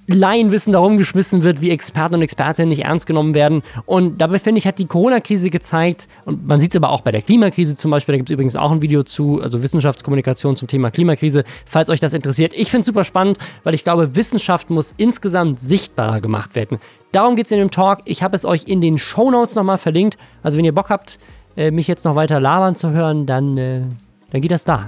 [0.08, 3.64] Laienwissen darum geschmissen wird, wie Experten und Expertinnen nicht ernst genommen werden.
[3.86, 7.12] Und dabei finde ich, hat die Corona-Krise gezeigt, und man sieht es aber auch bei
[7.12, 10.68] der Klimakrise zum Beispiel, da gibt es übrigens auch ein Video zu, also Wissenschaftskommunikation zum
[10.68, 12.54] Thema Klimakrise, falls euch das interessiert.
[12.56, 16.80] Ich finde es super spannend, weil ich glaube, Wissenschaft muss insgesamt sichtbarer gemacht werden.
[17.12, 18.00] Darum geht es in dem Talk.
[18.06, 20.18] Ich habe es euch in den Show Notes nochmal verlinkt.
[20.44, 21.20] Also wenn ihr Bock habt,
[21.58, 23.82] äh, mich jetzt noch weiter labern zu hören, dann, äh,
[24.32, 24.88] dann geht das da.